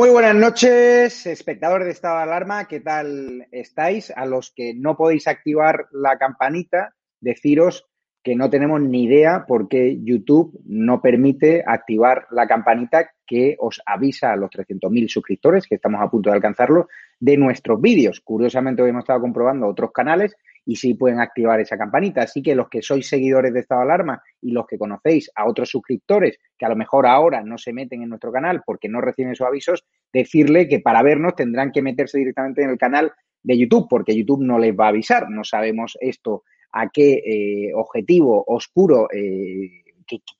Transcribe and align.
Muy 0.00 0.08
buenas 0.08 0.34
noches, 0.34 1.26
espectadores 1.26 1.84
de 1.84 1.92
estado 1.92 2.16
de 2.16 2.22
alarma, 2.22 2.66
¿qué 2.66 2.80
tal 2.80 3.46
estáis? 3.52 4.10
A 4.16 4.24
los 4.24 4.50
que 4.50 4.72
no 4.72 4.96
podéis 4.96 5.28
activar 5.28 5.88
la 5.92 6.16
campanita, 6.16 6.94
deciros 7.20 7.86
que 8.22 8.34
no 8.34 8.48
tenemos 8.48 8.80
ni 8.80 9.04
idea 9.04 9.44
por 9.46 9.68
qué 9.68 9.98
YouTube 10.02 10.58
no 10.64 11.02
permite 11.02 11.62
activar 11.66 12.26
la 12.30 12.48
campanita 12.48 13.10
que 13.26 13.56
os 13.58 13.82
avisa 13.84 14.32
a 14.32 14.36
los 14.36 14.48
300.000 14.48 15.06
suscriptores, 15.06 15.66
que 15.66 15.74
estamos 15.74 16.00
a 16.00 16.08
punto 16.08 16.30
de 16.30 16.36
alcanzarlo, 16.36 16.88
de 17.18 17.36
nuestros 17.36 17.78
vídeos. 17.78 18.22
Curiosamente, 18.24 18.80
hoy 18.80 18.88
hemos 18.88 19.02
estado 19.02 19.20
comprobando 19.20 19.66
otros 19.66 19.92
canales 19.92 20.34
y 20.64 20.76
sí 20.76 20.94
pueden 20.94 21.20
activar 21.20 21.60
esa 21.60 21.76
campanita. 21.76 22.22
Así 22.22 22.42
que 22.42 22.54
los 22.54 22.68
que 22.68 22.82
sois 22.82 23.08
seguidores 23.08 23.52
de 23.52 23.60
Estado 23.60 23.80
de 23.80 23.86
Alarma 23.86 24.22
y 24.40 24.52
los 24.52 24.66
que 24.66 24.78
conocéis 24.78 25.30
a 25.34 25.48
otros 25.48 25.68
suscriptores 25.68 26.38
que 26.56 26.66
a 26.66 26.68
lo 26.68 26.76
mejor 26.76 27.06
ahora 27.06 27.42
no 27.42 27.58
se 27.58 27.72
meten 27.72 28.02
en 28.02 28.08
nuestro 28.08 28.32
canal 28.32 28.62
porque 28.64 28.88
no 28.88 29.00
reciben 29.00 29.34
sus 29.34 29.46
avisos, 29.46 29.84
decirle 30.12 30.68
que 30.68 30.80
para 30.80 31.02
vernos 31.02 31.34
tendrán 31.34 31.72
que 31.72 31.82
meterse 31.82 32.18
directamente 32.18 32.62
en 32.62 32.70
el 32.70 32.78
canal 32.78 33.12
de 33.42 33.58
YouTube 33.58 33.86
porque 33.88 34.16
YouTube 34.16 34.42
no 34.42 34.58
les 34.58 34.74
va 34.74 34.86
a 34.86 34.88
avisar. 34.88 35.30
No 35.30 35.44
sabemos 35.44 35.96
esto 36.00 36.44
a 36.72 36.88
qué 36.88 37.14
eh, 37.14 37.72
objetivo 37.74 38.44
oscuro 38.46 39.08
eh, 39.12 39.82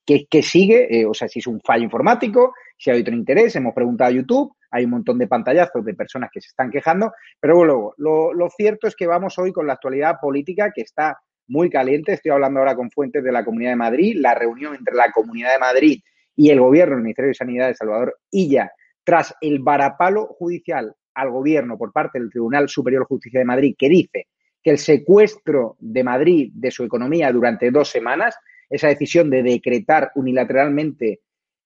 que, 0.04 0.42
sigue, 0.42 1.00
eh, 1.00 1.06
o 1.06 1.14
sea, 1.14 1.28
si 1.28 1.38
es 1.38 1.46
un 1.46 1.60
fallo 1.60 1.84
informático, 1.84 2.54
si 2.76 2.90
hay 2.90 3.00
otro 3.00 3.14
interés, 3.14 3.54
hemos 3.56 3.74
preguntado 3.74 4.10
a 4.10 4.14
YouTube, 4.14 4.52
hay 4.70 4.84
un 4.84 4.90
montón 4.90 5.18
de 5.18 5.26
pantallazos 5.26 5.84
de 5.84 5.94
personas 5.94 6.30
que 6.32 6.40
se 6.40 6.48
están 6.48 6.70
quejando, 6.70 7.12
pero 7.38 7.64
lo, 7.64 7.94
lo 7.96 8.50
cierto 8.50 8.86
es 8.86 8.96
que 8.96 9.06
vamos 9.06 9.38
hoy 9.38 9.52
con 9.52 9.66
la 9.66 9.74
actualidad 9.74 10.16
política 10.20 10.72
que 10.74 10.82
está 10.82 11.18
muy 11.50 11.68
caliente, 11.68 12.12
estoy 12.12 12.30
hablando 12.30 12.60
ahora 12.60 12.76
con 12.76 12.90
fuentes 12.90 13.24
de 13.24 13.32
la 13.32 13.44
Comunidad 13.44 13.70
de 13.70 13.76
Madrid, 13.76 14.16
la 14.18 14.34
reunión 14.34 14.76
entre 14.76 14.94
la 14.94 15.10
Comunidad 15.10 15.52
de 15.52 15.58
Madrid 15.58 16.00
y 16.36 16.50
el 16.50 16.60
gobierno, 16.60 16.94
el 16.94 17.02
Ministerio 17.02 17.30
de 17.30 17.34
Sanidad 17.34 17.66
de 17.66 17.74
Salvador 17.74 18.18
Illa, 18.30 18.70
tras 19.02 19.34
el 19.40 19.58
varapalo 19.58 20.26
judicial 20.26 20.94
al 21.14 21.30
gobierno 21.30 21.76
por 21.76 21.92
parte 21.92 22.20
del 22.20 22.30
Tribunal 22.30 22.68
Superior 22.68 23.02
de 23.02 23.06
Justicia 23.06 23.40
de 23.40 23.46
Madrid, 23.46 23.74
que 23.76 23.88
dice 23.88 24.28
que 24.62 24.70
el 24.70 24.78
secuestro 24.78 25.76
de 25.80 26.04
Madrid 26.04 26.52
de 26.54 26.70
su 26.70 26.84
economía 26.84 27.32
durante 27.32 27.72
dos 27.72 27.90
semanas, 27.90 28.36
esa 28.68 28.86
decisión 28.86 29.28
de 29.28 29.42
decretar 29.42 30.12
unilateralmente 30.14 31.20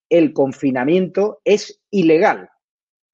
el 0.09 0.33
confinamiento, 0.33 1.41
es 1.45 1.83
ilegal. 1.91 2.49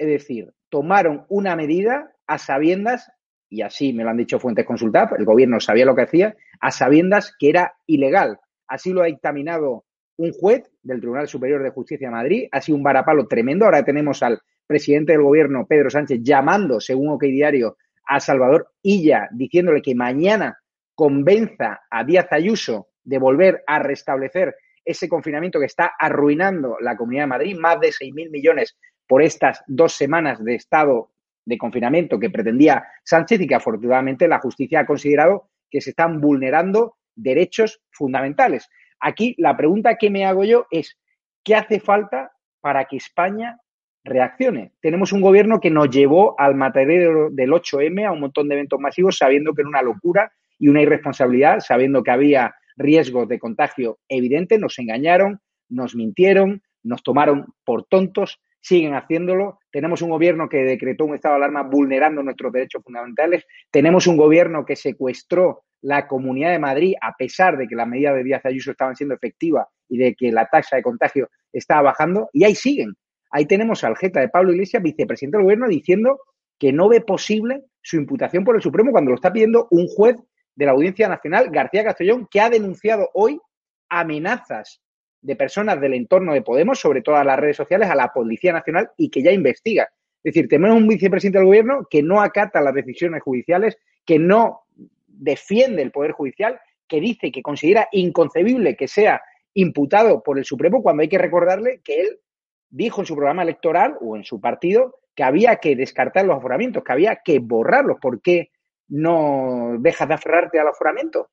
Es 0.00 0.08
decir, 0.08 0.54
tomaron 0.70 1.26
una 1.28 1.54
medida 1.56 2.10
a 2.26 2.38
sabiendas, 2.38 3.12
y 3.50 3.60
así 3.60 3.92
me 3.92 4.02
lo 4.02 4.08
han 4.08 4.16
dicho 4.16 4.38
fuentes 4.38 4.64
consultadas, 4.64 5.12
el 5.18 5.26
gobierno 5.26 5.60
sabía 5.60 5.84
lo 5.84 5.94
que 5.94 6.04
hacía, 6.04 6.36
a 6.58 6.70
sabiendas 6.70 7.36
que 7.38 7.50
era 7.50 7.74
ilegal. 7.84 8.38
Así 8.66 8.94
lo 8.94 9.02
ha 9.02 9.06
dictaminado 9.06 9.84
un 10.16 10.32
juez 10.32 10.72
del 10.82 11.00
Tribunal 11.00 11.28
Superior 11.28 11.62
de 11.62 11.68
Justicia 11.68 12.08
de 12.08 12.14
Madrid. 12.14 12.48
Ha 12.50 12.62
sido 12.62 12.78
un 12.78 12.82
varapalo 12.82 13.26
tremendo. 13.26 13.66
Ahora 13.66 13.84
tenemos 13.84 14.22
al 14.22 14.40
presidente 14.66 15.12
del 15.12 15.20
gobierno, 15.20 15.66
Pedro 15.66 15.90
Sánchez, 15.90 16.20
llamando, 16.22 16.80
según 16.80 17.10
OK 17.10 17.24
Diario, 17.24 17.76
a 18.06 18.20
Salvador 18.20 18.70
Illa 18.80 19.28
diciéndole 19.32 19.82
que 19.82 19.94
mañana 19.94 20.56
convenza 20.94 21.82
a 21.90 22.04
Díaz 22.04 22.28
Ayuso 22.30 22.88
de 23.04 23.18
volver 23.18 23.64
a 23.66 23.80
restablecer 23.80 24.54
ese 24.82 25.10
confinamiento 25.10 25.60
que 25.60 25.66
está 25.66 25.92
arruinando 25.98 26.78
la 26.80 26.96
Comunidad 26.96 27.24
de 27.24 27.28
Madrid, 27.28 27.58
más 27.58 27.78
de 27.80 27.88
6.000 27.88 28.30
millones 28.30 28.78
por 29.10 29.24
estas 29.24 29.64
dos 29.66 29.94
semanas 29.94 30.38
de 30.44 30.54
estado 30.54 31.10
de 31.44 31.58
confinamiento 31.58 32.20
que 32.20 32.30
pretendía 32.30 32.84
Sánchez 33.02 33.40
y 33.40 33.48
que 33.48 33.56
afortunadamente 33.56 34.28
la 34.28 34.38
justicia 34.38 34.78
ha 34.78 34.86
considerado 34.86 35.48
que 35.68 35.80
se 35.80 35.90
están 35.90 36.20
vulnerando 36.20 36.94
derechos 37.16 37.82
fundamentales. 37.90 38.68
Aquí 39.00 39.34
la 39.36 39.56
pregunta 39.56 39.96
que 39.96 40.10
me 40.10 40.26
hago 40.26 40.44
yo 40.44 40.68
es, 40.70 40.96
¿qué 41.42 41.56
hace 41.56 41.80
falta 41.80 42.30
para 42.60 42.84
que 42.84 42.98
España 42.98 43.58
reaccione? 44.04 44.74
Tenemos 44.80 45.12
un 45.12 45.22
gobierno 45.22 45.58
que 45.58 45.70
nos 45.70 45.90
llevó 45.90 46.38
al 46.38 46.54
matadero 46.54 47.30
del 47.32 47.50
8M, 47.50 48.06
a 48.06 48.12
un 48.12 48.20
montón 48.20 48.46
de 48.46 48.54
eventos 48.54 48.78
masivos, 48.78 49.18
sabiendo 49.18 49.54
que 49.54 49.62
era 49.62 49.70
una 49.70 49.82
locura 49.82 50.30
y 50.56 50.68
una 50.68 50.82
irresponsabilidad, 50.82 51.58
sabiendo 51.58 52.04
que 52.04 52.12
había 52.12 52.54
riesgos 52.76 53.26
de 53.26 53.40
contagio 53.40 53.98
evidentes, 54.08 54.60
nos 54.60 54.78
engañaron, 54.78 55.40
nos 55.68 55.96
mintieron, 55.96 56.62
nos 56.84 57.02
tomaron 57.02 57.46
por 57.64 57.86
tontos, 57.86 58.40
siguen 58.60 58.94
haciéndolo. 58.94 59.58
Tenemos 59.70 60.02
un 60.02 60.10
gobierno 60.10 60.48
que 60.48 60.58
decretó 60.58 61.04
un 61.04 61.14
estado 61.14 61.34
de 61.34 61.44
alarma 61.44 61.62
vulnerando 61.62 62.22
nuestros 62.22 62.52
derechos 62.52 62.82
fundamentales. 62.84 63.44
Tenemos 63.70 64.06
un 64.06 64.16
gobierno 64.16 64.64
que 64.64 64.76
secuestró 64.76 65.64
la 65.82 66.06
Comunidad 66.06 66.50
de 66.50 66.58
Madrid 66.58 66.94
a 67.00 67.14
pesar 67.16 67.56
de 67.56 67.66
que 67.66 67.74
las 67.74 67.88
medidas 67.88 68.14
de 68.14 68.24
Díaz 68.24 68.44
Ayuso 68.44 68.70
estaban 68.70 68.96
siendo 68.96 69.14
efectivas 69.14 69.66
y 69.88 69.98
de 69.98 70.14
que 70.14 70.30
la 70.30 70.46
tasa 70.46 70.76
de 70.76 70.82
contagio 70.82 71.30
estaba 71.52 71.82
bajando. 71.82 72.28
Y 72.32 72.44
ahí 72.44 72.54
siguen. 72.54 72.94
Ahí 73.30 73.46
tenemos 73.46 73.84
al 73.84 73.96
jeta 73.96 74.20
de 74.20 74.28
Pablo 74.28 74.52
Iglesias, 74.52 74.82
vicepresidente 74.82 75.38
del 75.38 75.44
gobierno, 75.44 75.68
diciendo 75.68 76.18
que 76.58 76.72
no 76.72 76.88
ve 76.88 77.00
posible 77.00 77.62
su 77.80 77.96
imputación 77.96 78.44
por 78.44 78.56
el 78.56 78.62
Supremo 78.62 78.90
cuando 78.90 79.10
lo 79.10 79.14
está 79.14 79.32
pidiendo 79.32 79.68
un 79.70 79.86
juez 79.86 80.16
de 80.54 80.66
la 80.66 80.72
Audiencia 80.72 81.08
Nacional, 81.08 81.48
García 81.50 81.84
Castellón, 81.84 82.28
que 82.30 82.40
ha 82.40 82.50
denunciado 82.50 83.08
hoy 83.14 83.40
amenazas 83.88 84.82
de 85.22 85.36
personas 85.36 85.80
del 85.80 85.94
entorno 85.94 86.32
de 86.32 86.42
Podemos, 86.42 86.78
sobre 86.78 87.02
todo 87.02 87.16
a 87.16 87.24
las 87.24 87.38
redes 87.38 87.56
sociales, 87.56 87.88
a 87.90 87.94
la 87.94 88.12
Policía 88.12 88.52
Nacional 88.52 88.90
y 88.96 89.10
que 89.10 89.22
ya 89.22 89.32
investiga. 89.32 89.90
Es 90.22 90.34
decir, 90.34 90.48
tenemos 90.48 90.76
un 90.76 90.88
vicepresidente 90.88 91.38
del 91.38 91.46
gobierno 91.46 91.86
que 91.90 92.02
no 92.02 92.20
acata 92.20 92.60
las 92.60 92.74
decisiones 92.74 93.22
judiciales, 93.22 93.78
que 94.04 94.18
no 94.18 94.62
defiende 95.06 95.82
el 95.82 95.90
Poder 95.90 96.12
Judicial, 96.12 96.60
que 96.86 97.00
dice 97.00 97.30
que 97.30 97.42
considera 97.42 97.88
inconcebible 97.92 98.76
que 98.76 98.88
sea 98.88 99.22
imputado 99.54 100.22
por 100.22 100.38
el 100.38 100.44
Supremo 100.44 100.82
cuando 100.82 101.02
hay 101.02 101.08
que 101.08 101.18
recordarle 101.18 101.80
que 101.82 102.00
él 102.00 102.20
dijo 102.68 103.00
en 103.00 103.06
su 103.06 103.14
programa 103.16 103.42
electoral 103.42 103.96
o 104.00 104.16
en 104.16 104.24
su 104.24 104.40
partido 104.40 104.96
que 105.14 105.24
había 105.24 105.56
que 105.56 105.76
descartar 105.76 106.24
los 106.24 106.36
aforamientos, 106.36 106.84
que 106.84 106.92
había 106.92 107.16
que 107.24 107.38
borrarlos. 107.40 107.98
¿Por 108.00 108.22
qué 108.22 108.50
no 108.88 109.76
dejas 109.78 110.08
de 110.08 110.14
aferrarte 110.14 110.60
al 110.60 110.68
aforamiento? 110.68 111.30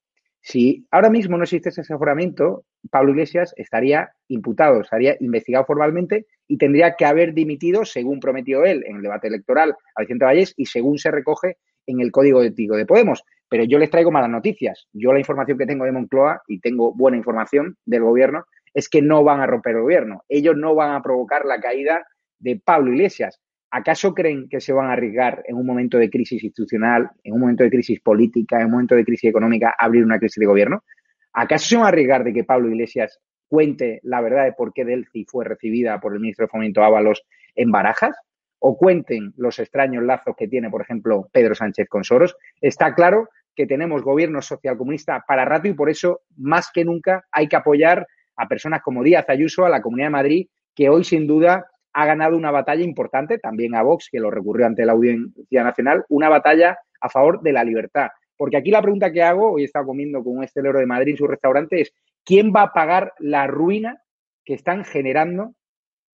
Si 0.49 0.87
ahora 0.91 1.09
mismo 1.09 1.35
no 1.35 1.43
existiese 1.43 1.81
ese 1.81 1.93
aforamiento, 1.93 2.63
Pablo 2.89 3.11
Iglesias 3.11 3.53
estaría 3.57 4.13
imputado, 4.29 4.79
estaría 4.79 5.17
investigado 5.19 5.65
formalmente 5.65 6.25
y 6.47 6.57
tendría 6.57 6.95
que 6.95 7.03
haber 7.03 7.33
dimitido, 7.33 7.83
según 7.83 8.21
prometió 8.21 8.63
él 8.63 8.81
en 8.87 8.95
el 8.95 9.01
debate 9.01 9.27
electoral 9.27 9.75
a 9.93 10.01
Vicente 10.01 10.23
Vallés 10.23 10.53
y 10.55 10.67
según 10.67 10.99
se 10.99 11.11
recoge 11.11 11.57
en 11.85 11.99
el 11.99 12.13
Código 12.13 12.41
Ético 12.41 12.77
de 12.77 12.85
Podemos. 12.85 13.23
Pero 13.49 13.65
yo 13.65 13.77
les 13.77 13.89
traigo 13.89 14.09
malas 14.09 14.29
noticias. 14.29 14.87
Yo 14.93 15.11
la 15.11 15.19
información 15.19 15.57
que 15.57 15.65
tengo 15.65 15.83
de 15.83 15.91
Moncloa, 15.91 16.41
y 16.47 16.61
tengo 16.61 16.93
buena 16.93 17.17
información 17.17 17.75
del 17.85 18.03
gobierno, 18.03 18.45
es 18.73 18.87
que 18.87 19.01
no 19.01 19.25
van 19.25 19.41
a 19.41 19.47
romper 19.47 19.75
el 19.75 19.81
gobierno. 19.81 20.23
Ellos 20.29 20.55
no 20.55 20.75
van 20.75 20.95
a 20.95 21.01
provocar 21.01 21.43
la 21.43 21.59
caída 21.59 22.07
de 22.39 22.57
Pablo 22.63 22.93
Iglesias. 22.93 23.41
¿Acaso 23.77 24.11
creen 24.11 24.49
que 24.49 24.59
se 24.59 24.73
van 24.73 24.87
a 24.87 24.93
arriesgar 24.93 25.43
en 25.45 25.55
un 25.55 25.63
momento 25.63 25.99
de 25.99 26.09
crisis 26.09 26.43
institucional, 26.43 27.11
en 27.23 27.35
un 27.35 27.41
momento 27.41 27.63
de 27.63 27.69
crisis 27.69 27.99
política, 27.99 28.59
en 28.59 28.65
un 28.65 28.71
momento 28.71 28.95
de 28.95 29.05
crisis 29.05 29.29
económica, 29.29 29.75
a 29.77 29.85
abrir 29.85 30.03
una 30.03 30.17
crisis 30.17 30.39
de 30.39 30.47
gobierno? 30.47 30.83
¿Acaso 31.31 31.67
se 31.67 31.75
van 31.75 31.85
a 31.85 31.89
arriesgar 31.89 32.23
de 32.23 32.33
que 32.33 32.43
Pablo 32.43 32.69
Iglesias 32.69 33.19
cuente 33.47 33.99
la 34.01 34.19
verdad 34.21 34.45
de 34.45 34.53
por 34.53 34.73
qué 34.73 34.83
Delci 34.83 35.25
fue 35.25 35.45
recibida 35.45 35.99
por 35.99 36.13
el 36.13 36.19
ministro 36.19 36.45
de 36.45 36.49
Fomento 36.49 36.83
Ábalos 36.83 37.21
en 37.53 37.69
Barajas? 37.69 38.17
¿O 38.57 38.75
cuenten 38.79 39.35
los 39.37 39.59
extraños 39.59 40.03
lazos 40.03 40.35
que 40.35 40.47
tiene, 40.47 40.71
por 40.71 40.81
ejemplo, 40.81 41.29
Pedro 41.31 41.53
Sánchez 41.53 41.87
con 41.87 42.03
Soros? 42.03 42.35
Está 42.59 42.95
claro 42.95 43.29
que 43.55 43.67
tenemos 43.67 44.01
gobierno 44.01 44.41
socialcomunista 44.41 45.23
para 45.27 45.45
rato 45.45 45.67
y 45.67 45.73
por 45.73 45.91
eso, 45.91 46.21
más 46.35 46.71
que 46.73 46.83
nunca, 46.83 47.27
hay 47.31 47.47
que 47.47 47.57
apoyar 47.57 48.07
a 48.37 48.47
personas 48.47 48.81
como 48.81 49.03
Díaz 49.03 49.29
Ayuso, 49.29 49.65
a 49.65 49.69
la 49.69 49.83
Comunidad 49.83 50.07
de 50.07 50.11
Madrid, 50.13 50.47
que 50.73 50.89
hoy, 50.89 51.03
sin 51.03 51.27
duda, 51.27 51.67
ha 51.97 52.05
ganado 52.05 52.37
una 52.37 52.51
batalla 52.51 52.83
importante, 52.83 53.39
también 53.39 53.73
a 53.73 53.81
Vox, 53.81 54.09
que 54.11 54.19
lo 54.19 54.29
recurrió 54.29 54.67
ante 54.67 54.85
la 54.85 54.91
Audiencia 54.91 55.63
Nacional, 55.63 56.05
una 56.09 56.29
batalla 56.29 56.77
a 57.01 57.09
favor 57.09 57.41
de 57.41 57.51
la 57.51 57.63
libertad. 57.63 58.09
Porque 58.37 58.55
aquí 58.55 58.69
la 58.69 58.83
pregunta 58.83 59.11
que 59.11 59.23
hago, 59.23 59.53
hoy 59.53 59.63
he 59.63 59.65
estado 59.65 59.87
comiendo 59.87 60.23
con 60.23 60.37
un 60.37 60.43
estelero 60.43 60.77
de 60.77 60.85
Madrid 60.85 61.13
en 61.13 61.17
su 61.17 61.25
restaurante, 61.25 61.81
es 61.81 61.91
¿quién 62.23 62.53
va 62.55 62.61
a 62.61 62.71
pagar 62.71 63.13
la 63.17 63.47
ruina 63.47 64.03
que 64.45 64.53
están 64.53 64.85
generando 64.85 65.55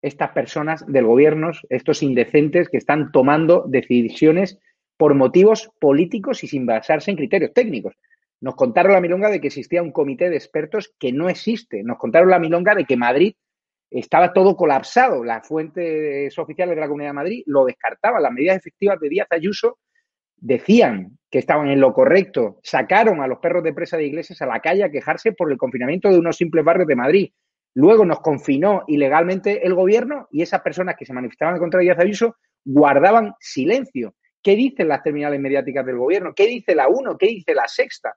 estas 0.02 0.30
personas 0.30 0.86
del 0.88 1.06
gobierno, 1.06 1.52
estos 1.68 2.02
indecentes 2.02 2.70
que 2.70 2.78
están 2.78 3.12
tomando 3.12 3.66
decisiones 3.68 4.60
por 4.96 5.16
motivos 5.16 5.70
políticos 5.82 6.46
y 6.46 6.48
sin 6.48 6.66
basarse 6.66 7.12
en 7.12 7.18
criterios 7.18 7.54
técnicos? 7.54 7.98
Nos 8.40 8.56
contaron 8.56 8.94
la 8.94 9.02
milonga 9.02 9.30
de 9.30 9.42
que 9.42 9.48
existía 9.48 9.84
un 9.84 9.92
comité 9.92 10.30
de 10.30 10.38
expertos 10.38 10.94
que 10.98 11.12
no 11.12 11.28
existe. 11.28 11.84
Nos 11.84 11.98
contaron 11.98 12.30
la 12.30 12.40
milonga 12.40 12.74
de 12.74 12.86
que 12.86 12.96
Madrid 12.96 13.36
estaba 14.00 14.34
todo 14.34 14.56
colapsado. 14.56 15.24
Las 15.24 15.48
fuentes 15.48 16.38
oficiales 16.38 16.76
de 16.76 16.82
la 16.82 16.88
Comunidad 16.88 17.10
de 17.10 17.16
Madrid 17.16 17.44
lo 17.46 17.66
descartaban. 17.66 18.24
Las 18.24 18.32
medidas 18.32 18.58
efectivas 18.58 19.00
de 19.00 19.10
Díaz 19.10 19.28
Ayuso 19.30 19.80
decían 20.36 21.18
que 21.30 21.40
estaban 21.40 21.70
en 21.70 21.80
lo 21.80 21.94
correcto. 21.94 22.60
Sacaron 22.64 23.22
a 23.22 23.28
los 23.28 23.40
perros 23.40 23.64
de 23.64 23.74
presa 23.74 23.98
de 23.98 24.06
iglesias 24.06 24.42
a 24.42 24.48
la 24.48 24.60
calle 24.60 24.84
a 24.84 24.92
quejarse 24.92 25.32
por 25.32 25.52
el 25.52 25.58
confinamiento 25.58 26.10
de 26.10 26.18
unos 26.18 26.38
simples 26.38 26.66
barrios 26.66 26.88
de 26.88 26.96
Madrid. 26.96 27.32
Luego 27.76 28.06
nos 28.06 28.20
confinó 28.20 28.84
ilegalmente 28.88 29.66
el 29.66 29.74
gobierno 29.74 30.28
y 30.32 30.42
esas 30.42 30.62
personas 30.62 30.96
que 30.98 31.06
se 31.06 31.14
manifestaban 31.14 31.60
contra 31.60 31.80
Díaz 31.80 32.00
Ayuso 32.00 32.36
guardaban 32.66 33.34
silencio. 33.40 34.16
¿Qué 34.42 34.56
dicen 34.56 34.88
las 34.88 35.04
terminales 35.04 35.40
mediáticas 35.40 35.86
del 35.86 35.98
gobierno? 35.98 36.34
¿Qué 36.36 36.48
dice 36.48 36.76
la 36.76 36.88
UNO? 36.88 37.18
¿Qué 37.18 37.28
dice 37.28 37.56
la 37.56 37.68
Sexta? 37.68 38.14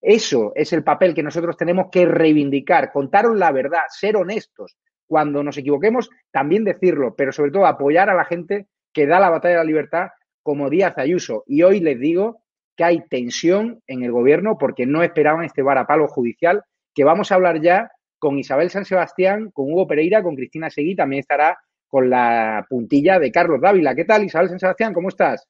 Eso 0.00 0.52
es 0.54 0.72
el 0.72 0.84
papel 0.84 1.14
que 1.14 1.22
nosotros 1.22 1.56
tenemos 1.56 1.86
que 1.90 2.06
reivindicar, 2.06 2.92
contaron 2.92 3.38
la 3.38 3.50
verdad, 3.50 3.82
ser 3.88 4.16
honestos, 4.16 4.76
cuando 5.08 5.42
nos 5.42 5.58
equivoquemos, 5.58 6.10
también 6.30 6.64
decirlo, 6.64 7.16
pero 7.16 7.32
sobre 7.32 7.50
todo 7.50 7.66
apoyar 7.66 8.10
a 8.10 8.14
la 8.14 8.24
gente 8.24 8.68
que 8.92 9.06
da 9.06 9.18
la 9.18 9.30
batalla 9.30 9.54
de 9.54 9.60
la 9.60 9.64
libertad 9.64 10.08
como 10.42 10.70
Díaz 10.70 10.96
Ayuso. 10.98 11.42
Y 11.46 11.62
hoy 11.62 11.80
les 11.80 11.98
digo 11.98 12.42
que 12.76 12.84
hay 12.84 13.00
tensión 13.08 13.82
en 13.86 14.04
el 14.04 14.12
gobierno 14.12 14.56
porque 14.58 14.86
no 14.86 15.02
esperaban 15.02 15.44
este 15.44 15.62
varapalo 15.62 16.06
judicial, 16.06 16.62
que 16.94 17.04
vamos 17.04 17.32
a 17.32 17.34
hablar 17.34 17.60
ya 17.60 17.90
con 18.18 18.38
Isabel 18.38 18.70
San 18.70 18.84
Sebastián, 18.84 19.50
con 19.50 19.72
Hugo 19.72 19.86
Pereira, 19.86 20.22
con 20.22 20.36
Cristina 20.36 20.70
Seguí, 20.70 20.94
también 20.94 21.20
estará 21.20 21.58
con 21.88 22.10
la 22.10 22.66
puntilla 22.68 23.18
de 23.18 23.32
Carlos 23.32 23.60
Dávila. 23.60 23.94
¿Qué 23.94 24.04
tal, 24.04 24.24
Isabel 24.24 24.48
San 24.50 24.60
Sebastián? 24.60 24.92
¿Cómo 24.92 25.08
estás? 25.08 25.48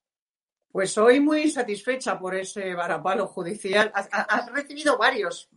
Pues 0.71 0.97
hoy 0.99 1.19
muy 1.19 1.49
satisfecha 1.51 2.19
por 2.19 2.35
ese 2.35 2.75
varapalo 2.75 3.27
judicial. 3.27 3.91
Has, 3.95 4.53
recibido 4.53 4.99
varios 4.99 5.49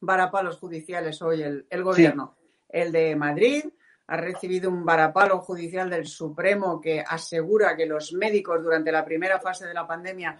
varapalos 0.00 0.56
judiciales 0.58 1.20
hoy 1.20 1.42
el, 1.42 1.82
gobierno 1.82 2.36
el 2.72 2.92
de 2.92 3.16
Madrid, 3.16 3.64
ha 4.06 4.16
recibido 4.16 4.70
un 4.70 4.84
varapalo 4.84 5.38
judicial 5.38 5.88
del 5.88 6.06
Supremo 6.06 6.80
que 6.80 7.00
asegura 7.00 7.76
que 7.76 7.86
los 7.86 8.12
médicos 8.12 8.62
durante 8.62 8.90
la 8.90 9.04
primera 9.04 9.38
fase 9.38 9.66
de 9.66 9.74
la 9.74 9.86
pandemia 9.86 10.36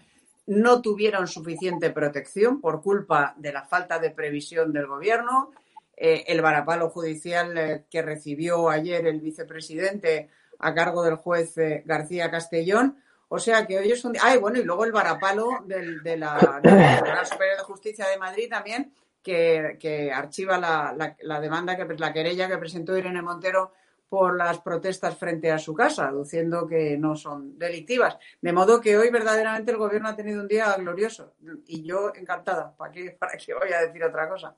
no 0.47 0.83
tuvieron 0.83 1.29
suficiente 1.29 1.91
protección 1.91 2.61
por 2.61 2.83
culpa 2.83 3.35
de 3.37 3.53
la 3.53 3.65
falta 3.65 4.01
de 4.01 4.11
previsión 4.11 4.73
del 4.73 4.89
gobierno. 4.89 5.53
Eh, 5.97 6.25
el 6.27 6.43
varapalo 6.43 6.91
judicial 6.91 7.57
eh, 7.57 7.85
que 7.89 8.03
recibió 8.03 8.69
ayer 8.71 9.07
el 9.07 9.21
vicepresidente 9.21 10.31
a 10.59 10.75
cargo 10.75 11.05
del 11.05 11.15
juez 11.15 11.57
eh, 11.59 11.83
García 11.87 12.31
Castellón. 12.31 12.97
O 13.29 13.39
sea 13.39 13.65
que 13.67 13.79
hoy 13.79 13.93
es 13.93 14.05
un 14.05 14.15
día. 14.15 14.23
Ay, 14.25 14.39
bueno, 14.39 14.59
y 14.59 14.65
luego 14.65 14.85
el 14.85 14.91
varapalo 14.91 15.61
de 15.65 16.17
la 16.17 16.37
Tribunal 16.61 17.27
Superior 17.27 17.59
de 17.59 17.63
Justicia 17.63 18.09
de 18.09 18.19
Madrid 18.19 18.49
también, 18.51 18.93
que, 19.23 20.11
archiva 20.13 20.59
la, 20.59 21.41
demanda, 21.41 21.77
que 21.77 21.95
la 21.95 22.13
querella 22.13 22.49
que 22.49 22.59
presentó 22.59 22.97
Irene 22.97 23.23
Montero 23.23 23.73
por 24.09 24.37
las 24.37 24.59
protestas 24.59 25.17
frente 25.17 25.53
a 25.53 25.59
su 25.59 25.73
casa, 25.73 26.09
aduciendo 26.09 26.67
que 26.67 26.99
no 26.99 27.15
son 27.15 27.57
delictivas. 27.57 28.19
De 28.41 28.53
modo 28.53 28.81
que 28.81 28.99
hoy 28.99 29.09
verdaderamente 29.11 29.71
el 29.71 29.79
gobierno 29.79 30.09
ha 30.09 30.17
tenido 30.17 30.41
un 30.41 30.49
día 30.49 30.75
glorioso 30.77 31.35
y 31.67 31.85
yo 31.85 32.13
encantada. 32.15 32.75
¿Para 32.77 32.91
qué, 32.91 33.11
para 33.19 33.37
qué 33.37 33.55
voy 33.55 33.73
a 33.73 33.83
decir 33.83 34.03
otra 34.03 34.29
cosa? 34.29 34.55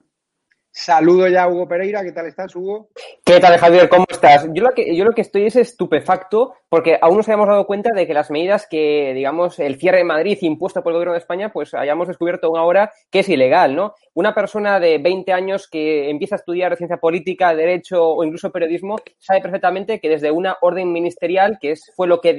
Saludo 0.70 1.28
ya 1.28 1.42
a 1.42 1.48
Hugo 1.48 1.68
Pereira. 1.68 2.02
¿Qué 2.02 2.12
tal 2.12 2.26
estás, 2.26 2.56
Hugo? 2.56 2.88
¿Qué 3.22 3.38
tal, 3.40 3.58
Javier? 3.58 3.90
¿Cómo 3.90 4.06
estás? 4.08 4.46
Yo 4.54 4.62
lo 4.62 4.70
que, 4.70 4.96
yo 4.96 5.04
lo 5.04 5.12
que 5.12 5.20
estoy 5.20 5.44
es 5.44 5.56
estupefacto 5.56 6.54
porque 6.72 6.96
aún 7.02 7.16
no 7.16 7.18
nos 7.18 7.28
habíamos 7.28 7.48
dado 7.48 7.66
cuenta 7.66 7.90
de 7.94 8.06
que 8.06 8.14
las 8.14 8.30
medidas 8.30 8.66
que, 8.66 9.12
digamos, 9.14 9.58
el 9.58 9.76
cierre 9.78 9.98
de 9.98 10.04
Madrid 10.04 10.38
impuesto 10.40 10.82
por 10.82 10.92
el 10.92 10.94
gobierno 10.94 11.12
de 11.12 11.18
España, 11.18 11.52
pues 11.52 11.74
hayamos 11.74 12.08
descubierto 12.08 12.56
ahora 12.56 12.90
que 13.10 13.18
es 13.18 13.28
ilegal, 13.28 13.76
¿no? 13.76 13.92
Una 14.14 14.34
persona 14.34 14.80
de 14.80 14.96
20 14.96 15.34
años 15.34 15.68
que 15.68 16.08
empieza 16.08 16.36
a 16.36 16.38
estudiar 16.38 16.74
ciencia 16.78 16.96
política, 16.96 17.54
derecho 17.54 18.02
o 18.02 18.24
incluso 18.24 18.50
periodismo 18.50 18.96
sabe 19.18 19.42
perfectamente 19.42 20.00
que 20.00 20.08
desde 20.08 20.30
una 20.30 20.56
orden 20.62 20.90
ministerial, 20.90 21.58
que 21.60 21.72
es, 21.72 21.92
fue 21.94 22.06
lo 22.08 22.22
que, 22.22 22.34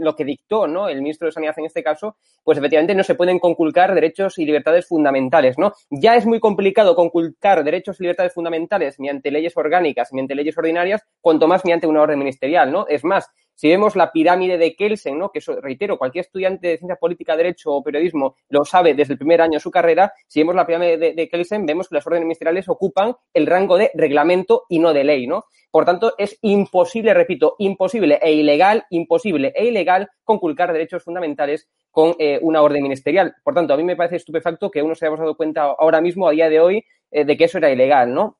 lo 0.00 0.16
que 0.16 0.24
dictó, 0.24 0.66
¿no? 0.66 0.88
El 0.88 1.00
ministro 1.00 1.26
de 1.26 1.32
Sanidad 1.32 1.54
en 1.56 1.66
este 1.66 1.84
caso, 1.84 2.16
pues 2.42 2.58
efectivamente 2.58 2.96
no 2.96 3.04
se 3.04 3.14
pueden 3.14 3.38
conculcar 3.38 3.94
derechos 3.94 4.36
y 4.38 4.46
libertades 4.46 4.88
fundamentales, 4.88 5.58
¿no? 5.58 5.74
Ya 5.90 6.16
es 6.16 6.26
muy 6.26 6.40
complicado 6.40 6.96
conculcar 6.96 7.62
derechos 7.62 8.00
y 8.00 8.02
libertades 8.02 8.34
fundamentales 8.34 8.98
mediante 8.98 9.30
leyes 9.30 9.56
orgánicas, 9.56 10.12
mediante 10.12 10.34
leyes 10.34 10.58
ordinarias, 10.58 11.02
cuanto 11.20 11.46
más 11.46 11.64
mediante 11.64 11.86
una 11.86 12.02
orden 12.02 12.18
ministerial, 12.18 12.72
¿no? 12.72 12.86
Es 12.88 13.04
más, 13.04 13.30
Si 13.56 13.68
vemos 13.68 13.96
la 13.96 14.12
pirámide 14.12 14.58
de 14.58 14.76
Kelsen, 14.76 15.18
¿no? 15.18 15.30
que 15.30 15.38
eso, 15.38 15.58
reitero, 15.60 15.96
cualquier 15.96 16.26
estudiante 16.26 16.68
de 16.68 16.76
ciencia 16.76 16.96
política, 16.96 17.36
derecho 17.36 17.72
o 17.72 17.82
periodismo 17.82 18.36
lo 18.50 18.66
sabe 18.66 18.92
desde 18.92 19.14
el 19.14 19.18
primer 19.18 19.40
año 19.40 19.54
de 19.54 19.60
su 19.60 19.70
carrera, 19.70 20.12
si 20.26 20.40
vemos 20.40 20.54
la 20.54 20.66
pirámide 20.66 21.14
de, 21.14 21.28
Kelsen, 21.28 21.64
vemos 21.64 21.88
que 21.88 21.94
las 21.94 22.06
órdenes 22.06 22.26
ministeriales 22.26 22.68
ocupan 22.68 23.16
el 23.32 23.46
rango 23.46 23.78
de 23.78 23.90
reglamento 23.94 24.64
y 24.68 24.78
no 24.78 24.92
de 24.92 25.04
ley, 25.04 25.26
¿no? 25.26 25.46
Por 25.70 25.86
tanto, 25.86 26.12
es 26.18 26.38
imposible, 26.42 27.14
repito, 27.14 27.56
imposible 27.58 28.18
e 28.22 28.32
ilegal, 28.32 28.84
imposible 28.90 29.52
e 29.56 29.64
ilegal 29.64 30.08
conculcar 30.22 30.72
derechos 30.72 31.02
fundamentales 31.02 31.66
con 31.90 32.14
eh, 32.18 32.38
una 32.42 32.60
orden 32.60 32.82
ministerial. 32.82 33.36
Por 33.42 33.54
tanto, 33.54 33.72
a 33.72 33.78
mí 33.78 33.84
me 33.84 33.96
parece 33.96 34.16
estupefacto 34.16 34.70
que 34.70 34.82
uno 34.82 34.94
se 34.94 35.06
haya 35.06 35.16
dado 35.16 35.34
cuenta 35.34 35.62
ahora 35.62 36.02
mismo, 36.02 36.28
a 36.28 36.32
día 36.32 36.50
de 36.50 36.60
hoy, 36.60 36.84
eh, 37.10 37.24
de 37.24 37.36
que 37.38 37.44
eso 37.44 37.56
era 37.56 37.70
ilegal, 37.70 38.12
¿no? 38.12 38.38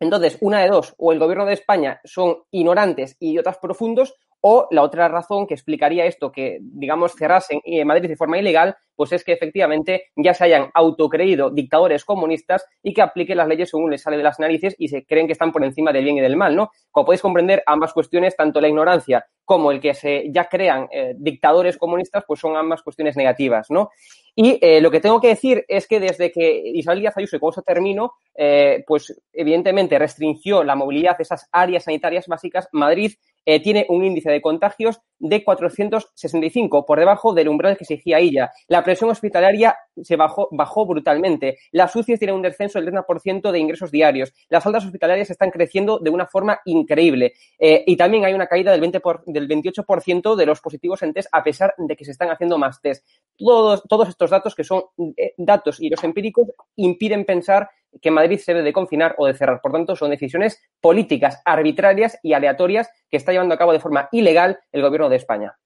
Entonces, 0.00 0.38
una 0.40 0.60
de 0.60 0.68
dos, 0.68 0.94
o 0.98 1.12
el 1.12 1.18
gobierno 1.18 1.46
de 1.46 1.54
España 1.54 2.00
son 2.04 2.42
ignorantes 2.50 3.16
y 3.18 3.30
idiotas 3.30 3.58
profundos, 3.58 4.14
o 4.40 4.68
la 4.70 4.82
otra 4.82 5.08
razón 5.08 5.46
que 5.46 5.54
explicaría 5.54 6.06
esto, 6.06 6.30
que, 6.30 6.58
digamos, 6.60 7.14
cerrasen 7.14 7.60
en 7.64 7.86
Madrid 7.86 8.08
de 8.08 8.16
forma 8.16 8.38
ilegal, 8.38 8.76
pues 8.94 9.12
es 9.12 9.24
que 9.24 9.32
efectivamente 9.32 10.06
ya 10.16 10.34
se 10.34 10.44
hayan 10.44 10.70
autocreído 10.74 11.50
dictadores 11.50 12.04
comunistas 12.04 12.64
y 12.82 12.92
que 12.92 13.02
apliquen 13.02 13.36
las 13.36 13.48
leyes 13.48 13.70
según 13.70 13.90
les 13.90 14.02
sale 14.02 14.16
de 14.16 14.24
las 14.24 14.40
narices 14.40 14.74
y 14.78 14.88
se 14.88 15.04
creen 15.04 15.26
que 15.26 15.32
están 15.32 15.52
por 15.52 15.64
encima 15.64 15.92
del 15.92 16.04
bien 16.04 16.16
y 16.16 16.20
del 16.20 16.36
mal, 16.36 16.56
¿no? 16.56 16.70
Como 16.90 17.06
podéis 17.06 17.22
comprender, 17.22 17.62
ambas 17.66 17.92
cuestiones, 17.92 18.36
tanto 18.36 18.60
la 18.60 18.68
ignorancia 18.68 19.24
como 19.44 19.70
el 19.70 19.80
que 19.80 19.94
se 19.94 20.24
ya 20.30 20.48
crean 20.48 20.88
eh, 20.92 21.14
dictadores 21.16 21.78
comunistas, 21.78 22.24
pues 22.26 22.40
son 22.40 22.56
ambas 22.56 22.82
cuestiones 22.82 23.16
negativas, 23.16 23.70
¿no? 23.70 23.90
Y 24.34 24.58
eh, 24.60 24.80
lo 24.80 24.90
que 24.90 25.00
tengo 25.00 25.20
que 25.20 25.28
decir 25.28 25.64
es 25.68 25.88
que 25.88 26.00
desde 26.00 26.30
que 26.30 26.62
Isabel 26.74 27.00
Díaz 27.00 27.16
Ayuso, 27.16 27.36
y 27.36 27.40
con 27.40 27.50
eso 27.50 27.62
termino, 27.62 28.12
eh, 28.34 28.84
pues 28.86 29.20
evidentemente 29.32 29.98
restringió 29.98 30.62
la 30.62 30.76
movilidad 30.76 31.16
de 31.16 31.22
esas 31.22 31.48
áreas 31.50 31.84
sanitarias 31.84 32.26
básicas, 32.26 32.68
Madrid 32.72 33.12
eh, 33.50 33.60
tiene 33.60 33.86
un 33.88 34.04
índice 34.04 34.30
de 34.30 34.42
contagios 34.42 35.00
de 35.18 35.42
465, 35.42 36.84
por 36.84 36.98
debajo 36.98 37.32
del 37.32 37.48
umbral 37.48 37.78
que 37.78 37.84
exigía 37.84 38.18
ella. 38.18 38.50
La 38.66 38.84
presión 38.84 39.08
hospitalaria 39.08 39.74
se 40.02 40.16
bajó, 40.16 40.50
bajó 40.52 40.84
brutalmente. 40.84 41.56
Las 41.72 41.96
UCIs 41.96 42.18
tienen 42.18 42.36
un 42.36 42.42
descenso 42.42 42.78
del 42.78 42.92
30% 42.92 43.50
de 43.50 43.58
ingresos 43.58 43.90
diarios. 43.90 44.34
Las 44.50 44.66
altas 44.66 44.84
hospitalarias 44.84 45.30
están 45.30 45.50
creciendo 45.50 45.98
de 45.98 46.10
una 46.10 46.26
forma 46.26 46.60
increíble. 46.66 47.32
Eh, 47.58 47.84
y 47.86 47.96
también 47.96 48.26
hay 48.26 48.34
una 48.34 48.48
caída 48.48 48.70
del, 48.70 48.82
20 48.82 49.00
del 49.24 49.48
28% 49.48 50.36
de 50.36 50.44
los 50.44 50.60
positivos 50.60 51.02
en 51.02 51.14
test, 51.14 51.30
a 51.32 51.42
pesar 51.42 51.72
de 51.78 51.96
que 51.96 52.04
se 52.04 52.10
están 52.10 52.28
haciendo 52.28 52.58
más 52.58 52.82
test. 52.82 53.06
Todos, 53.34 53.82
todos 53.88 54.10
estos 54.10 54.28
datos, 54.28 54.54
que 54.54 54.64
son 54.64 54.82
eh, 55.16 55.32
datos 55.38 55.80
y 55.80 55.88
los 55.88 56.04
empíricos, 56.04 56.48
impiden 56.76 57.24
pensar 57.24 57.70
que 58.00 58.10
Madrid 58.10 58.38
se 58.38 58.52
debe 58.52 58.64
de 58.64 58.72
confinar 58.72 59.14
o 59.18 59.26
de 59.26 59.34
cerrar. 59.34 59.60
Por 59.60 59.72
tanto, 59.72 59.96
son 59.96 60.10
decisiones 60.10 60.62
políticas 60.80 61.40
arbitrarias 61.44 62.18
y 62.22 62.32
aleatorias 62.32 62.90
que 63.10 63.16
está 63.16 63.32
llevando 63.32 63.54
a 63.54 63.58
cabo 63.58 63.72
de 63.72 63.80
forma 63.80 64.08
ilegal 64.12 64.58
el 64.72 64.82
gobierno 64.82 65.08
de 65.08 65.16
España. 65.16 65.56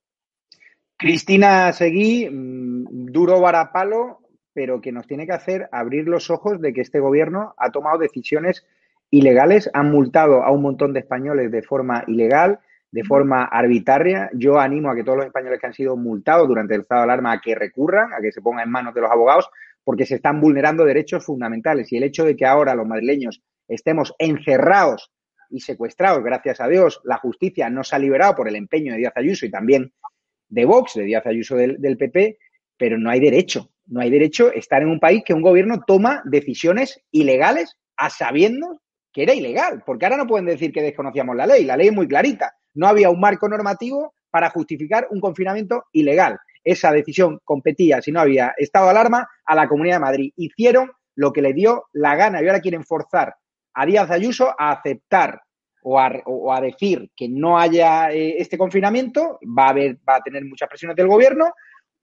Cristina 0.97 1.73
Seguí, 1.73 2.29
mm, 2.31 3.07
duro 3.11 3.41
varapalo, 3.41 4.21
pero 4.55 4.81
que 4.81 4.93
nos 4.93 5.07
tiene 5.07 5.27
que 5.27 5.33
hacer 5.33 5.69
abrir 5.73 6.07
los 6.07 6.31
ojos 6.31 6.61
de 6.61 6.73
que 6.73 6.81
este 6.81 7.01
gobierno 7.01 7.55
ha 7.57 7.71
tomado 7.71 7.99
decisiones 7.99 8.65
ilegales, 9.11 9.71
han 9.75 9.91
multado 9.91 10.43
a 10.43 10.51
un 10.51 10.63
montón 10.63 10.93
de 10.93 11.01
españoles 11.01 11.51
de 11.51 11.63
forma 11.63 12.05
ilegal, 12.07 12.61
de 12.91 13.05
forma 13.05 13.45
arbitraria. 13.45 14.31
Yo 14.35 14.59
animo 14.59 14.91
a 14.91 14.95
que 14.95 15.03
todos 15.03 15.19
los 15.19 15.27
españoles 15.27 15.59
que 15.61 15.67
han 15.67 15.75
sido 15.75 15.97
multados 15.97 16.47
durante 16.47 16.75
el 16.75 16.83
estado 16.83 17.01
de 17.01 17.05
alarma 17.05 17.33
a 17.33 17.41
que 17.41 17.55
recurran, 17.55 18.13
a 18.13 18.21
que 18.21 18.33
se 18.33 18.43
pongan 18.43 18.67
en 18.67 18.71
manos 18.71 18.95
de 18.95 19.01
los 19.01 19.11
abogados, 19.11 19.51
porque 19.85 20.07
se 20.07 20.17
están 20.17 20.41
vulnerando 20.41 20.85
derechos 20.85 21.25
fundamentales. 21.25 21.93
Y 21.93 21.97
el 21.97 22.05
hecho 22.05 22.25
de 22.25 22.37
que 22.37 22.47
ahora 22.47 22.75
los 22.75 22.87
madrileños 22.87 23.43
estemos 23.69 24.15
encerrados 24.19 25.11
y 25.51 25.61
secuestrados, 25.61 26.23
gracias 26.23 26.61
a 26.61 26.69
Dios, 26.69 27.01
la 27.05 27.19
justicia 27.19 27.69
nos 27.69 27.93
ha 27.93 27.99
liberado 27.99 28.35
por 28.35 28.49
el 28.49 28.57
empeño 28.57 28.93
de 28.93 28.99
Díaz 28.99 29.13
Ayuso 29.17 29.47
y 29.47 29.51
también 29.51 29.93
de 30.49 30.65
Vox, 30.65 30.95
de 30.95 31.05
Díaz 31.05 31.27
Ayuso 31.27 31.57
del, 31.57 31.97
PP, 31.97 32.39
pero 32.77 32.99
no 32.99 33.11
hay 33.11 33.21
derecho. 33.21 33.71
No 33.87 34.01
hay 34.01 34.11
derecho 34.11 34.53
estar 34.53 34.83
en 34.83 34.89
un 34.89 35.01
país 35.01 35.23
que 35.27 35.35
un 35.35 35.43
gobierno 35.43 35.83
toma 35.87 36.23
decisiones 36.25 37.01
ilegales 37.11 37.77
a 37.97 38.11
sabiendo 38.11 38.81
que 39.13 39.25
era 39.25 39.35
ilegal, 39.35 39.83
porque 39.85 40.07
ahora 40.07 40.17
no 40.17 40.27
pueden 40.27 40.47
decir 40.47 40.73
que 40.73 40.81
desconocíamos 40.81 41.37
la 41.37 41.47
ley. 41.47 41.65
La 41.65 41.77
ley 41.77 41.89
es 41.89 41.93
muy 41.93 42.09
clarita. 42.09 42.55
No 42.75 42.87
había 42.87 43.11
un 43.11 43.21
marco 43.21 43.49
normativo 43.49 44.15
para 44.31 44.49
justificar 44.49 45.09
un 45.11 45.21
confinamiento 45.21 45.85
ilegal 45.93 46.39
esa 46.65 46.93
decisión 46.93 47.41
competía, 47.45 48.01
si 48.03 48.13
no 48.13 48.21
había 48.21 48.55
estado 48.57 48.87
de 48.87 48.93
alarma, 48.93 49.29
a 49.45 49.55
la 49.55 49.69
Comunidad 49.69 49.97
de 49.97 50.01
Madrid. 50.01 50.33
Hicieron 50.37 50.91
lo 51.15 51.33
que 51.33 51.43
le 51.43 51.53
dio 51.53 51.85
la 51.93 52.17
gana 52.17 52.43
y 52.43 52.47
ahora 52.47 52.61
quieren 52.61 52.85
forzar 52.85 53.35
a 53.75 53.87
Díaz 53.87 54.11
Ayuso 54.11 54.55
a 54.59 54.73
aceptar 54.73 55.41
o 55.85 55.99
a, 55.99 56.61
decir 56.61 57.11
que 57.17 57.29
no 57.29 57.59
haya 57.59 58.13
eh, 58.13 58.37
este 58.39 58.57
confinamiento, 58.57 59.41
va 59.43 59.67
a, 59.67 59.71
haber, 59.71 59.97
va 60.09 60.17
a 60.17 60.23
tener 60.23 60.45
muchas 60.45 60.69
presiones 60.69 60.97
del 60.97 61.09
gobierno, 61.09 61.53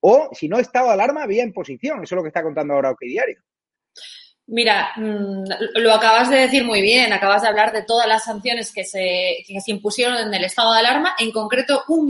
o 0.02 0.30
si 0.34 0.50
no 0.50 0.60
estado 0.60 0.88
de 0.88 0.94
alarma, 0.94 1.24
había 1.24 1.44
imposición. 1.44 2.04
Eso 2.04 2.16
es 2.16 2.18
lo 2.18 2.24
que 2.24 2.28
está 2.28 2.44
contando 2.44 2.74
ahora 2.74 2.92
OK 2.92 3.00
Diario. 3.02 3.42
Mira, 4.48 4.90
mm, 4.96 5.44
lo 5.76 5.94
acabas 5.94 6.30
de 6.30 6.38
decir 6.38 6.66
muy 6.66 6.82
bien, 6.82 7.14
acabas 7.14 7.44
de 7.44 7.50
hablar 7.50 7.72
de 7.72 7.84
todas 7.84 8.08
las 8.08 8.24
sanciones 8.26 8.74
que 8.74 8.84
se, 8.84 9.44
que 9.48 9.62
se 9.62 9.72
impusieron 9.72 10.18
en 10.18 10.34
el 10.34 10.44
estado 10.44 10.74
de 10.74 10.80
alarma, 10.80 11.16
en 11.20 11.32
concreto 11.32 11.84
un 11.88 12.08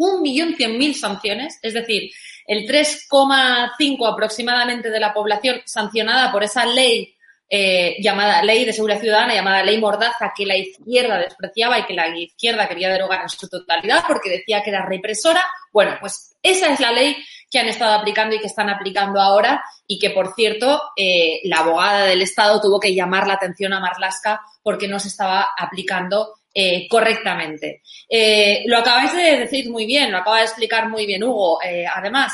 millón 0.00 0.16
cien 0.16 0.16
mil 0.16 0.18
un 0.18 0.22
millón 0.22 0.54
cien 0.56 0.78
mil 0.78 0.94
sanciones, 0.94 1.58
es 1.62 1.74
decir, 1.74 2.10
el 2.46 2.66
3,5 2.66 4.12
aproximadamente 4.12 4.90
de 4.90 5.00
la 5.00 5.12
población 5.12 5.62
sancionada 5.66 6.32
por 6.32 6.42
esa 6.42 6.66
ley 6.66 7.14
eh, 7.52 7.96
llamada 8.00 8.44
Ley 8.44 8.64
de 8.64 8.72
Seguridad 8.72 9.00
Ciudadana, 9.00 9.34
llamada 9.34 9.64
Ley 9.64 9.76
Mordaza, 9.78 10.32
que 10.36 10.46
la 10.46 10.56
izquierda 10.56 11.18
despreciaba 11.18 11.80
y 11.80 11.84
que 11.84 11.94
la 11.94 12.06
izquierda 12.16 12.68
quería 12.68 12.90
derogar 12.90 13.22
en 13.22 13.28
su 13.28 13.48
totalidad 13.48 14.04
porque 14.06 14.30
decía 14.30 14.62
que 14.62 14.70
era 14.70 14.86
represora. 14.86 15.42
Bueno, 15.72 15.96
pues 16.00 16.36
esa 16.44 16.72
es 16.72 16.78
la 16.78 16.92
ley 16.92 17.16
que 17.50 17.58
han 17.58 17.66
estado 17.66 17.94
aplicando 17.94 18.36
y 18.36 18.38
que 18.38 18.46
están 18.46 18.70
aplicando 18.70 19.20
ahora 19.20 19.64
y 19.88 19.98
que, 19.98 20.10
por 20.10 20.32
cierto, 20.34 20.80
eh, 20.96 21.40
la 21.42 21.58
abogada 21.58 22.04
del 22.04 22.22
Estado 22.22 22.60
tuvo 22.60 22.78
que 22.78 22.94
llamar 22.94 23.26
la 23.26 23.34
atención 23.34 23.72
a 23.72 23.80
Marlaska 23.80 24.40
porque 24.62 24.86
no 24.86 25.00
se 25.00 25.08
estaba 25.08 25.48
aplicando 25.58 26.36
eh, 26.52 26.88
correctamente. 26.88 27.82
Eh, 28.08 28.64
lo 28.66 28.78
acabáis 28.78 29.12
de 29.14 29.38
decir 29.38 29.70
muy 29.70 29.86
bien, 29.86 30.10
lo 30.10 30.18
acaba 30.18 30.38
de 30.38 30.46
explicar 30.46 30.88
muy 30.88 31.06
bien 31.06 31.22
Hugo. 31.22 31.62
Eh, 31.62 31.84
además, 31.86 32.32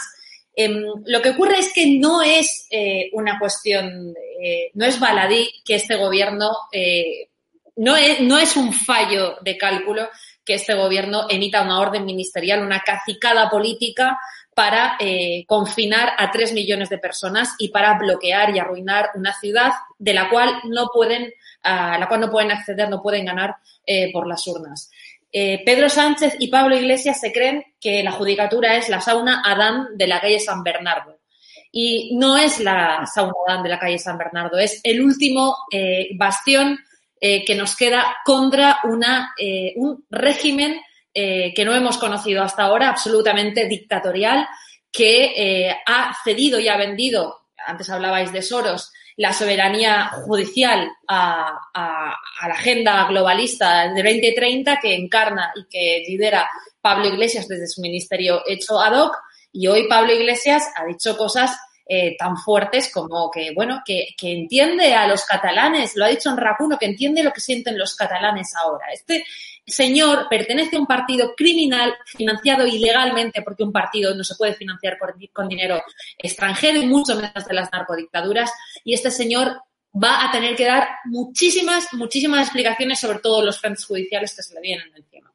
em, 0.54 0.82
lo 1.04 1.20
que 1.20 1.30
ocurre 1.30 1.58
es 1.58 1.70
que 1.70 1.86
no 1.98 2.22
es 2.22 2.66
una 3.12 3.38
cuestión, 3.38 4.14
no 4.72 4.84
es 4.86 4.98
baladí 4.98 5.50
que 5.64 5.74
este 5.74 5.96
gobierno, 5.96 6.50
no, 7.76 7.96
es, 7.96 8.20
no 8.20 8.38
es 8.38 8.56
un 8.56 8.72
fallo 8.72 9.36
de 9.42 9.58
cálculo 9.58 10.08
que 10.44 10.54
este 10.54 10.74
gobierno 10.74 11.26
emita 11.28 11.62
una 11.62 11.80
orden 11.80 12.06
ministerial, 12.06 12.62
una 12.62 12.80
cacicada 12.80 13.50
política 13.50 14.18
para 14.54 14.96
confinar 15.46 16.12
a 16.16 16.30
tres 16.30 16.54
millones 16.54 16.88
de 16.88 16.96
personas 16.98 17.50
y 17.58 17.68
para 17.68 17.98
bloquear 17.98 18.56
y 18.56 18.58
arruinar 18.58 19.10
una 19.14 19.34
ciudad 19.38 19.72
de 19.98 20.14
la 20.14 20.30
cual 20.30 20.58
no 20.64 20.88
pueden, 20.92 21.34
a 21.66 21.98
la 21.98 22.06
cual 22.06 22.20
no 22.20 22.30
pueden 22.30 22.52
acceder, 22.52 22.88
no 22.88 23.02
pueden 23.02 23.26
ganar 23.26 23.56
eh, 23.84 24.12
por 24.12 24.26
las 24.26 24.46
urnas. 24.46 24.90
Eh, 25.32 25.62
Pedro 25.64 25.88
Sánchez 25.88 26.36
y 26.38 26.48
Pablo 26.48 26.76
Iglesias 26.76 27.20
se 27.20 27.32
creen 27.32 27.64
que 27.80 28.02
la 28.02 28.12
judicatura 28.12 28.76
es 28.76 28.88
la 28.88 29.00
sauna 29.00 29.42
Adán 29.44 29.88
de 29.96 30.06
la 30.06 30.20
calle 30.20 30.38
San 30.38 30.62
Bernardo. 30.62 31.18
Y 31.72 32.16
no 32.16 32.36
es 32.36 32.60
la 32.60 33.04
sauna 33.12 33.34
Adán 33.46 33.62
de 33.64 33.68
la 33.68 33.78
calle 33.78 33.98
San 33.98 34.16
Bernardo, 34.16 34.58
es 34.58 34.80
el 34.84 35.02
último 35.02 35.56
eh, 35.70 36.08
bastión 36.16 36.78
que 37.18 37.56
nos 37.56 37.74
queda 37.74 38.18
contra 38.24 38.78
una, 38.84 39.34
un 39.76 40.04
régimen 40.10 40.78
que 41.12 41.64
no 41.64 41.74
hemos 41.74 41.96
conocido 41.96 42.42
hasta 42.42 42.64
ahora, 42.64 42.90
absolutamente 42.90 43.66
dictatorial, 43.66 44.46
que 44.92 45.74
ha 45.86 46.14
cedido 46.22 46.60
y 46.60 46.68
ha 46.68 46.76
vendido, 46.76 47.46
antes 47.66 47.88
hablabais 47.90 48.32
de 48.32 48.42
Soros, 48.42 48.92
la 49.16 49.32
soberanía 49.32 50.08
judicial 50.24 50.90
a, 51.08 51.58
la 51.74 52.54
agenda 52.54 53.06
globalista 53.08 53.88
del 53.88 54.04
2030 54.04 54.78
que 54.80 54.94
encarna 54.94 55.52
y 55.56 55.64
que 55.64 56.04
lidera 56.06 56.48
Pablo 56.80 57.06
Iglesias 57.06 57.48
desde 57.48 57.66
su 57.66 57.80
ministerio 57.80 58.42
hecho 58.46 58.80
ad 58.80 58.92
hoc. 58.92 59.16
Y 59.52 59.66
hoy 59.68 59.88
Pablo 59.88 60.12
Iglesias 60.12 60.68
ha 60.76 60.84
dicho 60.84 61.16
cosas 61.16 61.56
eh, 61.88 62.16
tan 62.18 62.36
fuertes 62.36 62.90
como 62.92 63.30
que, 63.30 63.52
bueno, 63.54 63.82
que, 63.84 64.08
que, 64.18 64.32
entiende 64.32 64.94
a 64.94 65.06
los 65.06 65.24
catalanes, 65.24 65.94
lo 65.94 66.04
ha 66.04 66.08
dicho 66.08 66.30
en 66.30 66.36
Racuno, 66.36 66.78
que 66.78 66.86
entiende 66.86 67.22
lo 67.22 67.32
que 67.32 67.40
sienten 67.40 67.78
los 67.78 67.94
catalanes 67.94 68.54
ahora. 68.56 68.86
Este 68.92 69.24
señor 69.64 70.26
pertenece 70.28 70.76
a 70.76 70.80
un 70.80 70.86
partido 70.86 71.34
criminal 71.36 71.94
financiado 72.06 72.66
ilegalmente, 72.66 73.42
porque 73.42 73.62
un 73.62 73.72
partido 73.72 74.14
no 74.14 74.24
se 74.24 74.34
puede 74.34 74.54
financiar 74.54 74.98
con 75.32 75.48
dinero 75.48 75.82
extranjero 76.18 76.80
y 76.80 76.86
mucho 76.86 77.14
menos 77.14 77.46
de 77.46 77.54
las 77.54 77.70
narcodictaduras, 77.72 78.50
y 78.84 78.94
este 78.94 79.10
señor 79.10 79.56
va 79.94 80.28
a 80.28 80.30
tener 80.30 80.54
que 80.54 80.66
dar 80.66 80.88
muchísimas, 81.04 81.92
muchísimas 81.94 82.42
explicaciones 82.42 83.00
sobre 83.00 83.18
todos 83.18 83.44
los 83.44 83.58
frentes 83.58 83.84
judiciales 83.84 84.34
que 84.34 84.42
se 84.42 84.54
le 84.54 84.60
vienen 84.60 84.92
encima. 84.94 85.25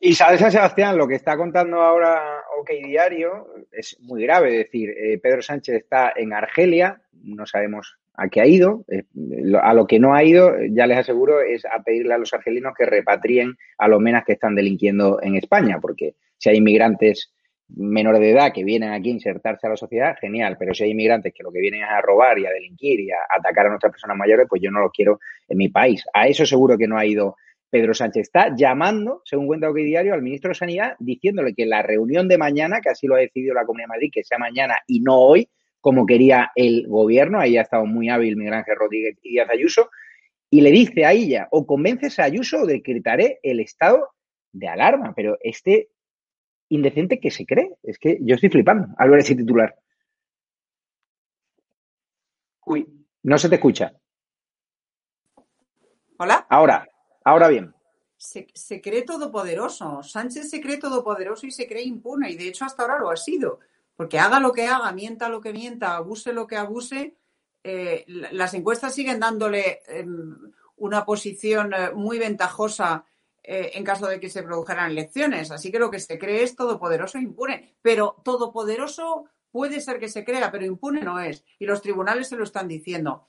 Y 0.00 0.14
sabes, 0.14 0.40
Sebastián, 0.40 0.96
lo 0.96 1.08
que 1.08 1.16
está 1.16 1.36
contando 1.36 1.80
ahora 1.80 2.42
OK 2.58 2.70
Diario 2.84 3.48
es 3.72 3.98
muy 4.00 4.22
grave. 4.22 4.50
Es 4.50 4.64
decir, 4.66 4.90
eh, 4.90 5.18
Pedro 5.18 5.42
Sánchez 5.42 5.74
está 5.74 6.12
en 6.14 6.32
Argelia, 6.32 7.00
no 7.24 7.46
sabemos 7.46 7.98
a 8.14 8.28
qué 8.28 8.40
ha 8.40 8.46
ido. 8.46 8.84
Eh, 8.88 9.04
a 9.60 9.74
lo 9.74 9.86
que 9.86 9.98
no 9.98 10.14
ha 10.14 10.22
ido, 10.22 10.54
ya 10.70 10.86
les 10.86 10.98
aseguro, 10.98 11.40
es 11.40 11.64
a 11.64 11.82
pedirle 11.82 12.14
a 12.14 12.18
los 12.18 12.32
argelinos 12.32 12.74
que 12.76 12.86
repatrien 12.86 13.56
a 13.76 13.88
los 13.88 14.00
menas 14.00 14.24
que 14.24 14.34
están 14.34 14.54
delinquiendo 14.54 15.20
en 15.20 15.36
España, 15.36 15.78
porque 15.80 16.14
si 16.36 16.48
hay 16.48 16.58
inmigrantes 16.58 17.32
menores 17.68 18.20
de 18.20 18.30
edad 18.30 18.52
que 18.52 18.64
vienen 18.64 18.92
aquí 18.92 19.10
a 19.10 19.14
insertarse 19.14 19.66
a 19.66 19.70
la 19.70 19.76
sociedad, 19.76 20.16
genial, 20.20 20.56
pero 20.58 20.74
si 20.74 20.84
hay 20.84 20.90
inmigrantes 20.90 21.34
que 21.34 21.42
lo 21.42 21.52
que 21.52 21.60
vienen 21.60 21.82
es 21.82 21.88
a 21.90 22.00
robar 22.00 22.38
y 22.38 22.46
a 22.46 22.50
delinquir 22.50 23.00
y 23.00 23.10
a 23.10 23.18
atacar 23.36 23.66
a 23.66 23.70
nuestras 23.70 23.92
personas 23.92 24.16
mayores, 24.16 24.46
pues 24.48 24.62
yo 24.62 24.70
no 24.70 24.80
los 24.80 24.92
quiero 24.92 25.20
en 25.48 25.58
mi 25.58 25.68
país. 25.68 26.04
A 26.14 26.28
eso 26.28 26.46
seguro 26.46 26.78
que 26.78 26.88
no 26.88 26.96
ha 26.96 27.04
ido 27.04 27.36
Pedro 27.70 27.94
Sánchez. 27.94 28.22
Está 28.22 28.54
llamando, 28.56 29.22
según 29.24 29.46
cuenta 29.46 29.70
OK 29.70 29.76
Diario, 29.76 30.14
al 30.14 30.22
ministro 30.22 30.50
de 30.50 30.54
Sanidad 30.54 30.96
diciéndole 30.98 31.54
que 31.54 31.66
la 31.66 31.82
reunión 31.82 32.28
de 32.28 32.38
mañana, 32.38 32.80
que 32.80 32.90
así 32.90 33.06
lo 33.06 33.16
ha 33.16 33.20
decidido 33.20 33.54
la 33.54 33.64
Comunidad 33.64 33.88
de 33.88 33.94
Madrid, 33.96 34.10
que 34.12 34.24
sea 34.24 34.38
mañana 34.38 34.76
y 34.86 35.00
no 35.00 35.18
hoy, 35.18 35.48
como 35.80 36.06
quería 36.06 36.50
el 36.54 36.86
gobierno, 36.88 37.40
ahí 37.40 37.56
ha 37.56 37.62
estado 37.62 37.86
muy 37.86 38.08
hábil 38.08 38.36
Miguel 38.36 38.54
Ángel 38.54 38.76
Rodríguez 38.76 39.16
y 39.22 39.30
Díaz 39.30 39.48
Ayuso, 39.50 39.90
y 40.50 40.62
le 40.62 40.70
dice 40.70 41.04
a 41.04 41.12
ella, 41.12 41.48
o 41.50 41.66
convences 41.66 42.18
a 42.18 42.24
Ayuso 42.24 42.62
o 42.62 42.66
decretaré 42.66 43.38
el 43.42 43.60
estado 43.60 44.08
de 44.52 44.68
alarma. 44.68 45.12
Pero 45.14 45.36
este 45.40 45.90
indecente 46.68 47.20
que 47.20 47.30
se 47.30 47.46
cree. 47.46 47.76
Es 47.82 47.98
que 47.98 48.18
yo 48.20 48.34
estoy 48.34 48.50
flipando 48.50 48.88
al 48.96 49.10
ver 49.10 49.20
ese 49.20 49.34
titular. 49.34 49.74
Uy, 52.66 52.86
no 53.22 53.38
se 53.38 53.48
te 53.48 53.54
escucha. 53.56 53.92
Hola. 56.18 56.46
Ahora, 56.50 56.86
ahora 57.28 57.48
bien. 57.48 57.74
Se, 58.16 58.48
se, 58.52 58.80
cree 58.80 59.02
todopoderoso. 59.02 60.02
Sánchez 60.02 60.50
se 60.50 60.60
cree 60.60 60.78
todopoderoso 60.78 61.46
y 61.46 61.50
se 61.50 61.68
cree 61.68 61.84
impune. 61.84 62.30
Y 62.30 62.36
de 62.36 62.48
hecho 62.48 62.64
hasta 62.64 62.82
ahora 62.82 62.98
lo 62.98 63.10
ha 63.10 63.16
sido. 63.16 63.60
Porque 63.96 64.18
haga 64.18 64.40
lo 64.40 64.52
que 64.52 64.66
haga, 64.66 64.92
mienta 64.92 65.28
lo 65.28 65.40
que 65.40 65.52
mienta, 65.52 65.96
abuse 65.96 66.32
lo 66.32 66.46
que 66.46 66.56
abuse, 66.56 67.16
eh, 67.64 68.04
las 68.06 68.54
encuestas 68.54 68.94
siguen 68.94 69.20
dándole 69.20 69.82
eh, 69.88 70.06
una 70.76 71.04
posición 71.04 71.72
eh, 71.74 71.90
muy 71.94 72.18
ventajosa 72.18 73.04
eh, 73.42 73.72
en 73.74 73.84
caso 73.84 74.06
de 74.06 74.20
que 74.20 74.28
se 74.28 74.42
produjeran 74.42 74.90
elecciones. 74.90 75.50
Así 75.50 75.72
que 75.72 75.78
lo 75.78 75.90
que 75.90 76.00
se 76.00 76.18
cree 76.18 76.42
es 76.42 76.54
todopoderoso 76.54 77.18
e 77.18 77.22
impune. 77.22 77.76
Pero 77.82 78.20
todopoderoso 78.22 79.24
puede 79.50 79.80
ser 79.80 79.98
que 79.98 80.08
se 80.08 80.24
crea, 80.24 80.50
pero 80.50 80.66
impune 80.66 81.02
no 81.02 81.18
es. 81.18 81.44
Y 81.58 81.66
los 81.66 81.80
tribunales 81.80 82.28
se 82.28 82.36
lo 82.36 82.44
están 82.44 82.68
diciendo. 82.68 83.28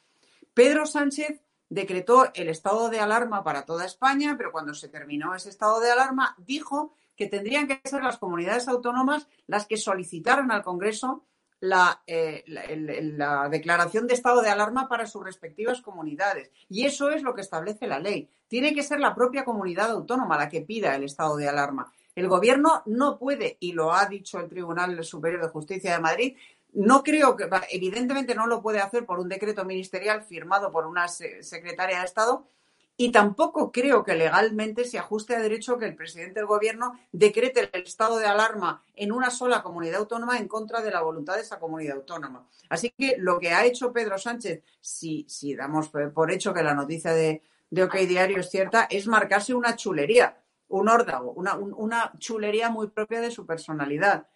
Pedro 0.53 0.85
Sánchez 0.85 1.41
decretó 1.69 2.31
el 2.33 2.49
estado 2.49 2.89
de 2.89 2.99
alarma 2.99 3.43
para 3.43 3.63
toda 3.63 3.85
España, 3.85 4.35
pero 4.37 4.51
cuando 4.51 4.73
se 4.73 4.89
terminó 4.89 5.35
ese 5.35 5.49
estado 5.49 5.79
de 5.79 5.91
alarma 5.91 6.35
dijo 6.37 6.93
que 7.15 7.27
tendrían 7.27 7.67
que 7.67 7.81
ser 7.83 8.03
las 8.03 8.17
comunidades 8.17 8.67
autónomas 8.67 9.27
las 9.47 9.67
que 9.67 9.77
solicitaran 9.77 10.51
al 10.51 10.63
Congreso 10.63 11.25
la, 11.61 12.01
eh, 12.07 12.43
la, 12.47 13.49
declaración 13.49 14.07
de 14.07 14.13
estado 14.13 14.41
de 14.41 14.49
alarma 14.49 14.87
para 14.87 15.05
sus 15.05 15.23
respectivas 15.23 15.81
comunidades. 15.81 16.51
Y 16.69 16.85
eso 16.85 17.09
es 17.09 17.21
lo 17.21 17.35
que 17.35 17.41
establece 17.41 17.87
la 17.87 17.99
ley. 17.99 18.29
Tiene 18.47 18.73
que 18.73 18.83
ser 18.83 18.99
la 18.99 19.13
propia 19.13 19.43
comunidad 19.43 19.91
autónoma 19.91 20.37
la 20.37 20.49
que 20.49 20.61
pida 20.61 20.95
el 20.95 21.03
estado 21.03 21.35
de 21.35 21.49
alarma. 21.49 21.91
El 22.15 22.27
gobierno 22.27 22.83
no 22.85 23.17
puede, 23.17 23.57
y 23.59 23.73
lo 23.73 23.93
ha 23.93 24.05
dicho 24.05 24.39
el 24.39 24.49
Tribunal 24.49 25.03
Superior 25.03 25.41
de 25.41 25.49
Justicia 25.49 25.93
de 25.93 25.99
Madrid, 25.99 26.37
no 26.73 27.03
creo 27.03 27.35
que, 27.35 27.49
evidentemente 27.71 28.35
no 28.35 28.47
lo 28.47 28.61
puede 28.61 28.79
hacer 28.79 29.05
por 29.05 29.19
un 29.19 29.29
decreto 29.29 29.65
ministerial 29.65 30.23
firmado 30.23 30.71
por 30.71 30.85
una 30.85 31.07
secretaria 31.07 31.99
de 31.99 32.05
Estado, 32.05 32.47
y 33.01 33.13
tampoco 33.13 33.71
creo 33.71 34.03
que 34.03 34.13
legalmente 34.13 34.83
se 34.83 34.99
ajuste 34.99 35.33
a 35.33 35.39
derecho 35.39 35.77
que 35.77 35.85
el 35.85 35.95
presidente 35.95 36.41
del 36.41 36.47
gobierno 36.47 36.99
decrete 37.13 37.69
el 37.71 37.83
estado 37.83 38.17
de 38.17 38.25
alarma 38.25 38.83
en 38.93 39.13
una 39.13 39.29
sola 39.29 39.63
comunidad 39.63 40.01
autónoma 40.01 40.37
en 40.37 40.49
contra 40.49 40.81
de 40.81 40.91
la 40.91 40.99
voluntad 40.99 41.35
de 41.35 41.43
esa 41.43 41.59
comunidad 41.59 41.95
autónoma. 41.95 42.45
Así 42.67 42.89
que 42.89 43.15
lo 43.17 43.39
que 43.39 43.51
ha 43.51 43.63
hecho 43.63 43.93
Pedro 43.93 44.17
Sánchez, 44.17 44.63
si, 44.81 45.25
si 45.29 45.55
damos 45.55 45.87
por 45.87 46.29
hecho 46.29 46.53
que 46.53 46.61
la 46.61 46.73
noticia 46.73 47.13
de, 47.13 47.41
de 47.69 47.83
OK 47.83 47.95
Diario 47.99 48.41
es 48.41 48.49
cierta, 48.49 48.85
es 48.89 49.07
marcarse 49.07 49.53
una 49.53 49.77
chulería, 49.77 50.37
un 50.67 50.89
órdago, 50.89 51.31
una, 51.31 51.55
una 51.55 52.11
chulería 52.19 52.69
muy 52.69 52.87
propia 52.87 53.21
de 53.21 53.31
su 53.31 53.45
personalidad. 53.45 54.27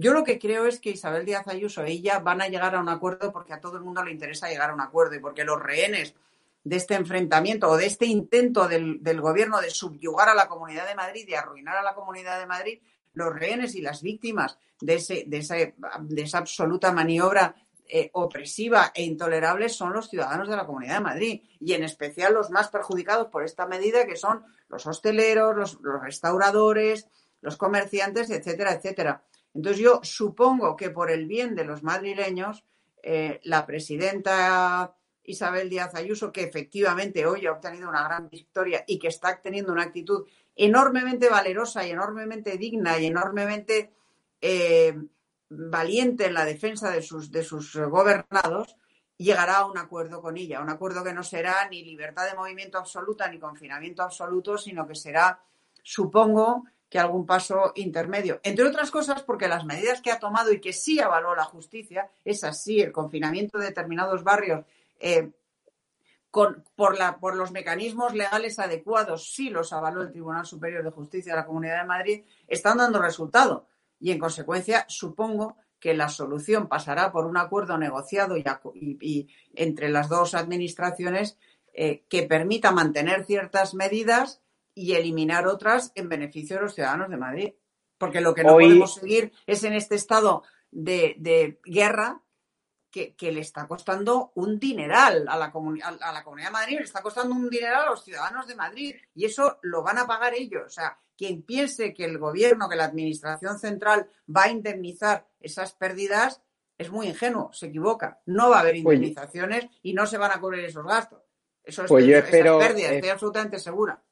Yo 0.00 0.12
lo 0.12 0.22
que 0.22 0.38
creo 0.38 0.66
es 0.66 0.78
que 0.78 0.90
Isabel 0.90 1.26
Díaz 1.26 1.48
Ayuso 1.48 1.84
y 1.84 1.90
ella 1.90 2.20
van 2.20 2.40
a 2.40 2.46
llegar 2.46 2.76
a 2.76 2.80
un 2.80 2.88
acuerdo 2.88 3.32
porque 3.32 3.52
a 3.52 3.60
todo 3.60 3.78
el 3.78 3.82
mundo 3.82 4.04
le 4.04 4.12
interesa 4.12 4.48
llegar 4.48 4.70
a 4.70 4.74
un 4.74 4.80
acuerdo 4.80 5.16
y 5.16 5.18
porque 5.18 5.42
los 5.42 5.60
rehenes 5.60 6.14
de 6.62 6.76
este 6.76 6.94
enfrentamiento 6.94 7.68
o 7.68 7.76
de 7.76 7.86
este 7.86 8.06
intento 8.06 8.68
del, 8.68 9.20
gobierno 9.20 9.60
de 9.60 9.70
subyugar 9.70 10.28
a 10.28 10.36
la 10.36 10.46
Comunidad 10.46 10.86
de 10.86 10.94
Madrid 10.94 11.26
y 11.26 11.34
arruinar 11.34 11.76
a 11.78 11.82
la 11.82 11.96
Comunidad 11.96 12.38
de 12.38 12.46
Madrid, 12.46 12.78
los 13.12 13.34
rehenes 13.34 13.74
y 13.74 13.82
las 13.82 14.00
víctimas 14.00 14.56
de, 14.80 14.94
ese, 14.94 15.24
de, 15.26 15.74
de 16.00 16.22
esa 16.22 16.38
absoluta 16.38 16.92
maniobra 16.92 17.56
eh, 17.88 18.10
opresiva 18.12 18.92
e 18.94 19.02
intolerable 19.02 19.68
son 19.68 19.94
los 19.94 20.10
ciudadanos 20.10 20.48
de 20.48 20.54
la 20.54 20.64
Comunidad 20.66 20.94
de 20.94 21.00
Madrid 21.00 21.42
y 21.58 21.72
en 21.72 21.82
especial 21.82 22.34
los 22.34 22.50
más 22.50 22.68
perjudicados 22.68 23.28
por 23.28 23.42
esta 23.42 23.66
medida 23.66 24.06
que 24.06 24.14
son 24.14 24.44
los 24.68 24.86
hosteleros, 24.86 25.56
los, 25.56 25.78
restauradores, 26.02 27.08
los 27.40 27.56
comerciantes, 27.56 28.30
etcétera, 28.30 28.74
etcétera. 28.74 29.24
Entonces 29.58 29.82
yo 29.82 29.98
supongo 30.04 30.76
que 30.76 30.90
por 30.90 31.10
el 31.10 31.26
bien 31.26 31.56
de 31.56 31.64
los 31.64 31.82
madrileños, 31.82 32.64
eh, 33.02 33.40
la 33.42 33.66
presidenta 33.66 34.94
Isabel 35.24 35.68
Díaz 35.68 35.96
Ayuso, 35.96 36.30
que 36.30 36.44
efectivamente 36.44 37.26
hoy 37.26 37.44
ha 37.44 37.50
obtenido 37.50 37.88
una 37.88 38.04
gran 38.04 38.28
victoria 38.28 38.84
y 38.86 39.00
que 39.00 39.08
está 39.08 39.42
teniendo 39.42 39.72
una 39.72 39.82
actitud 39.82 40.24
enormemente 40.54 41.28
valerosa 41.28 41.84
y 41.84 41.90
enormemente 41.90 42.56
digna 42.56 43.00
y 43.00 43.06
enormemente 43.06 43.90
eh, 44.40 44.96
valiente 45.48 46.26
en 46.26 46.34
la 46.34 46.44
defensa 46.44 46.92
de 46.92 47.02
sus, 47.02 47.32
de 47.32 47.42
sus 47.42 47.74
gobernados, 47.74 48.76
llegará 49.16 49.56
a 49.56 49.66
un 49.66 49.76
acuerdo 49.76 50.22
con 50.22 50.36
ella, 50.36 50.60
un 50.60 50.70
acuerdo 50.70 51.02
que 51.02 51.12
no 51.12 51.24
será 51.24 51.68
ni 51.68 51.82
libertad 51.82 52.30
de 52.30 52.36
movimiento 52.36 52.78
absoluta 52.78 53.28
ni 53.28 53.40
confinamiento 53.40 54.04
absoluto, 54.04 54.56
sino 54.56 54.86
que 54.86 54.94
será, 54.94 55.42
supongo, 55.82 56.62
que 56.88 56.98
algún 56.98 57.26
paso 57.26 57.72
intermedio. 57.74 58.40
Entre 58.42 58.64
otras 58.64 58.90
cosas, 58.90 59.22
porque 59.22 59.48
las 59.48 59.64
medidas 59.64 60.00
que 60.00 60.10
ha 60.10 60.18
tomado 60.18 60.52
y 60.52 60.60
que 60.60 60.72
sí 60.72 61.00
avaló 61.00 61.34
la 61.34 61.44
justicia, 61.44 62.10
es 62.24 62.44
así, 62.44 62.80
el 62.80 62.92
confinamiento 62.92 63.58
de 63.58 63.66
determinados 63.66 64.24
barrios 64.24 64.64
eh, 64.98 65.30
con, 66.30 66.64
por, 66.76 66.98
la, 66.98 67.18
por 67.18 67.36
los 67.36 67.52
mecanismos 67.52 68.14
legales 68.14 68.58
adecuados, 68.58 69.32
sí 69.32 69.50
los 69.50 69.72
avaló 69.72 70.02
el 70.02 70.12
Tribunal 70.12 70.46
Superior 70.46 70.82
de 70.82 70.90
Justicia 70.90 71.32
de 71.32 71.40
la 71.40 71.46
Comunidad 71.46 71.82
de 71.82 71.88
Madrid, 71.88 72.24
están 72.46 72.78
dando 72.78 73.00
resultado. 73.00 73.66
Y 74.00 74.12
en 74.12 74.18
consecuencia, 74.18 74.84
supongo 74.88 75.56
que 75.80 75.94
la 75.94 76.08
solución 76.08 76.68
pasará 76.68 77.12
por 77.12 77.26
un 77.26 77.36
acuerdo 77.36 77.78
negociado 77.78 78.36
y, 78.36 79.28
entre 79.54 79.88
las 79.90 80.08
dos 80.08 80.34
administraciones 80.34 81.38
eh, 81.72 82.04
que 82.08 82.24
permita 82.24 82.72
mantener 82.72 83.24
ciertas 83.24 83.74
medidas 83.74 84.40
y 84.78 84.94
eliminar 84.94 85.48
otras 85.48 85.90
en 85.96 86.08
beneficio 86.08 86.56
de 86.56 86.62
los 86.62 86.74
ciudadanos 86.74 87.10
de 87.10 87.16
Madrid. 87.16 87.52
Porque 87.98 88.20
lo 88.20 88.32
que 88.32 88.44
no 88.44 88.52
podemos 88.52 88.94
seguir 88.94 89.32
es 89.44 89.64
en 89.64 89.72
este 89.72 89.96
estado 89.96 90.44
de, 90.70 91.16
de 91.18 91.60
guerra 91.64 92.22
que, 92.90 93.32
le 93.32 93.40
está 93.40 93.66
costando 93.66 94.32
un 94.36 94.58
dineral 94.58 95.26
a 95.28 95.36
la, 95.36 95.46
a, 95.46 96.12
la 96.12 96.24
Comunidad 96.24 96.48
de 96.48 96.52
Madrid, 96.52 96.78
le 96.78 96.84
está 96.84 97.02
costando 97.02 97.34
un 97.34 97.50
dineral 97.50 97.86
a 97.86 97.90
los 97.90 98.04
ciudadanos 98.04 98.46
de 98.46 98.54
Madrid 98.54 98.94
y 99.14 99.24
eso 99.24 99.58
lo 99.62 99.82
van 99.82 99.98
a 99.98 100.06
pagar 100.06 100.34
ellos. 100.34 100.62
O 100.66 100.70
sea, 100.70 100.98
quien 101.16 101.42
piense 101.42 101.92
que 101.92 102.04
el 102.04 102.18
gobierno, 102.18 102.68
que 102.68 102.76
la 102.76 102.84
administración 102.84 103.58
central 103.58 104.08
va 104.34 104.44
a 104.44 104.50
indemnizar 104.50 105.26
esas 105.40 105.72
pérdidas, 105.72 106.40
es 106.76 106.90
muy 106.90 107.08
ingenuo, 107.08 107.52
se 107.52 107.66
equivoca. 107.66 108.20
No 108.26 108.50
va 108.50 108.58
a 108.58 108.60
haber 108.60 108.76
indemnizaciones 108.76 109.66
y 109.82 109.92
no 109.92 110.06
se 110.06 110.18
van 110.18 110.30
a 110.30 110.40
cubrir 110.40 110.64
esos 110.64 110.86
gastos. 110.86 111.22
Eso 111.64 111.82
es 111.82 111.88
pues 111.88 112.06
yo 112.06 112.16
espero, 112.16 112.58
pérdidas, 112.58 112.92
estoy 112.92 113.10
absolutamente 113.10 113.58
segura. 113.58 114.02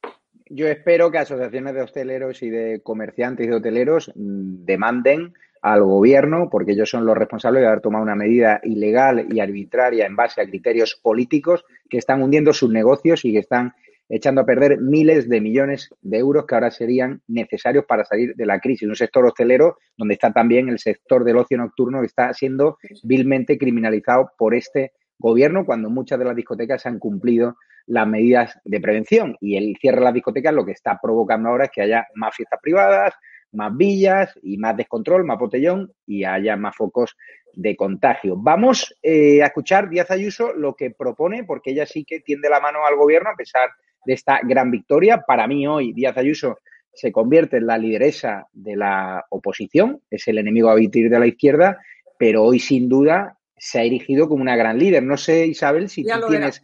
Yo 0.48 0.68
espero 0.68 1.10
que 1.10 1.18
asociaciones 1.18 1.74
de 1.74 1.82
hosteleros 1.82 2.42
y 2.42 2.50
de 2.50 2.80
comerciantes 2.82 3.46
y 3.46 3.50
de 3.50 3.56
hoteleros 3.56 4.12
mm, 4.14 4.64
demanden 4.64 5.34
al 5.60 5.82
gobierno, 5.82 6.48
porque 6.50 6.72
ellos 6.72 6.88
son 6.88 7.04
los 7.04 7.16
responsables 7.16 7.62
de 7.62 7.66
haber 7.66 7.80
tomado 7.80 8.04
una 8.04 8.14
medida 8.14 8.60
ilegal 8.62 9.26
y 9.28 9.40
arbitraria 9.40 10.06
en 10.06 10.14
base 10.14 10.40
a 10.40 10.46
criterios 10.46 11.00
políticos 11.02 11.64
que 11.90 11.98
están 11.98 12.22
hundiendo 12.22 12.52
sus 12.52 12.70
negocios 12.70 13.24
y 13.24 13.32
que 13.32 13.40
están 13.40 13.74
echando 14.08 14.42
a 14.42 14.46
perder 14.46 14.80
miles 14.80 15.28
de 15.28 15.40
millones 15.40 15.92
de 16.00 16.18
euros 16.18 16.46
que 16.46 16.54
ahora 16.54 16.70
serían 16.70 17.22
necesarios 17.26 17.84
para 17.84 18.04
salir 18.04 18.36
de 18.36 18.46
la 18.46 18.60
crisis. 18.60 18.88
Un 18.88 18.94
sector 18.94 19.26
hostelero 19.26 19.78
donde 19.96 20.14
está 20.14 20.32
también 20.32 20.68
el 20.68 20.78
sector 20.78 21.24
del 21.24 21.38
ocio 21.38 21.58
nocturno 21.58 22.00
que 22.00 22.06
está 22.06 22.32
siendo 22.32 22.78
vilmente 23.02 23.58
criminalizado 23.58 24.30
por 24.38 24.54
este 24.54 24.92
gobierno 25.18 25.64
cuando 25.64 25.90
muchas 25.90 26.18
de 26.18 26.24
las 26.24 26.36
discotecas 26.36 26.86
han 26.86 26.98
cumplido 26.98 27.56
las 27.86 28.06
medidas 28.06 28.58
de 28.64 28.80
prevención. 28.80 29.36
Y 29.40 29.56
el 29.56 29.76
cierre 29.80 29.98
de 29.98 30.04
las 30.04 30.14
discotecas 30.14 30.54
lo 30.54 30.64
que 30.64 30.72
está 30.72 30.98
provocando 31.00 31.48
ahora 31.48 31.64
es 31.64 31.70
que 31.70 31.82
haya 31.82 32.06
más 32.14 32.34
fiestas 32.34 32.60
privadas, 32.62 33.14
más 33.52 33.76
villas 33.76 34.38
y 34.42 34.58
más 34.58 34.76
descontrol, 34.76 35.24
más 35.24 35.38
botellón 35.38 35.92
y 36.06 36.24
haya 36.24 36.56
más 36.56 36.76
focos 36.76 37.16
de 37.54 37.74
contagio. 37.74 38.36
Vamos 38.36 38.94
eh, 39.02 39.42
a 39.42 39.46
escuchar 39.46 39.88
Díaz 39.88 40.10
Ayuso 40.10 40.52
lo 40.52 40.74
que 40.74 40.90
propone, 40.90 41.44
porque 41.44 41.70
ella 41.70 41.86
sí 41.86 42.04
que 42.04 42.20
tiende 42.20 42.50
la 42.50 42.60
mano 42.60 42.84
al 42.86 42.96
gobierno 42.96 43.30
a 43.30 43.36
pesar 43.36 43.70
de 44.04 44.12
esta 44.12 44.40
gran 44.42 44.70
victoria. 44.70 45.22
Para 45.26 45.46
mí 45.46 45.66
hoy 45.66 45.92
Díaz 45.92 46.16
Ayuso 46.18 46.58
se 46.92 47.12
convierte 47.12 47.58
en 47.58 47.66
la 47.66 47.78
lideresa 47.78 48.46
de 48.52 48.76
la 48.76 49.24
oposición, 49.30 50.00
es 50.10 50.28
el 50.28 50.38
enemigo 50.38 50.70
a 50.70 50.74
de 50.74 51.18
la 51.18 51.26
izquierda, 51.26 51.78
pero 52.18 52.42
hoy 52.42 52.58
sin 52.58 52.88
duda 52.88 53.35
se 53.56 53.78
ha 53.78 53.82
erigido 53.82 54.28
como 54.28 54.42
una 54.42 54.56
gran 54.56 54.78
líder. 54.78 55.02
No 55.02 55.16
sé, 55.16 55.46
Isabel, 55.46 55.88
si 55.88 56.04
tú 56.04 56.28
tienes 56.28 56.62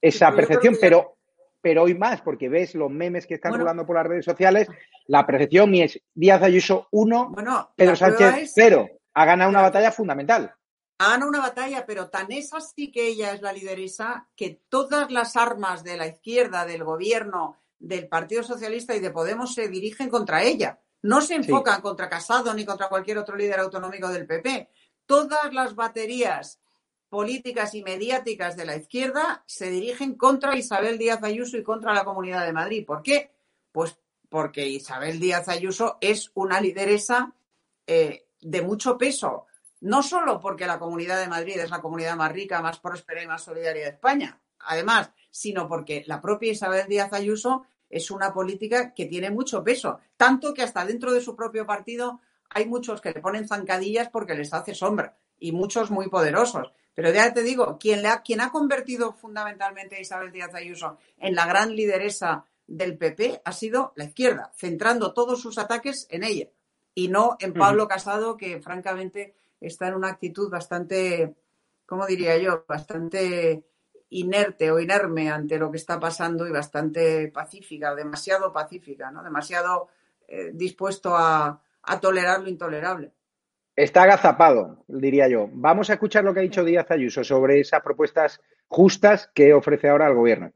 esa 0.00 0.32
percepción, 0.32 0.76
pero, 0.80 1.16
pero 1.60 1.82
hoy 1.82 1.94
más, 1.94 2.20
porque 2.20 2.48
ves 2.48 2.74
los 2.74 2.90
memes 2.90 3.26
que 3.26 3.34
están 3.34 3.52
bueno, 3.52 3.86
por 3.86 3.96
las 3.96 4.06
redes 4.06 4.24
sociales, 4.24 4.68
la 5.06 5.26
percepción 5.26 5.74
es 5.74 6.00
Díaz 6.14 6.42
Ayuso 6.42 6.88
1, 6.92 7.34
Pedro 7.76 7.96
Sánchez 7.96 8.52
0. 8.54 8.88
Ha 9.14 9.24
ganado 9.24 9.50
una 9.50 9.62
batalla 9.62 9.90
fundamental. 9.90 10.54
Ha 10.98 11.10
ganado 11.10 11.28
una 11.28 11.40
batalla, 11.40 11.84
pero 11.86 12.08
tan 12.08 12.30
es 12.30 12.52
así 12.52 12.90
que 12.90 13.08
ella 13.08 13.32
es 13.32 13.42
la 13.42 13.52
lideresa 13.52 14.28
que 14.36 14.60
todas 14.68 15.10
las 15.10 15.36
armas 15.36 15.84
de 15.84 15.96
la 15.96 16.06
izquierda, 16.06 16.66
del 16.66 16.84
gobierno, 16.84 17.56
del 17.78 18.08
Partido 18.08 18.42
Socialista 18.42 18.94
y 18.94 19.00
de 19.00 19.10
Podemos 19.10 19.54
se 19.54 19.68
dirigen 19.68 20.08
contra 20.08 20.42
ella. 20.42 20.80
No 21.02 21.20
se 21.20 21.36
enfocan 21.36 21.80
contra 21.80 22.08
Casado 22.08 22.52
ni 22.54 22.64
contra 22.64 22.88
cualquier 22.88 23.18
otro 23.18 23.36
líder 23.36 23.60
autonómico 23.60 24.08
del 24.08 24.26
PP. 24.26 24.68
Todas 25.08 25.54
las 25.54 25.74
baterías 25.74 26.60
políticas 27.08 27.74
y 27.74 27.82
mediáticas 27.82 28.58
de 28.58 28.66
la 28.66 28.76
izquierda 28.76 29.42
se 29.46 29.70
dirigen 29.70 30.16
contra 30.16 30.54
Isabel 30.54 30.98
Díaz 30.98 31.22
Ayuso 31.22 31.56
y 31.56 31.62
contra 31.62 31.94
la 31.94 32.04
Comunidad 32.04 32.44
de 32.44 32.52
Madrid. 32.52 32.84
¿Por 32.84 33.02
qué? 33.02 33.32
Pues 33.72 33.98
porque 34.28 34.68
Isabel 34.68 35.18
Díaz 35.18 35.48
Ayuso 35.48 35.96
es 36.02 36.30
una 36.34 36.60
lideresa 36.60 37.32
eh, 37.86 38.26
de 38.42 38.60
mucho 38.60 38.98
peso, 38.98 39.46
no 39.80 40.02
solo 40.02 40.40
porque 40.40 40.66
la 40.66 40.78
Comunidad 40.78 41.18
de 41.18 41.28
Madrid 41.28 41.58
es 41.58 41.70
la 41.70 41.80
comunidad 41.80 42.14
más 42.14 42.30
rica, 42.30 42.60
más 42.60 42.78
próspera 42.78 43.22
y 43.22 43.26
más 43.26 43.42
solidaria 43.42 43.84
de 43.84 43.92
España, 43.92 44.42
además, 44.58 45.10
sino 45.30 45.66
porque 45.68 46.04
la 46.06 46.20
propia 46.20 46.52
Isabel 46.52 46.86
Díaz 46.86 47.14
Ayuso 47.14 47.64
es 47.88 48.10
una 48.10 48.34
política 48.34 48.92
que 48.92 49.06
tiene 49.06 49.30
mucho 49.30 49.64
peso, 49.64 50.00
tanto 50.18 50.52
que 50.52 50.64
hasta 50.64 50.84
dentro 50.84 51.14
de 51.14 51.22
su 51.22 51.34
propio 51.34 51.64
partido 51.64 52.20
hay 52.50 52.66
muchos 52.66 53.00
que 53.00 53.12
le 53.12 53.20
ponen 53.20 53.48
zancadillas 53.48 54.08
porque 54.08 54.34
les 54.34 54.52
hace 54.52 54.74
sombra 54.74 55.16
y 55.38 55.52
muchos 55.52 55.90
muy 55.90 56.08
poderosos. 56.08 56.72
Pero 56.94 57.12
ya 57.12 57.32
te 57.32 57.42
digo, 57.42 57.78
quien, 57.78 58.02
le 58.02 58.08
ha, 58.08 58.22
quien 58.22 58.40
ha 58.40 58.50
convertido 58.50 59.12
fundamentalmente 59.12 59.96
a 59.96 60.00
Isabel 60.00 60.32
Díaz 60.32 60.54
Ayuso 60.54 60.98
en 61.18 61.34
la 61.34 61.46
gran 61.46 61.74
lideresa 61.74 62.44
del 62.66 62.98
PP 62.98 63.42
ha 63.44 63.52
sido 63.52 63.92
la 63.96 64.04
izquierda, 64.04 64.52
centrando 64.56 65.14
todos 65.14 65.40
sus 65.40 65.58
ataques 65.58 66.06
en 66.10 66.24
ella 66.24 66.48
y 66.94 67.08
no 67.08 67.36
en 67.40 67.54
Pablo 67.54 67.86
Casado, 67.86 68.36
que 68.36 68.60
francamente 68.60 69.34
está 69.60 69.88
en 69.88 69.94
una 69.94 70.08
actitud 70.08 70.50
bastante, 70.50 71.36
¿cómo 71.86 72.04
diría 72.06 72.36
yo?, 72.38 72.64
bastante 72.66 73.64
inerte 74.10 74.70
o 74.70 74.80
inerme 74.80 75.30
ante 75.30 75.58
lo 75.58 75.70
que 75.70 75.76
está 75.76 76.00
pasando 76.00 76.46
y 76.46 76.50
bastante 76.50 77.28
pacífica, 77.28 77.94
demasiado 77.94 78.52
pacífica, 78.52 79.10
¿no? 79.10 79.22
Demasiado 79.22 79.88
eh, 80.26 80.50
dispuesto 80.52 81.16
a, 81.16 81.62
a 81.88 82.00
tolerar 82.00 82.40
lo 82.40 82.48
intolerable. 82.48 83.12
Está 83.74 84.02
agazapado, 84.02 84.84
diría 84.88 85.28
yo. 85.28 85.48
Vamos 85.52 85.88
a 85.88 85.94
escuchar 85.94 86.24
lo 86.24 86.34
que 86.34 86.40
ha 86.40 86.42
dicho 86.42 86.64
Díaz 86.64 86.90
Ayuso 86.90 87.24
sobre 87.24 87.60
esas 87.60 87.80
propuestas 87.80 88.40
justas 88.66 89.30
que 89.34 89.54
ofrece 89.54 89.88
ahora 89.88 90.08
el 90.08 90.14
Gobierno. 90.14 90.52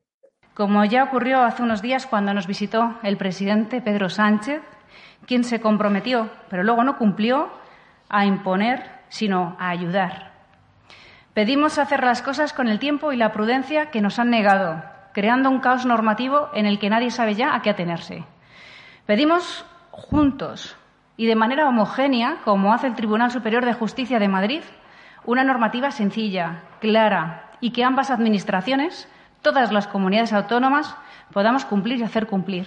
Como 0.55 0.85
ya 0.85 1.05
ocurrió 1.05 1.41
hace 1.41 1.63
unos 1.63 1.81
días 1.81 2.07
cuando 2.07 2.35
nos 2.35 2.47
visitó 2.47 2.99
el 3.03 3.17
presidente 3.17 3.81
Pedro 3.81 4.11
Sánchez, 4.11 4.61
quien 5.27 5.45
se 5.45 5.61
comprometió, 5.61 6.31
pero 6.51 6.63
luego 6.63 6.85
no 6.85 6.99
cumplió, 6.99 7.49
a 8.09 8.27
imponer, 8.27 8.83
sino 9.09 9.57
a 9.59 9.71
ayudar. 9.71 10.33
Pedimos 11.33 11.79
hacer 11.79 12.03
las 12.03 12.21
cosas 12.21 12.53
con 12.53 12.69
el 12.69 12.79
tiempo 12.79 13.13
y 13.13 13.17
la 13.17 13.33
prudencia 13.33 13.91
que 13.91 14.03
nos 14.03 14.19
han 14.19 14.29
negado, 14.29 14.83
creando 15.15 15.49
un 15.49 15.61
caos 15.61 15.87
normativo 15.87 16.51
en 16.55 16.67
el 16.67 16.79
que 16.79 16.91
nadie 16.91 17.11
sabe 17.11 17.35
ya 17.35 17.55
a 17.55 17.63
qué 17.63 17.71
atenerse. 17.71 18.25
Pedimos 19.07 19.65
juntos, 19.91 20.77
y 21.17 21.27
de 21.27 21.35
manera 21.35 21.69
homogénea, 21.69 22.39
como 22.45 22.73
hace 22.73 22.87
el 22.87 22.95
Tribunal 22.95 23.31
Superior 23.31 23.65
de 23.65 23.75
Justicia 23.75 24.19
de 24.19 24.29
Madrid, 24.29 24.63
una 25.25 25.45
normativa 25.45 25.91
sencilla, 25.91 26.63
clara 26.81 27.51
y 27.61 27.71
que 27.71 27.85
ambas 27.85 28.11
administraciones, 28.11 29.09
todas 29.41 29.73
las 29.73 29.87
comunidades 29.87 30.33
autónomas, 30.33 30.97
podamos 31.33 31.65
cumplir 31.65 31.99
y 31.99 32.03
hacer 32.03 32.27
cumplir. 32.27 32.67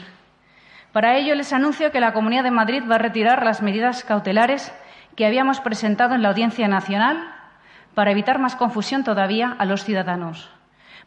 Para 0.91 1.17
ello 1.17 1.35
les 1.35 1.51
anuncio 1.51 1.91
que 1.91 1.99
la 1.99 2.13
Comunidad 2.13 2.43
de 2.43 2.51
Madrid 2.51 2.83
va 2.89 2.95
a 2.95 2.99
retirar 2.99 3.43
las 3.43 3.61
medidas 3.61 4.03
cautelares 4.03 4.73
que 5.15 5.25
habíamos 5.25 5.59
presentado 5.59 6.15
en 6.15 6.21
la 6.21 6.29
Audiencia 6.29 6.67
Nacional 6.67 7.21
para 7.93 8.11
evitar 8.11 8.39
más 8.39 8.55
confusión 8.55 9.03
todavía 9.03 9.55
a 9.57 9.65
los 9.65 9.83
ciudadanos. 9.83 10.49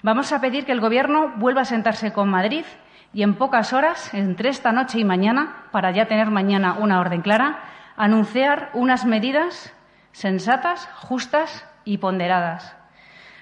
Vamos 0.02 0.32
a 0.32 0.40
pedir 0.40 0.64
que 0.64 0.72
el 0.72 0.80
Gobierno 0.80 1.32
vuelva 1.36 1.62
a 1.62 1.66
sentarse 1.66 2.12
con 2.12 2.28
Madrid 2.28 2.64
y 3.12 3.22
en 3.22 3.34
pocas 3.34 3.72
horas, 3.72 4.12
entre 4.12 4.50
esta 4.50 4.72
noche 4.72 4.98
y 4.98 5.04
mañana, 5.04 5.66
para 5.72 5.90
ya 5.90 6.06
tener 6.06 6.30
mañana 6.30 6.76
una 6.78 7.00
orden 7.00 7.22
clara, 7.22 7.64
anunciar 7.96 8.70
unas 8.74 9.06
medidas 9.06 9.74
sensatas, 10.12 10.86
justas 10.94 11.66
y 11.84 11.98
ponderadas. 11.98 12.76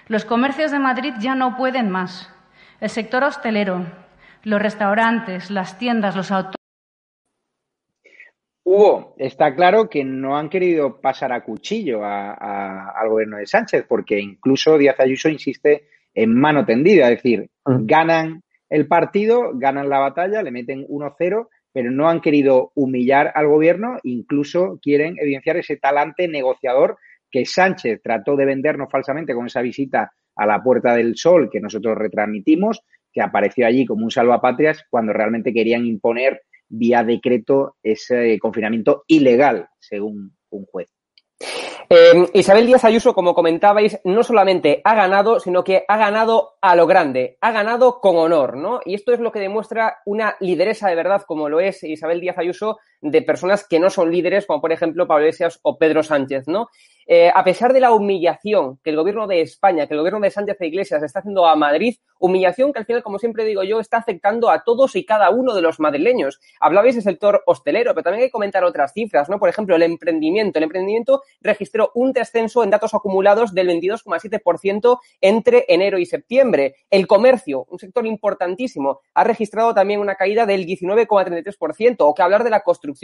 Los 0.08 0.24
comercios 0.24 0.70
de 0.70 0.78
Madrid 0.78 1.14
ya 1.18 1.34
no 1.34 1.56
pueden 1.56 1.90
más. 1.90 2.32
El 2.80 2.90
sector 2.90 3.24
hostelero, 3.24 3.86
los 4.44 4.62
restaurantes, 4.62 5.50
las 5.50 5.78
tiendas, 5.78 6.14
los 6.14 6.30
autos. 6.30 6.54
Hugo, 8.62 9.14
está 9.18 9.54
claro 9.54 9.88
que 9.88 10.04
no 10.04 10.36
han 10.36 10.48
querido 10.48 11.00
pasar 11.00 11.32
a 11.32 11.42
cuchillo 11.42 12.04
al 12.04 13.08
gobierno 13.08 13.36
de 13.38 13.46
Sánchez, 13.46 13.84
porque 13.88 14.18
incluso 14.18 14.76
Díaz 14.76 14.98
Ayuso 15.00 15.28
insiste 15.28 15.88
en 16.14 16.34
mano 16.34 16.64
tendida, 16.64 17.08
es 17.08 17.22
decir, 17.22 17.50
mm. 17.64 17.86
ganan 17.86 18.42
el 18.68 18.86
partido, 18.86 19.52
ganan 19.54 19.88
la 19.88 19.98
batalla, 19.98 20.42
le 20.42 20.50
meten 20.50 20.86
1-0, 20.86 21.48
pero 21.72 21.90
no 21.90 22.08
han 22.08 22.20
querido 22.20 22.72
humillar 22.74 23.32
al 23.34 23.48
gobierno, 23.48 23.98
incluso 24.02 24.78
quieren 24.80 25.16
evidenciar 25.20 25.58
ese 25.58 25.76
talante 25.76 26.26
negociador 26.26 26.96
que 27.30 27.44
Sánchez 27.44 28.00
trató 28.02 28.36
de 28.36 28.46
vendernos 28.46 28.90
falsamente 28.90 29.34
con 29.34 29.46
esa 29.46 29.60
visita 29.60 30.12
a 30.34 30.46
la 30.46 30.62
Puerta 30.62 30.94
del 30.94 31.16
Sol 31.16 31.50
que 31.50 31.60
nosotros 31.60 31.96
retransmitimos, 31.96 32.80
que 33.12 33.22
apareció 33.22 33.66
allí 33.66 33.84
como 33.86 34.04
un 34.04 34.10
salvapatrias 34.10 34.84
cuando 34.90 35.12
realmente 35.12 35.52
querían 35.52 35.86
imponer 35.86 36.42
vía 36.68 37.04
decreto 37.04 37.76
ese 37.82 38.38
confinamiento 38.38 39.04
ilegal, 39.06 39.68
según 39.78 40.36
un 40.50 40.64
juez. 40.64 40.95
Eh, 41.88 42.30
Isabel 42.34 42.66
Díaz 42.66 42.84
Ayuso, 42.84 43.14
como 43.14 43.34
comentabais, 43.34 44.00
no 44.04 44.24
solamente 44.24 44.80
ha 44.84 44.94
ganado, 44.94 45.38
sino 45.38 45.62
que 45.62 45.84
ha 45.86 45.96
ganado 45.96 46.54
a 46.60 46.74
lo 46.74 46.86
grande, 46.86 47.38
ha 47.40 47.52
ganado 47.52 48.00
con 48.00 48.16
honor, 48.16 48.56
¿no? 48.56 48.80
Y 48.84 48.94
esto 48.94 49.12
es 49.12 49.20
lo 49.20 49.30
que 49.30 49.38
demuestra 49.38 49.98
una 50.04 50.36
lideresa 50.40 50.88
de 50.88 50.96
verdad, 50.96 51.22
como 51.26 51.48
lo 51.48 51.60
es 51.60 51.84
Isabel 51.84 52.20
Díaz 52.20 52.38
Ayuso, 52.38 52.78
de 53.10 53.22
personas 53.22 53.66
que 53.66 53.80
no 53.80 53.90
son 53.90 54.10
líderes, 54.10 54.46
como 54.46 54.60
por 54.60 54.72
ejemplo 54.72 55.06
Pablo 55.06 55.24
Iglesias 55.24 55.58
o 55.62 55.78
Pedro 55.78 56.02
Sánchez, 56.02 56.48
¿no? 56.48 56.68
Eh, 57.08 57.30
a 57.32 57.44
pesar 57.44 57.72
de 57.72 57.78
la 57.78 57.92
humillación 57.92 58.80
que 58.82 58.90
el 58.90 58.96
gobierno 58.96 59.28
de 59.28 59.40
España, 59.40 59.86
que 59.86 59.94
el 59.94 60.00
gobierno 60.00 60.18
de 60.18 60.30
Sánchez 60.30 60.56
e 60.58 60.66
Iglesias 60.66 61.04
está 61.04 61.20
haciendo 61.20 61.46
a 61.46 61.54
Madrid, 61.54 61.94
humillación 62.18 62.72
que 62.72 62.80
al 62.80 62.84
final, 62.84 63.04
como 63.04 63.20
siempre 63.20 63.44
digo 63.44 63.62
yo, 63.62 63.78
está 63.78 63.98
afectando 63.98 64.50
a 64.50 64.64
todos 64.64 64.96
y 64.96 65.04
cada 65.04 65.30
uno 65.30 65.54
de 65.54 65.62
los 65.62 65.78
madrileños. 65.78 66.40
Hablabais 66.58 66.96
del 66.96 67.04
sector 67.04 67.44
hostelero, 67.46 67.94
pero 67.94 68.02
también 68.02 68.22
hay 68.22 68.28
que 68.28 68.32
comentar 68.32 68.64
otras 68.64 68.92
cifras, 68.92 69.28
¿no? 69.28 69.38
Por 69.38 69.48
ejemplo, 69.48 69.76
el 69.76 69.84
emprendimiento. 69.84 70.58
El 70.58 70.64
emprendimiento 70.64 71.22
registró 71.40 71.92
un 71.94 72.12
descenso 72.12 72.64
en 72.64 72.70
datos 72.70 72.92
acumulados 72.92 73.54
del 73.54 73.68
22,7% 73.68 74.98
entre 75.20 75.64
enero 75.68 75.98
y 75.98 76.06
septiembre. 76.06 76.74
El 76.90 77.06
comercio, 77.06 77.66
un 77.70 77.78
sector 77.78 78.04
importantísimo, 78.04 79.00
ha 79.14 79.22
registrado 79.22 79.74
también 79.74 80.00
una 80.00 80.16
caída 80.16 80.44
del 80.44 80.66
19,33%. 80.66 81.96
O 82.00 82.14
que 82.14 82.22
hablar 82.22 82.42
de 82.42 82.50
la 82.50 82.62
construcción, 82.62 82.95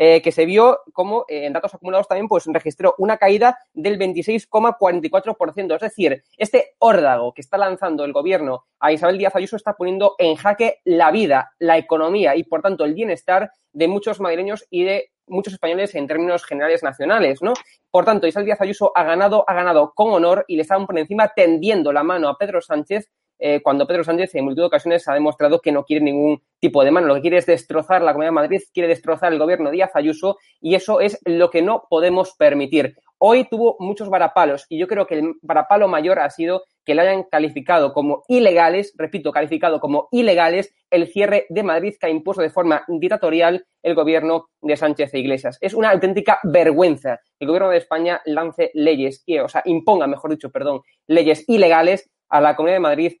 eh, 0.00 0.22
que 0.22 0.30
se 0.30 0.46
vio 0.46 0.78
como 0.92 1.24
eh, 1.28 1.46
en 1.46 1.52
datos 1.52 1.74
acumulados 1.74 2.06
también 2.06 2.28
pues 2.28 2.44
registró 2.46 2.94
una 2.98 3.16
caída 3.16 3.58
del 3.74 3.98
26,44%. 3.98 5.74
Es 5.74 5.80
decir, 5.80 6.22
este 6.36 6.76
órdago 6.78 7.34
que 7.34 7.40
está 7.40 7.58
lanzando 7.58 8.04
el 8.04 8.12
gobierno 8.12 8.64
a 8.78 8.92
Isabel 8.92 9.18
Díaz 9.18 9.34
Ayuso 9.34 9.56
está 9.56 9.74
poniendo 9.74 10.14
en 10.18 10.36
jaque 10.36 10.78
la 10.84 11.10
vida, 11.10 11.50
la 11.58 11.78
economía 11.78 12.36
y, 12.36 12.44
por 12.44 12.62
tanto, 12.62 12.84
el 12.84 12.94
bienestar 12.94 13.50
de 13.72 13.88
muchos 13.88 14.20
madrileños 14.20 14.66
y 14.70 14.84
de 14.84 15.10
muchos 15.26 15.52
españoles 15.52 15.94
en 15.94 16.06
términos 16.06 16.44
generales 16.44 16.82
nacionales, 16.82 17.42
¿no? 17.42 17.52
Por 17.90 18.04
tanto, 18.04 18.26
Isabel 18.26 18.46
Díaz 18.46 18.60
Ayuso 18.60 18.92
ha 18.94 19.02
ganado, 19.02 19.44
ha 19.46 19.54
ganado 19.54 19.92
con 19.94 20.12
honor 20.12 20.44
y 20.48 20.56
le 20.56 20.62
estaban 20.62 20.86
por 20.86 20.98
encima 20.98 21.32
tendiendo 21.34 21.92
la 21.92 22.02
mano 22.02 22.28
a 22.28 22.38
Pedro 22.38 22.60
Sánchez 22.60 23.10
eh, 23.38 23.60
cuando 23.62 23.86
Pedro 23.86 24.04
Sánchez 24.04 24.34
en 24.34 24.44
multitud 24.44 24.62
de 24.62 24.66
ocasiones 24.66 25.06
ha 25.08 25.14
demostrado 25.14 25.60
que 25.60 25.72
no 25.72 25.84
quiere 25.84 26.04
ningún 26.04 26.42
tipo 26.60 26.82
de 26.84 26.90
mano. 26.90 27.06
Lo 27.06 27.14
que 27.14 27.22
quiere 27.22 27.38
es 27.38 27.46
destrozar 27.46 28.02
la 28.02 28.12
Comunidad 28.12 28.30
de 28.30 28.34
Madrid, 28.34 28.60
quiere 28.72 28.88
destrozar 28.88 29.32
el 29.32 29.38
gobierno 29.38 29.70
Díaz 29.70 29.90
Ayuso 29.94 30.38
y 30.60 30.74
eso 30.74 31.00
es 31.00 31.20
lo 31.24 31.50
que 31.50 31.62
no 31.62 31.84
podemos 31.88 32.34
permitir. 32.36 32.96
Hoy 33.20 33.44
tuvo 33.50 33.76
muchos 33.80 34.08
varapalos 34.10 34.66
y 34.68 34.78
yo 34.78 34.86
creo 34.86 35.06
que 35.06 35.16
el 35.16 35.34
varapalo 35.42 35.88
mayor 35.88 36.20
ha 36.20 36.30
sido 36.30 36.62
que 36.84 36.94
le 36.94 37.02
hayan 37.02 37.24
calificado 37.24 37.92
como 37.92 38.22
ilegales, 38.28 38.94
repito, 38.96 39.32
calificado 39.32 39.80
como 39.80 40.08
ilegales 40.10 40.72
el 40.90 41.08
cierre 41.08 41.44
de 41.48 41.62
Madrid 41.62 41.94
que 42.00 42.06
ha 42.06 42.10
impuesto 42.10 42.42
de 42.42 42.50
forma 42.50 42.84
dictatorial 42.86 43.66
el 43.82 43.94
gobierno 43.94 44.46
de 44.62 44.76
Sánchez 44.76 45.12
e 45.14 45.18
Iglesias. 45.18 45.58
Es 45.60 45.74
una 45.74 45.90
auténtica 45.90 46.38
vergüenza 46.44 47.20
que 47.38 47.44
el 47.44 47.48
gobierno 47.48 47.70
de 47.70 47.78
España 47.78 48.22
lance 48.24 48.70
leyes, 48.72 49.24
o 49.44 49.48
sea, 49.48 49.62
imponga, 49.64 50.06
mejor 50.06 50.30
dicho, 50.30 50.50
perdón, 50.50 50.80
leyes 51.06 51.44
ilegales 51.48 52.08
a 52.28 52.40
la 52.40 52.56
Comunidad 52.56 52.76
de 52.76 52.80
Madrid 52.80 53.12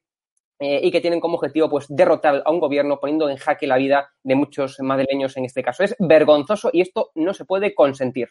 eh, 0.58 0.80
y 0.82 0.90
que 0.90 1.00
tienen 1.00 1.20
como 1.20 1.36
objetivo 1.36 1.68
pues 1.68 1.86
derrotar 1.88 2.42
a 2.44 2.50
un 2.50 2.60
gobierno 2.60 2.98
poniendo 2.98 3.28
en 3.28 3.36
jaque 3.36 3.66
la 3.66 3.76
vida 3.76 4.10
de 4.22 4.34
muchos 4.34 4.78
madrileños 4.80 5.36
en 5.36 5.44
este 5.44 5.62
caso. 5.62 5.84
Es 5.84 5.94
vergonzoso 5.98 6.70
y 6.72 6.80
esto 6.80 7.10
no 7.14 7.32
se 7.32 7.44
puede 7.44 7.74
consentir. 7.74 8.30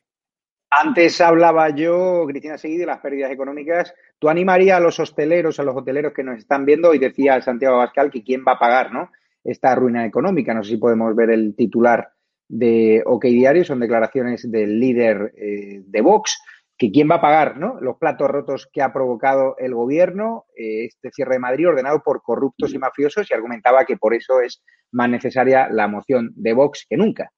Antes 0.70 1.22
hablaba 1.22 1.70
yo, 1.70 2.26
Cristina 2.28 2.58
Seguí, 2.58 2.78
de 2.78 2.86
las 2.86 3.00
pérdidas 3.00 3.32
económicas. 3.32 3.94
¿Tú 4.20 4.28
animarías 4.28 4.78
a 4.78 4.82
los 4.82 5.00
hosteleros, 5.00 5.60
a 5.60 5.63
los 5.63 5.76
hoteleros 5.76 6.13
que 6.13 6.24
nos 6.24 6.38
están 6.38 6.66
viendo? 6.66 6.94
Y 6.94 7.00
decía 7.00 7.42
Santiago 7.42 7.76
Abascal 7.76 8.12
que 8.12 8.24
quién 8.24 8.44
va 8.46 8.54
a 8.54 8.60
pagar 8.60 8.92
¿no? 8.92 9.10
esta 9.44 9.74
ruina 9.76 10.06
económica. 10.06 10.54
No 10.54 10.63
sé 10.63 10.72
si 10.72 10.78
podemos 10.78 11.16
ver 11.16 11.30
el 11.30 11.56
titular 11.56 12.10
de 12.50 13.02
OK 13.06 13.26
Diario, 13.26 13.63
son 13.63 13.80
declaraciones 13.80 14.50
del 14.52 14.80
líder 14.80 15.34
eh, 15.38 15.84
de 15.86 16.02
Vox, 16.02 16.38
que 16.78 16.92
quién 16.92 17.10
va 17.10 17.16
a 17.16 17.22
pagar 17.22 17.58
¿no? 17.58 17.80
los 17.82 17.98
platos 17.98 18.30
rotos 18.30 18.70
que 18.72 18.82
ha 18.82 18.94
provocado 18.94 19.56
el 19.58 19.74
gobierno, 19.74 20.46
eh, 20.56 20.86
este 20.86 21.12
cierre 21.12 21.36
de 21.36 21.40
Madrid 21.40 21.70
ordenado 21.70 22.02
por 22.04 22.22
corruptos 22.22 22.74
y 22.74 22.78
mafiosos, 22.78 23.30
y 23.30 23.34
argumentaba 23.34 23.86
que 23.86 23.98
por 23.98 24.13
eso 24.13 24.42
es 24.42 24.62
más 24.92 25.10
necesaria 25.10 25.70
la 25.70 25.88
moción 25.88 26.32
de 26.36 26.54
Vox 26.54 26.86
que 26.88 26.98
nunca. 26.98 27.32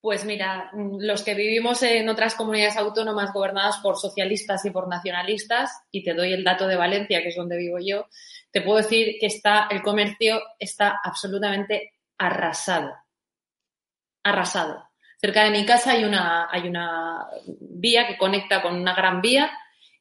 Pues 0.00 0.26
mira, 0.26 0.70
los 0.98 1.22
que 1.22 1.34
vivimos 1.34 1.82
en 1.82 2.08
otras 2.10 2.34
comunidades 2.34 2.76
autónomas 2.76 3.32
gobernadas 3.32 3.78
por 3.78 3.96
socialistas 3.96 4.64
y 4.66 4.70
por 4.70 4.86
nacionalistas, 4.86 5.70
y 5.90 6.04
te 6.04 6.12
doy 6.12 6.34
el 6.34 6.44
dato 6.44 6.68
de 6.68 6.76
Valencia, 6.76 7.22
que 7.22 7.28
es 7.28 7.36
donde 7.36 7.56
vivo 7.56 7.78
yo, 7.82 8.06
te 8.52 8.60
puedo 8.60 8.76
decir 8.76 9.16
que 9.18 9.26
está, 9.26 9.66
el 9.70 9.82
comercio 9.82 10.42
está 10.58 11.00
absolutamente 11.02 11.94
arrasado. 12.18 12.92
Arrasado. 14.22 14.90
Cerca 15.24 15.44
de 15.44 15.52
mi 15.52 15.64
casa 15.64 15.92
hay 15.92 16.04
una, 16.04 16.48
hay 16.50 16.68
una 16.68 17.26
vía 17.46 18.06
que 18.06 18.18
conecta 18.18 18.60
con 18.60 18.74
una 18.74 18.92
gran 18.92 19.22
vía 19.22 19.50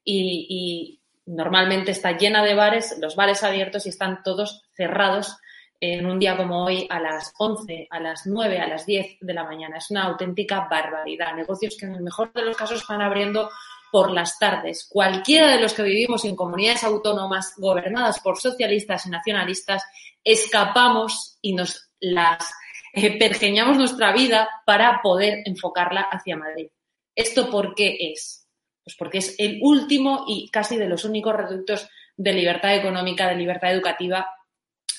y, 0.03 0.47
y 0.49 0.99
normalmente 1.31 1.91
está 1.91 2.17
llena 2.17 2.43
de 2.43 2.53
bares, 2.53 2.97
los 2.99 3.15
bares 3.15 3.41
abiertos 3.41 3.85
y 3.85 3.89
están 3.89 4.21
todos 4.21 4.63
cerrados 4.73 5.37
en 5.79 6.07
un 6.07 6.19
día 6.19 6.35
como 6.35 6.65
hoy 6.65 6.87
a 6.89 6.99
las 6.99 7.33
11, 7.37 7.87
a 7.89 8.01
las 8.01 8.23
9, 8.25 8.59
a 8.59 8.67
las 8.67 8.85
10 8.85 9.19
de 9.21 9.33
la 9.33 9.45
mañana. 9.45 9.77
Es 9.77 9.91
una 9.91 10.03
auténtica 10.03 10.67
barbaridad. 10.69 11.33
Negocios 11.35 11.77
que 11.79 11.85
en 11.85 11.95
el 11.95 12.03
mejor 12.03 12.33
de 12.33 12.41
los 12.43 12.57
casos 12.57 12.81
están 12.81 13.01
abriendo 13.01 13.49
por 13.93 14.11
las 14.11 14.37
tardes. 14.37 14.89
Cualquiera 14.91 15.51
de 15.51 15.61
los 15.61 15.73
que 15.73 15.83
vivimos 15.83 16.25
en 16.25 16.35
comunidades 16.35 16.83
autónomas 16.83 17.53
gobernadas 17.55 18.19
por 18.19 18.37
socialistas 18.37 19.05
y 19.05 19.09
nacionalistas, 19.09 19.83
escapamos 20.21 21.37
y 21.41 21.53
nos 21.53 21.89
las 22.01 22.53
eh, 22.93 23.17
pergeñamos 23.17 23.77
nuestra 23.77 24.13
vida 24.13 24.49
para 24.65 25.01
poder 25.01 25.41
enfocarla 25.45 26.01
hacia 26.01 26.37
Madrid. 26.37 26.67
¿Esto 27.15 27.49
por 27.49 27.75
qué 27.75 27.97
es? 27.99 28.47
Pues 28.83 28.95
porque 28.95 29.17
es 29.17 29.35
el 29.39 29.59
último 29.61 30.25
y 30.27 30.49
casi 30.49 30.77
de 30.77 30.87
los 30.87 31.03
únicos 31.03 31.35
reductos 31.35 31.89
de 32.15 32.33
libertad 32.33 32.75
económica, 32.75 33.27
de 33.27 33.35
libertad 33.35 33.73
educativa 33.73 34.27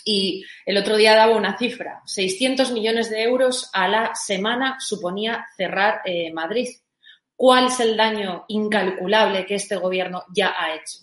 y 0.04 0.44
el 0.66 0.76
otro 0.76 0.96
día 0.96 1.16
daba 1.16 1.36
una 1.36 1.56
cifra, 1.56 2.02
600 2.04 2.72
millones 2.72 3.08
de 3.08 3.22
euros 3.22 3.70
a 3.72 3.88
la 3.88 4.14
semana 4.14 4.76
suponía 4.78 5.46
cerrar 5.56 6.02
eh, 6.04 6.30
Madrid. 6.32 6.68
¿Cuál 7.34 7.66
es 7.66 7.80
el 7.80 7.96
daño 7.96 8.44
incalculable 8.48 9.46
que 9.46 9.54
este 9.54 9.76
gobierno 9.76 10.24
ya 10.34 10.54
ha 10.58 10.74
hecho? 10.74 10.98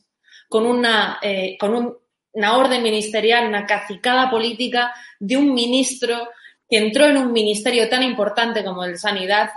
Con 0.47 0.65
una, 0.65 1.19
eh, 1.21 1.57
con 1.59 1.97
una 2.33 2.57
orden 2.57 2.83
ministerial, 2.83 3.47
una 3.47 3.65
cacicada 3.65 4.29
política 4.29 4.93
de 5.19 5.37
un 5.37 5.53
ministro 5.53 6.29
que 6.71 6.77
entró 6.77 7.05
en 7.05 7.17
un 7.17 7.33
ministerio 7.33 7.89
tan 7.89 8.01
importante 8.01 8.63
como 8.63 8.85
el 8.85 8.97
Sanidad, 8.97 9.49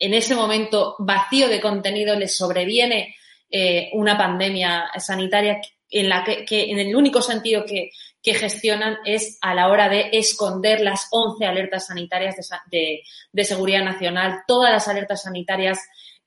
en 0.00 0.14
ese 0.14 0.34
momento 0.34 0.96
vacío 0.98 1.48
de 1.48 1.60
contenido, 1.60 2.18
le 2.18 2.26
sobreviene 2.26 3.14
eh, 3.48 3.88
una 3.92 4.18
pandemia 4.18 4.90
sanitaria 4.98 5.60
en 5.88 6.08
la 6.08 6.24
que, 6.24 6.44
en 6.48 6.80
el 6.80 6.96
único 6.96 7.22
sentido 7.22 7.64
que, 7.64 7.90
gestionan 8.20 8.98
es 9.04 9.38
a 9.40 9.54
la 9.54 9.68
hora 9.68 9.88
de 9.88 10.08
esconder 10.10 10.80
las 10.80 11.06
11 11.12 11.46
alertas 11.46 11.86
sanitarias 11.86 12.34
de, 12.68 13.02
de, 13.30 13.44
seguridad 13.44 13.84
nacional, 13.84 14.40
todas 14.48 14.72
las 14.72 14.88
alertas 14.88 15.22
sanitarias 15.22 15.78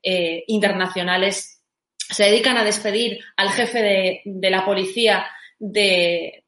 eh, 0.02 0.44
internacionales. 0.46 1.62
Se 1.98 2.24
dedican 2.24 2.56
a 2.56 2.64
despedir 2.64 3.20
al 3.36 3.50
jefe 3.50 3.82
de, 3.82 4.22
de 4.24 4.50
la 4.50 4.64
policía 4.64 5.26
de. 5.58 6.46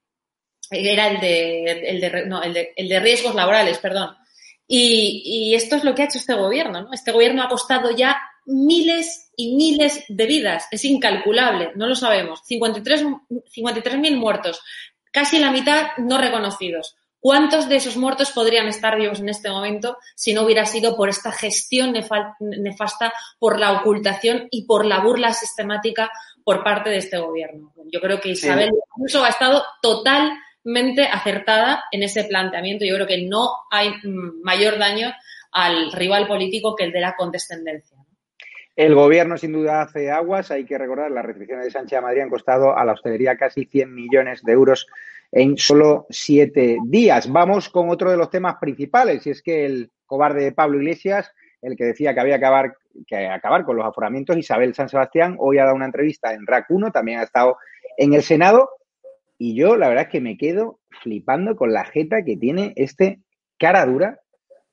Era 0.73 1.09
el 1.09 1.21
de, 1.21 1.65
el 1.65 2.01
de, 2.01 2.27
no, 2.27 2.43
el 2.43 2.53
de, 2.55 2.73
el 2.77 2.89
de 2.89 3.01
riesgos 3.01 3.35
laborales, 3.35 3.79
perdón. 3.79 4.17
Y, 4.67 5.23
y, 5.25 5.55
esto 5.55 5.77
es 5.77 5.85
lo 5.85 5.95
que 5.95 6.03
ha 6.03 6.05
hecho 6.07 6.19
este 6.19 6.35
gobierno. 6.35 6.83
¿no? 6.83 6.93
Este 6.93 7.13
gobierno 7.13 7.43
ha 7.43 7.49
costado 7.49 7.91
ya 7.91 8.17
miles 8.47 9.31
y 9.37 9.55
miles 9.57 10.05
de 10.09 10.27
vidas. 10.27 10.67
Es 10.71 10.85
incalculable, 10.85 11.73
no 11.75 11.87
lo 11.87 11.95
sabemos. 11.95 12.43
53.000 12.49 13.45
53 13.51 14.13
muertos, 14.13 14.61
casi 15.11 15.39
la 15.39 15.51
mitad 15.51 15.89
no 15.99 16.19
reconocidos. 16.19 16.97
¿Cuántos 17.21 17.69
de 17.69 17.77
esos 17.77 17.97
muertos 17.97 18.33
podrían 18.33 18.67
estar 18.67 18.99
vivos 18.99 19.21
en 19.21 19.29
este 19.29 19.49
momento 19.49 19.97
si 20.17 20.35
no 20.35 20.43
hubiera 20.43 20.67
sido 20.67 20.97
por 20.97 21.09
esta 21.09 21.31
gestión 21.31 21.95
nefasta, 22.41 23.13
por 23.39 23.61
la 23.61 23.81
ocultación 23.81 24.49
y 24.51 24.65
por 24.65 24.85
la 24.85 24.99
burla 24.99 25.33
sistemática 25.33 26.11
por 26.43 26.65
parte 26.65 26.91
de 26.91 26.97
este 26.97 27.19
gobierno? 27.19 27.73
Yo 27.93 28.01
creo 28.01 28.21
que 28.21 28.31
Isabel 28.31 28.71
incluso 28.97 29.25
ha 29.25 29.29
estado 29.29 29.63
totalmente 30.63 31.03
acertada 31.03 31.85
en 31.91 32.03
ese 32.03 32.25
planteamiento. 32.25 32.85
Yo 32.85 32.95
creo 32.95 33.07
que 33.07 33.27
no 33.27 33.49
hay 33.71 33.91
mm, 33.91 34.43
mayor 34.43 34.79
daño 34.79 35.13
al 35.53 35.93
rival 35.93 36.27
político 36.27 36.75
que 36.77 36.85
el 36.85 36.93
de 36.93 37.01
la 37.01 37.15
condescendencia. 37.17 37.99
El 38.75 38.95
gobierno 38.95 39.37
sin 39.37 39.53
duda 39.53 39.83
hace 39.83 40.11
aguas. 40.11 40.51
Hay 40.51 40.65
que 40.65 40.79
recordar, 40.79 41.11
las 41.11 41.25
restricciones 41.25 41.67
de 41.67 41.71
Sánchez 41.71 41.99
a 41.99 42.03
Madrid 42.03 42.23
han 42.23 42.31
costado 42.31 42.77
a 42.77 42.85
la 42.85 42.93
hostelería 42.93 43.37
casi 43.37 43.67
100 43.67 43.95
millones 43.95 44.43
de 44.43 44.53
euros 44.53 44.87
en 45.31 45.59
solo 45.59 46.07
siete 46.09 46.79
días. 46.87 47.31
Vamos 47.31 47.69
con 47.69 47.91
otro 47.91 48.11
de 48.11 48.17
los 48.17 48.31
temas 48.31 48.57
principales, 48.61 49.27
y 49.27 49.31
es 49.31 49.43
que 49.43 49.67
el 49.67 49.91
cobarde 50.07 50.45
de 50.45 50.53
Pablo 50.53 50.79
Iglesias, 50.79 51.31
el 51.61 51.77
que 51.77 51.85
decía 51.85 52.15
que 52.15 52.21
había 52.21 52.39
que 52.39 52.45
acabar, 52.45 52.77
que 53.07 53.27
acabar 53.27 53.65
con 53.65 53.77
los 53.77 53.87
aforamientos, 53.87 54.37
Isabel 54.37 54.75
San 54.75 54.89
Sebastián, 54.89 55.37
hoy 55.39 55.59
ha 55.59 55.65
dado 55.65 55.77
una 55.77 55.87
entrevista 55.87 56.33
en 56.33 56.47
RAC 56.47 56.71
1, 56.71 56.93
también 56.93 57.21
ha 57.21 57.25
estado 57.25 57.57
en 57.97 58.15
el 58.15 58.23
Senado, 58.23 58.71
y 59.43 59.57
yo 59.57 59.77
la 59.77 59.89
verdad 59.89 60.05
es 60.05 60.11
que 60.11 60.21
me 60.21 60.37
quedo 60.37 60.79
flipando 61.03 61.57
con 61.57 61.73
la 61.73 61.85
jeta 61.85 62.23
que 62.25 62.37
tiene 62.37 62.75
este 62.77 63.19
cara 63.59 63.85
dura 63.85 64.21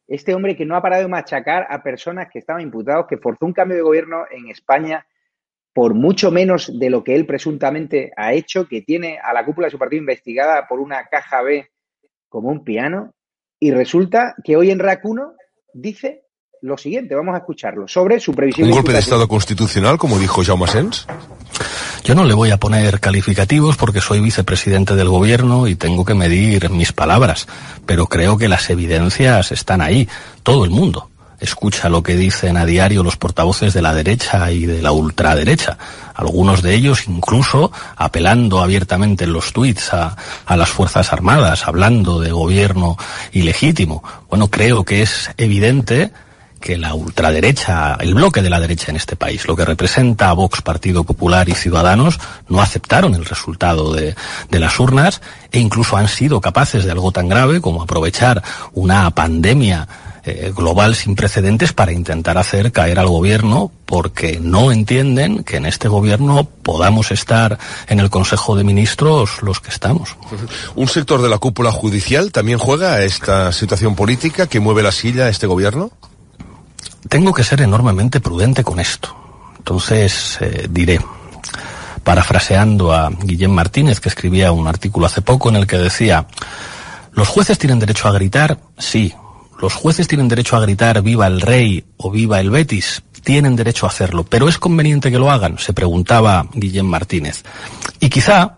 este 0.08 0.36
hombre 0.36 0.56
que 0.56 0.66
no 0.66 0.76
ha 0.76 0.82
parado 0.84 1.02
de 1.02 1.08
machacar 1.08 1.66
a 1.72 1.82
personas 1.82 2.28
que 2.32 2.38
estaban 2.38 2.62
imputados, 2.62 3.08
que 3.08 3.18
forzó 3.18 3.48
un 3.48 3.54
cambio 3.54 3.78
de 3.78 3.84
gobierno 3.84 4.26
en 4.30 4.48
España 4.50 5.08
por 5.74 5.96
mucho 5.96 6.30
menos 6.30 6.72
de 6.80 6.92
lo 6.92 7.04
que 7.04 7.16
él 7.16 7.26
presuntamente 7.26 8.12
ha 8.16 8.34
hecho, 8.34 8.68
que 8.68 8.84
tiene 8.84 9.18
a 9.18 9.34
la 9.34 9.44
cúpula 9.44 9.68
de 9.68 9.72
su 9.72 9.80
partido 9.80 10.02
investigada 10.02 10.68
por 10.68 10.80
una 10.80 11.06
caja 11.06 11.42
B 11.42 11.70
como 12.28 12.50
un 12.50 12.64
piano, 12.64 13.14
y 13.60 13.72
resulta 13.72 14.36
que 14.44 14.56
hoy 14.56 14.70
en 14.70 14.80
RAC 14.80 15.04
1 15.04 15.34
dice 15.74 16.26
lo 16.62 16.78
siguiente, 16.78 17.16
vamos 17.16 17.34
a 17.36 17.40
escucharlo, 17.40 17.88
sobre 17.88 18.20
su 18.20 18.34
previsión. 18.34 18.68
¿Un 18.68 18.76
golpe 18.76 18.94
de 18.94 19.00
Estado 19.00 19.28
constitucional, 19.28 19.98
como 19.98 20.18
dijo 20.20 20.44
Jaume 20.44 20.68
Sens? 20.68 21.08
Yo 22.10 22.16
no 22.16 22.26
le 22.26 22.34
voy 22.34 22.50
a 22.50 22.58
poner 22.58 23.00
calificativos 23.00 23.78
porque 23.78 24.02
soy 24.02 24.20
vicepresidente 24.20 24.96
del 24.96 25.10
gobierno 25.10 25.68
y 25.68 25.76
tengo 25.76 26.06
que 26.06 26.16
medir 26.16 26.72
mis 26.72 26.92
palabras, 26.92 27.46
pero 27.86 28.08
creo 28.08 28.36
que 28.36 28.50
las 28.50 28.68
evidencias 28.72 29.52
están 29.52 29.80
ahí, 29.80 30.10
todo 30.42 30.66
el 30.66 30.72
mundo 30.72 31.12
escucha 31.40 31.88
lo 31.88 32.02
que 32.02 32.16
dicen 32.16 32.58
a 32.58 32.66
diario 32.66 33.04
los 33.04 33.16
portavoces 33.16 33.76
de 33.76 33.84
la 33.84 33.94
derecha 33.94 34.52
y 34.52 34.66
de 34.66 34.82
la 34.82 34.92
ultraderecha, 34.92 35.78
algunos 36.16 36.64
de 36.64 36.74
ellos 36.74 37.08
incluso 37.08 37.72
apelando 37.96 38.64
abiertamente 38.64 39.26
en 39.26 39.34
los 39.34 39.54
tuits 39.54 39.94
a, 39.94 40.18
a, 40.48 40.58
las 40.58 40.70
Fuerzas 40.70 41.14
Armadas, 41.14 41.68
hablando 41.68 42.20
de 42.20 42.32
gobierno 42.32 42.98
ilegítimo. 43.34 44.04
Bueno, 44.32 44.48
creo 44.48 44.84
que 44.84 45.04
es 45.04 45.30
evidente 45.38 46.12
que 46.60 46.78
la 46.78 46.94
ultraderecha, 46.94 47.96
el 48.00 48.14
bloque 48.14 48.42
de 48.42 48.50
la 48.50 48.60
derecha 48.60 48.92
en 48.92 48.98
este 48.98 49.16
país, 49.16 49.48
lo 49.48 49.56
que 49.56 49.66
representa 49.66 50.30
a 50.30 50.34
Vox, 50.34 50.62
Partido 50.62 51.04
Popular 51.04 51.50
y 51.50 51.54
Ciudadanos, 51.54 52.20
no 52.48 52.62
aceptaron 52.62 53.16
el 53.16 53.26
resultado 53.26 53.94
de, 53.94 54.16
de, 54.50 54.60
las 54.60 54.80
urnas 54.80 55.22
e 55.52 55.60
incluso 55.60 55.98
han 55.98 56.08
sido 56.08 56.42
capaces 56.42 56.86
de 56.86 56.92
algo 56.92 57.12
tan 57.12 57.30
grave 57.30 57.62
como 57.62 57.82
aprovechar 57.82 58.44
una 58.74 59.10
pandemia 59.12 59.88
eh, 60.26 60.52
global 60.56 60.96
sin 60.96 61.16
precedentes 61.16 61.72
para 61.72 61.94
intentar 61.94 62.38
hacer 62.38 62.74
caer 62.74 63.00
al 63.00 63.08
gobierno 63.08 63.72
porque 63.86 64.40
no 64.42 64.72
entienden 64.72 65.44
que 65.44 65.58
en 65.58 65.66
este 65.66 65.88
gobierno 65.88 66.44
podamos 66.44 67.12
estar 67.12 67.58
en 67.88 68.00
el 68.00 68.10
Consejo 68.10 68.56
de 68.56 68.66
Ministros 68.66 69.42
los 69.42 69.62
que 69.62 69.70
estamos. 69.70 70.18
¿Un 70.76 70.88
sector 70.88 71.22
de 71.22 71.30
la 71.30 71.38
cúpula 71.38 71.72
judicial 71.72 72.32
también 72.32 72.60
juega 72.60 72.94
a 72.94 73.04
esta 73.04 73.52
situación 73.54 73.96
política 73.96 74.48
que 74.48 74.60
mueve 74.60 74.84
la 74.84 74.92
silla 74.92 75.26
a 75.26 75.30
este 75.30 75.48
gobierno? 75.48 75.92
Tengo 77.08 77.34
que 77.34 77.44
ser 77.44 77.62
enormemente 77.62 78.20
prudente 78.20 78.64
con 78.64 78.80
esto. 78.80 79.16
Entonces 79.58 80.38
eh, 80.42 80.68
diré, 80.70 81.00
parafraseando 82.04 82.94
a 82.94 83.10
Guillem 83.10 83.52
Martínez, 83.52 84.00
que 84.00 84.10
escribía 84.10 84.52
un 84.52 84.68
artículo 84.68 85.06
hace 85.06 85.22
poco 85.22 85.50
en 85.50 85.58
el 85.58 85.68
que 85.68 85.78
decía, 85.78 86.28
los 87.12 87.28
jueces 87.28 87.58
tienen 87.58 87.80
derecho 87.80 88.08
a 88.08 88.12
gritar, 88.12 88.60
sí. 88.78 89.14
Los 89.62 89.74
jueces 89.74 90.08
tienen 90.08 90.30
derecho 90.30 90.56
a 90.56 90.62
gritar 90.62 91.02
viva 91.02 91.28
el 91.28 91.42
rey 91.42 91.84
o 91.98 92.10
viva 92.10 92.40
el 92.40 92.50
Betis, 92.50 93.04
tienen 93.24 93.56
derecho 93.56 93.86
a 93.86 93.90
hacerlo, 93.90 94.24
pero 94.24 94.48
es 94.48 94.58
conveniente 94.58 95.12
que 95.12 95.20
lo 95.20 95.30
hagan, 95.30 95.58
se 95.60 95.74
preguntaba 95.74 96.48
Guillem 96.54 96.86
Martínez. 96.86 97.44
Y 98.00 98.10
quizá 98.10 98.58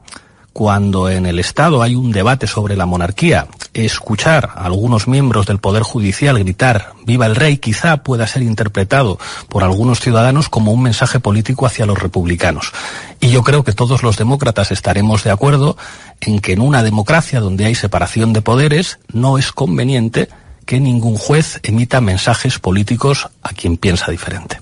cuando 0.54 1.10
en 1.10 1.26
el 1.26 1.40
Estado 1.40 1.82
hay 1.82 1.96
un 1.96 2.12
debate 2.12 2.48
sobre 2.48 2.76
la 2.76 2.86
monarquía 2.86 3.48
escuchar 3.74 4.50
a 4.56 4.66
algunos 4.66 5.08
miembros 5.08 5.46
del 5.46 5.60
Poder 5.60 5.84
Judicial 5.84 6.38
gritar 6.38 6.94
viva 7.06 7.26
el 7.26 7.36
rey 7.36 7.58
quizá 7.58 8.04
pueda 8.04 8.28
ser 8.28 8.42
interpretado 8.42 9.18
por 9.48 9.64
algunos 9.64 10.02
ciudadanos 10.02 10.50
como 10.50 10.72
un 10.72 10.84
mensaje 10.84 11.20
político 11.20 11.66
hacia 11.66 11.86
los 11.86 12.00
republicanos. 12.00 12.72
Y 13.20 13.30
yo 13.30 13.44
creo 13.44 13.64
que 13.64 13.74
todos 13.74 14.04
los 14.04 14.18
demócratas 14.18 14.72
estaremos 14.72 15.24
de 15.24 15.32
acuerdo 15.32 15.78
en 16.20 16.40
que 16.40 16.54
en 16.54 16.62
una 16.62 16.84
democracia 16.84 17.40
donde 17.40 17.66
hay 17.66 17.76
separación 17.76 18.34
de 18.34 18.42
poderes 18.42 19.00
no 19.14 19.38
es 19.38 19.52
conveniente 19.52 20.28
que 20.66 20.80
ningún 20.80 21.16
juez 21.16 21.60
emita 21.64 22.02
mensajes 22.02 22.60
políticos 22.60 23.30
a 23.42 23.50
quien 23.50 23.78
piensa 23.78 24.12
diferente. 24.12 24.60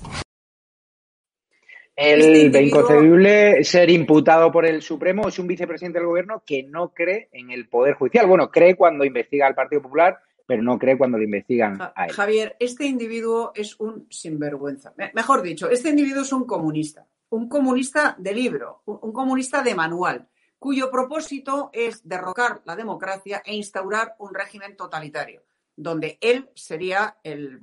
El 2.00 2.56
inconcebible 2.56 3.62
ser 3.62 3.90
imputado 3.90 4.50
por 4.50 4.64
el 4.64 4.80
Supremo 4.80 5.28
es 5.28 5.38
un 5.38 5.46
vicepresidente 5.46 5.98
del 5.98 6.08
gobierno 6.08 6.42
que 6.46 6.62
no 6.62 6.94
cree 6.94 7.28
en 7.30 7.50
el 7.50 7.68
Poder 7.68 7.92
Judicial. 7.92 8.26
Bueno, 8.26 8.50
cree 8.50 8.74
cuando 8.74 9.04
investiga 9.04 9.46
al 9.46 9.54
Partido 9.54 9.82
Popular, 9.82 10.18
pero 10.46 10.62
no 10.62 10.78
cree 10.78 10.96
cuando 10.96 11.18
lo 11.18 11.24
investigan 11.24 11.78
a 11.78 12.06
él. 12.06 12.12
Javier, 12.12 12.56
este 12.58 12.86
individuo 12.86 13.52
es 13.54 13.78
un 13.78 14.06
sinvergüenza. 14.08 14.94
Mejor 15.12 15.42
dicho, 15.42 15.68
este 15.68 15.90
individuo 15.90 16.22
es 16.22 16.32
un 16.32 16.46
comunista. 16.46 17.04
Un 17.28 17.50
comunista 17.50 18.16
de 18.18 18.32
libro, 18.32 18.80
un 18.86 19.12
comunista 19.12 19.62
de 19.62 19.74
manual, 19.74 20.26
cuyo 20.58 20.90
propósito 20.90 21.68
es 21.70 22.08
derrocar 22.08 22.62
la 22.64 22.76
democracia 22.76 23.42
e 23.44 23.54
instaurar 23.54 24.14
un 24.18 24.32
régimen 24.32 24.74
totalitario 24.74 25.42
donde 25.80 26.18
él 26.20 26.50
sería 26.54 27.16
el, 27.24 27.60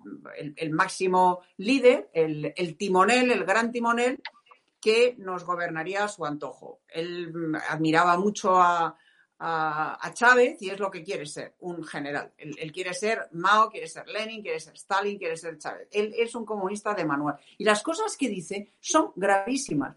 máximo 0.72 1.42
líder, 1.58 2.10
el, 2.14 2.76
timonel, 2.76 3.32
el 3.32 3.46
gran 3.46 3.72
timonel, 3.72 4.22
que 4.82 5.16
nos 5.20 5.44
gobernaría 5.44 6.04
a 6.04 6.08
su 6.08 6.26
antojo. 6.26 6.82
Él 6.88 7.32
admiraba 7.70 8.18
mucho 8.18 8.56
a, 8.56 8.98
Chávez 10.14 10.60
y 10.64 10.72
es 10.72 10.80
lo 10.80 10.90
que 10.90 11.04
quiere 11.04 11.28
ser, 11.28 11.54
un 11.60 11.84
general. 11.84 12.34
Él, 12.38 12.72
quiere 12.72 12.96
ser 12.96 13.28
Mao, 13.34 13.70
quiere 13.70 13.88
ser 13.88 14.08
Lenin, 14.08 14.42
quiere 14.42 14.60
ser 14.60 14.74
Stalin, 14.74 15.20
quiere 15.20 15.38
ser 15.38 15.60
Chávez. 15.60 15.88
Él 15.92 16.12
es 16.18 16.34
un 16.34 16.44
comunista 16.44 16.96
de 16.96 17.06
manual. 17.06 17.38
Y 17.60 17.64
las 17.64 17.84
cosas 17.84 18.18
que 18.18 18.30
dice 18.30 18.72
son 18.80 19.12
gravísimas. 19.16 19.96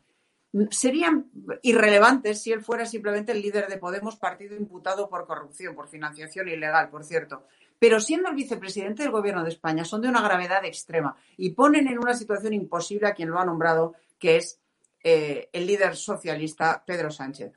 Serían 0.71 1.31
irrelevantes 1.63 2.43
si 2.43 2.53
él 2.53 2.61
fuera 2.61 2.85
simplemente 2.85 3.33
el 3.33 3.41
líder 3.41 3.69
de 3.69 3.79
Podemos, 3.79 4.17
partido 4.17 4.57
imputado 4.57 5.09
por 5.09 5.27
corrupción, 5.27 5.75
por 5.75 5.89
financiación 5.89 6.49
ilegal, 6.49 6.91
por 6.91 7.05
cierto 7.05 7.45
pero 7.81 7.99
siendo 7.99 8.29
el 8.29 8.37
vicepresidente 8.37 9.03
del 9.03 9.11
Gobierno 9.11 9.43
de 9.43 9.49
España 9.49 9.87
son 9.87 10.03
de 10.03 10.09
una 10.09 10.21
gravedad 10.21 10.65
extrema 10.67 11.17
y 11.39 11.51
ponen 11.51 11.89
en 11.89 11.99
una 11.99 12.15
situación 12.15 12.53
imposible 12.53 13.09
a 13.09 13.15
quien 13.15 13.31
lo 13.31 13.41
ha 13.41 13.45
nombrado, 13.45 13.95
que 14.19 14.37
es 14.37 14.61
eh, 15.03 15.49
el 15.51 15.67
líder 15.67 15.97
socialista 15.97 16.85
Pedro 16.87 17.11
Sánchez. 17.11 17.53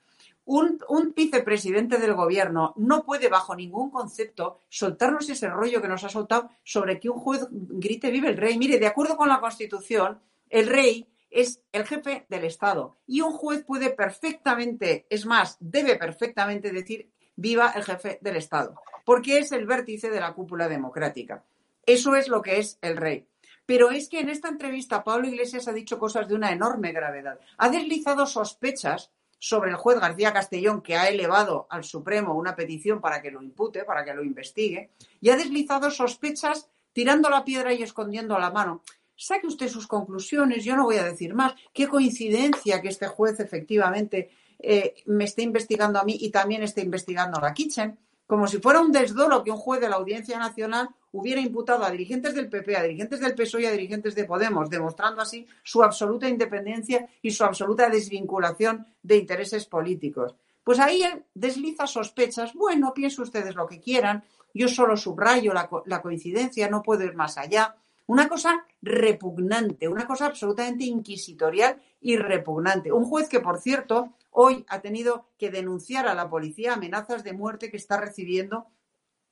Un, 0.46 0.80
un, 0.88 1.14
vicepresidente 1.14 1.98
del 1.98 2.14
gobierno 2.14 2.74
no 2.78 3.04
puede, 3.04 3.28
bajo 3.28 3.54
ningún 3.54 3.92
concepto, 3.92 4.60
soltarnos 4.70 5.30
ese 5.30 5.50
rollo 5.50 5.82
que 5.82 5.88
nos 5.90 6.06
ha 6.06 6.10
soltado 6.10 6.50
sobre 6.64 7.02
que 7.02 7.10
un 7.10 7.20
juez 7.20 7.46
grite 7.52 8.10
vive 8.10 8.30
el 8.30 8.38
rey. 8.38 8.58
Mire, 8.58 8.80
de 8.80 8.88
acuerdo 8.88 9.18
con 9.18 9.28
la 9.28 9.42
Constitución, 9.42 10.22
el 10.50 10.68
rey 10.68 11.06
es 11.30 11.62
el 11.74 11.86
jefe 11.86 12.26
del 12.30 12.46
Estado 12.46 12.96
y 13.08 13.20
un 13.20 13.34
juez 13.34 13.66
puede 13.66 13.90
perfectamente, 13.90 15.06
es 15.10 15.26
más, 15.26 15.58
debe 15.60 15.98
perfectamente 15.98 16.72
decir 16.72 17.10
viva 17.36 17.72
el 17.72 17.84
jefe 17.84 18.20
del 18.22 18.38
Estado 18.38 18.76
porque 19.04 19.40
es 19.40 19.52
el 19.52 19.66
vértice 19.66 20.10
de 20.10 20.20
la 20.20 20.34
cúpula 20.34 20.68
democrática. 20.68 21.44
Eso 21.86 22.16
es 22.16 22.28
lo 22.28 22.42
que 22.42 22.60
es 22.60 22.78
el 22.82 22.98
rey. 22.98 23.28
Pero 23.66 23.92
es 23.92 24.10
que 24.10 24.20
en 24.20 24.30
esta 24.30 24.50
entrevista 24.50 25.04
Pablo 25.04 25.28
Iglesias 25.28 25.68
ha 25.68 25.74
dicho 25.74 25.98
cosas 25.98 26.28
de 26.28 26.36
una 26.36 26.52
enorme 26.52 26.92
gravedad. 26.92 27.40
Ha 27.58 27.70
deslizado 27.70 28.26
sospechas 28.26 29.12
sobre 29.40 29.72
el 29.72 29.76
juez 29.76 30.00
García 30.00 30.32
Castellón, 30.32 30.82
que 30.82 30.96
ha 30.96 31.10
elevado 31.10 31.68
al 31.70 31.84
Supremo 31.84 32.34
una 32.34 32.56
petición 32.56 33.02
para 33.02 33.22
que 33.22 33.32
lo 33.32 33.42
impute, 33.42 33.84
para 33.84 34.06
que 34.06 34.14
lo 34.14 34.24
investigue, 34.24 34.92
y 35.20 35.30
ha 35.30 35.36
deslizado 35.36 35.92
sospechas 35.92 36.70
tirando 36.94 37.30
la 37.30 37.44
piedra 37.44 37.74
y 37.74 37.84
escondiendo 37.84 38.40
la 38.40 38.52
mano. 38.52 38.84
Saque 39.16 39.48
usted 39.48 39.68
sus 39.68 39.88
conclusiones, 39.88 40.64
yo 40.64 40.76
no 40.76 40.86
voy 40.86 40.98
a 40.98 41.04
decir 41.04 41.34
más. 41.34 41.56
Qué 41.74 41.88
coincidencia 41.88 42.82
que 42.82 42.88
este 42.88 43.08
juez 43.08 43.40
efectivamente 43.40 44.32
eh, 44.60 44.96
me 45.08 45.26
esté 45.26 45.42
investigando 45.42 46.00
a 46.00 46.04
mí 46.04 46.18
y 46.20 46.32
también 46.32 46.64
esté 46.64 46.82
investigando 46.82 47.38
a 47.38 47.42
la 47.42 47.54
Kitchen 47.54 47.98
como 48.28 48.48
si 48.48 48.60
fuera 48.60 48.80
un 48.80 48.92
desdoro 48.92 49.44
que 49.44 49.52
un 49.52 49.58
juez 49.58 49.82
de 49.82 49.90
la 49.90 49.98
Audiencia 49.98 50.38
Nacional 50.38 50.90
hubiera 51.12 51.42
imputado 51.42 51.84
a 51.84 51.92
dirigentes 51.92 52.34
del 52.34 52.50
PP, 52.50 52.76
a 52.76 52.84
dirigentes 52.84 53.20
del 53.20 53.36
PSOE 53.36 53.64
y 53.64 53.66
a 53.66 53.72
dirigentes 53.72 54.16
de 54.16 54.26
Podemos, 54.26 54.70
demostrando 54.70 55.22
así 55.22 55.46
su 55.64 55.84
absoluta 55.84 56.28
independencia 56.28 57.08
y 57.22 57.32
su 57.32 57.44
absoluta 57.44 57.90
desvinculación 57.90 58.86
de 59.02 59.18
intereses 59.18 59.66
políticos. 59.66 60.36
Pues 60.64 60.80
ahí 60.80 61.04
desliza 61.34 61.86
sospechas. 61.86 62.54
Bueno, 62.54 62.94
piensen 62.94 63.24
ustedes 63.24 63.54
lo 63.56 63.68
que 63.68 63.80
quieran. 63.80 64.24
Yo 64.54 64.68
solo 64.68 64.96
subrayo 64.96 65.54
la, 65.54 65.70
la 65.86 66.02
coincidencia, 66.02 66.70
no 66.70 66.82
puedo 66.82 67.04
ir 67.04 67.16
más 67.16 67.38
allá. 67.38 67.76
Una 68.06 68.28
cosa 68.28 68.66
repugnante, 68.82 69.88
una 69.88 70.06
cosa 70.06 70.26
absolutamente 70.26 70.84
inquisitorial 70.84 71.82
y 72.02 72.18
repugnante. 72.18 72.92
Un 72.92 73.06
juez 73.06 73.30
que, 73.30 73.40
por 73.40 73.60
cierto, 73.60 74.14
hoy 74.30 74.66
ha 74.68 74.82
tenido 74.82 75.30
que 75.38 75.50
denunciar 75.50 76.08
a 76.08 76.14
la 76.14 76.30
policía 76.30 76.74
amenazas 76.74 77.24
de 77.24 77.34
muerte 77.34 77.72
que 77.72 77.78
está 77.78 77.98
recibiendo 77.98 78.68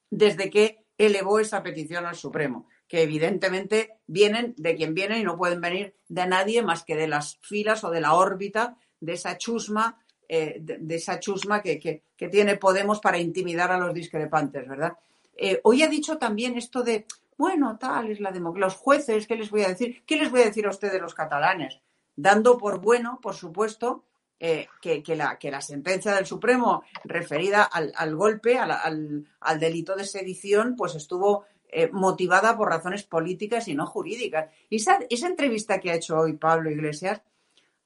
desde 0.09 0.49
que 0.49 0.85
elevó 0.97 1.39
esa 1.39 1.63
petición 1.63 2.05
al 2.05 2.15
Supremo, 2.15 2.67
que 2.87 3.01
evidentemente 3.01 3.97
vienen 4.07 4.53
de 4.57 4.75
quien 4.75 4.93
vienen 4.93 5.21
y 5.21 5.23
no 5.23 5.37
pueden 5.37 5.59
venir 5.59 5.95
de 6.07 6.27
nadie 6.27 6.61
más 6.61 6.83
que 6.83 6.95
de 6.95 7.07
las 7.07 7.37
filas 7.41 7.83
o 7.83 7.89
de 7.89 8.01
la 8.01 8.13
órbita 8.13 8.77
de 8.99 9.13
esa 9.13 9.37
chusma, 9.37 9.99
eh, 10.27 10.57
de, 10.61 10.95
esa 10.95 11.19
chusma 11.19 11.61
que, 11.61 12.03
tiene 12.29 12.57
Podemos 12.57 12.99
para 12.99 13.17
intimidar 13.17 13.71
a 13.71 13.79
los 13.79 13.93
discrepantes, 13.93 14.67
¿verdad? 14.67 14.97
Eh, 15.35 15.59
hoy 15.63 15.81
ha 15.81 15.87
dicho 15.87 16.17
también 16.17 16.55
esto 16.55 16.83
de, 16.83 17.07
bueno, 17.41 17.79
tal 17.79 18.11
es 18.11 18.19
la 18.19 18.31
democracia. 18.31 18.67
Los 18.67 18.75
jueces, 18.75 19.25
¿qué 19.25 19.35
les 19.35 19.49
voy 19.49 19.63
a 19.63 19.69
decir? 19.69 20.03
¿Qué 20.05 20.15
les 20.15 20.29
voy 20.29 20.41
a 20.41 20.45
decir 20.45 20.67
a 20.67 20.69
ustedes 20.69 21.01
los 21.01 21.15
catalanes? 21.15 21.81
Dando 22.15 22.55
por 22.55 22.79
bueno, 22.79 23.17
por 23.19 23.33
supuesto, 23.33 24.03
eh, 24.39 24.67
que, 24.79 25.03
la, 25.15 25.61
sentencia 25.61 26.13
del 26.13 26.27
Supremo 26.27 26.83
referida 27.03 27.63
al, 27.63 28.15
golpe, 28.15 28.59
al, 28.59 29.59
delito 29.59 29.95
de 29.95 30.05
sedición, 30.05 30.75
pues 30.75 30.93
estuvo 30.93 31.45
eh, 31.67 31.89
motivada 31.91 32.55
por 32.55 32.69
razones 32.69 33.01
políticas 33.01 33.67
y 33.67 33.73
no 33.73 33.87
jurídicas. 33.87 34.51
Y 34.69 34.75
esa 34.75 34.99
entrevista 35.09 35.79
que 35.79 35.89
ha 35.89 35.95
hecho 35.95 36.19
hoy 36.19 36.33
Pablo 36.33 36.69
Iglesias 36.69 37.23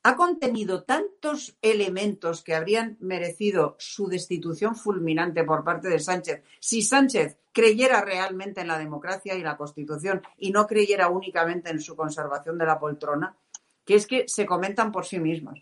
ha 0.07 0.15
contenido 0.15 0.83
tantos 0.83 1.57
elementos 1.63 2.43
que 2.43 2.53
habrían 2.53 2.95
merecido 2.99 3.75
su 3.79 4.07
destitución 4.07 4.75
fulminante 4.75 5.43
por 5.43 5.63
parte 5.63 5.89
de 5.89 5.99
Sánchez 5.99 6.43
si 6.59 6.83
Sánchez 6.83 7.39
creyera 7.51 8.01
realmente 8.01 8.61
en 8.61 8.67
la 8.67 8.77
democracia 8.77 9.33
y 9.33 9.41
la 9.41 9.57
Constitución 9.57 10.21
y 10.37 10.51
no 10.51 10.67
creyera 10.67 11.09
únicamente 11.09 11.71
en 11.71 11.81
su 11.81 11.95
conservación 11.95 12.59
de 12.59 12.67
la 12.67 12.77
poltrona, 12.77 13.35
que 13.83 13.95
es 13.95 14.05
que 14.05 14.27
se 14.27 14.45
comentan 14.45 14.91
por 14.91 15.07
sí 15.07 15.19
mismas. 15.19 15.59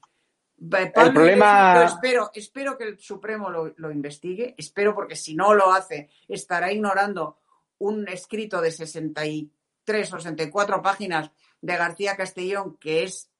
El 0.60 0.92
problema... 0.92 1.86
espero, 1.86 2.30
espero 2.34 2.78
que 2.78 2.84
el 2.84 3.00
Supremo 3.00 3.50
lo, 3.50 3.92
investigue, 3.92 4.56
espero 4.58 4.94
porque 4.94 5.16
si 5.16 5.36
no 5.36 5.54
lo 5.54 5.72
hace 5.72 6.10
estará 6.28 6.70
ignorando 6.70 7.38
un 7.78 8.10
escrito 8.10 8.60
de 8.60 8.72
63 8.72 10.14
o 10.14 10.20
64 10.20 10.82
páginas 10.82 11.32
de 11.64 11.78
García 11.78 12.18
Castellón 12.18 12.76
que 12.78 13.04
es 13.04 13.32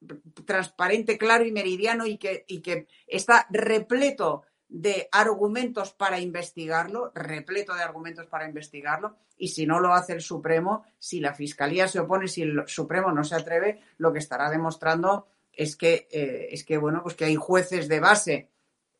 transparente, 0.46 1.18
claro 1.18 1.44
y 1.44 1.52
meridiano 1.52 2.06
y 2.06 2.16
que, 2.16 2.44
y 2.48 2.62
que 2.62 2.88
está 3.06 3.46
repleto 3.50 4.44
de 4.66 5.08
argumentos 5.12 5.92
para 5.92 6.18
investigarlo, 6.18 7.12
repleto 7.14 7.74
de 7.74 7.82
argumentos 7.82 8.26
para 8.26 8.48
investigarlo, 8.48 9.16
y 9.36 9.48
si 9.48 9.66
no 9.66 9.78
lo 9.78 9.92
hace 9.92 10.14
el 10.14 10.22
Supremo, 10.22 10.84
si 10.98 11.20
la 11.20 11.34
Fiscalía 11.34 11.86
se 11.86 12.00
opone, 12.00 12.26
si 12.26 12.42
el 12.42 12.66
Supremo 12.66 13.12
no 13.12 13.24
se 13.24 13.34
atreve, 13.34 13.82
lo 13.98 14.10
que 14.10 14.20
estará 14.20 14.48
demostrando 14.48 15.28
es 15.52 15.76
que, 15.76 16.08
eh, 16.10 16.48
es 16.50 16.64
que, 16.64 16.78
bueno, 16.78 17.02
pues 17.02 17.14
que 17.14 17.26
hay 17.26 17.36
jueces 17.36 17.88
de 17.88 18.00
base 18.00 18.48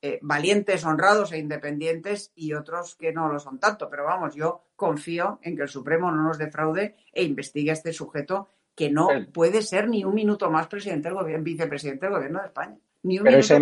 eh, 0.03 0.19
valientes, 0.21 0.85
honrados 0.85 1.33
e 1.33 1.39
independientes 1.39 2.31
y 2.35 2.53
otros 2.53 2.95
que 2.95 3.11
no 3.11 3.33
lo 3.33 3.41
son 3.41 3.59
tanto. 3.59 3.89
Pero 3.89 4.05
vamos, 4.05 4.35
yo 4.35 4.65
confío 4.77 5.39
en 5.43 5.57
que 5.57 5.63
el 5.63 5.69
Supremo 5.71 6.13
no 6.13 6.23
nos 6.23 6.37
defraude 6.37 6.95
e 7.11 7.23
investigue 7.25 7.71
a 7.71 7.73
este 7.73 7.95
sujeto 7.95 8.51
que 8.75 8.91
no 8.91 9.09
puede 9.33 9.63
ser 9.63 9.89
ni 9.89 10.05
un 10.05 10.15
minuto 10.15 10.51
más 10.51 10.67
presidente 10.67 11.09
del 11.09 11.17
gobierno, 11.17 11.45
vicepresidente 11.45 12.07
del 12.07 12.15
gobierno 12.15 12.41
de 12.41 12.47
España. 12.47 12.77
Ni 13.03 13.19
un 13.19 13.25
Pero 13.25 13.39
esa, 13.39 13.57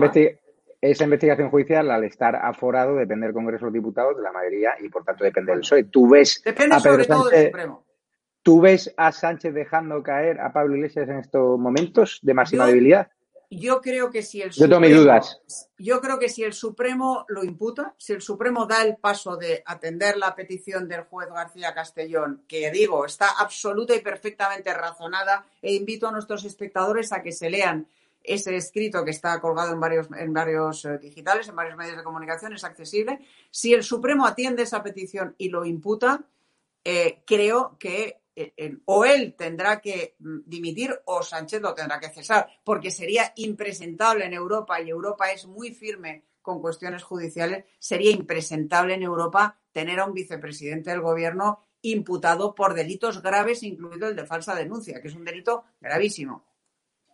esa, 0.81 1.05
investigación 1.05 1.51
judicial, 1.51 1.91
al 1.91 2.05
estar 2.05 2.37
aforado, 2.37 2.97
depende 2.97 3.27
del 3.27 3.35
Congreso 3.35 3.67
de 3.67 3.67
los 3.67 3.75
Diputados, 3.75 4.17
de 4.17 4.23
la 4.23 4.33
mayoría, 4.33 4.73
y 4.81 4.89
por 4.89 5.05
tanto 5.05 5.25
depende 5.25 5.53
del 5.53 5.61
PSOE. 5.61 5.85
Tú 5.85 6.09
ves 6.09 6.43
depende 6.45 6.81
sobre 6.81 7.05
todo 7.05 7.29
del 7.29 7.47
Supremo. 7.47 7.85
¿Tú 8.43 8.61
ves 8.61 8.93
a 8.97 9.13
Sánchez 9.13 9.55
dejando 9.55 10.03
caer 10.03 10.41
a 10.41 10.53
Pablo 10.53 10.75
Iglesias 10.77 11.09
en 11.09 11.19
estos 11.19 11.59
momentos 11.59 12.19
de 12.23 12.35
máxima 12.35 12.67
debilidad? 12.67 13.09
Yo 13.55 13.83
creo 13.83 14.11
que 14.11 14.23
si 14.23 14.41
el 14.41 14.51
yo 14.51 14.65
Supremo, 14.65 15.01
dudas. 15.01 15.39
Yo 15.77 16.01
creo 16.01 16.19
que 16.19 16.31
si 16.31 16.43
el 16.43 16.55
Supremo 16.55 17.27
lo 17.29 17.45
imputa, 17.45 17.95
si 17.99 18.15
el 18.15 18.23
Supremo 18.23 18.65
da 18.65 18.83
el 18.83 18.97
paso 18.97 19.37
de 19.37 19.63
atender 19.67 20.17
la 20.17 20.35
petición 20.35 20.89
del 20.89 21.03
juez 21.03 21.29
García 21.29 21.75
Castellón, 21.75 22.45
que 22.49 22.71
digo, 22.71 23.05
está 23.05 23.29
absoluta 23.39 23.95
y 23.95 24.01
perfectamente 24.01 24.73
razonada, 24.73 25.45
e 25.61 25.75
invito 25.75 26.09
a 26.09 26.13
nuestros 26.13 26.45
espectadores 26.45 27.13
a 27.13 27.23
que 27.23 27.33
se 27.33 27.51
lean 27.51 27.87
ese 28.25 28.57
escrito 28.57 29.05
que 29.05 29.11
está 29.11 29.39
colgado 29.39 29.75
en 29.75 29.81
varios, 29.81 30.09
en 30.17 30.33
varios 30.33 30.87
eh, 30.87 30.97
digitales, 30.97 31.47
en 31.49 31.57
varios 31.57 31.77
medios 31.77 31.99
de 31.99 32.05
comunicación, 32.05 32.55
es 32.55 32.65
accesible. 32.65 33.19
Si 33.51 33.75
el 33.75 33.83
Supremo 33.83 34.27
atiende 34.27 34.63
esa 34.63 34.83
petición 34.83 35.35
y 35.37 35.51
lo 35.51 35.67
imputa, 35.67 36.25
eh, 36.85 37.21
creo 37.27 37.77
que 37.79 38.22
eh, 38.35 38.79
o 38.87 39.05
él 39.05 39.35
tendrá 39.37 39.81
que 39.81 40.17
mm, 40.19 40.39
dimitir 40.47 40.91
o 41.05 41.23
Sánchez 41.23 41.61
lo 41.61 41.75
tendrá 41.75 42.01
que 42.01 42.09
cesar, 42.09 42.49
porque 42.65 42.91
sería 42.91 43.33
impresentable 43.37 44.25
en 44.25 44.33
Europa 44.33 44.81
y 44.81 44.89
Europa 44.89 45.31
es 45.33 45.47
muy 45.47 45.73
firme 45.73 46.25
con 46.41 46.61
cuestiones 46.61 47.03
judiciales, 47.03 47.65
sería 47.79 48.11
impresentable 48.11 48.95
en 48.95 49.03
Europa 49.03 49.59
tener 49.71 50.01
a 50.01 50.07
un 50.07 50.15
vicepresidente 50.15 50.91
del 50.91 51.01
gobierno 51.01 51.61
imputado 51.83 52.55
por 52.55 52.75
delitos 52.75 53.23
graves, 53.23 53.63
incluido 53.63 54.09
el 54.09 54.17
de 54.17 54.27
falsa 54.27 54.55
denuncia, 54.55 55.01
que 55.01 55.09
es 55.09 55.15
un 55.15 55.25
delito 55.25 55.65
gravísimo. 55.81 56.45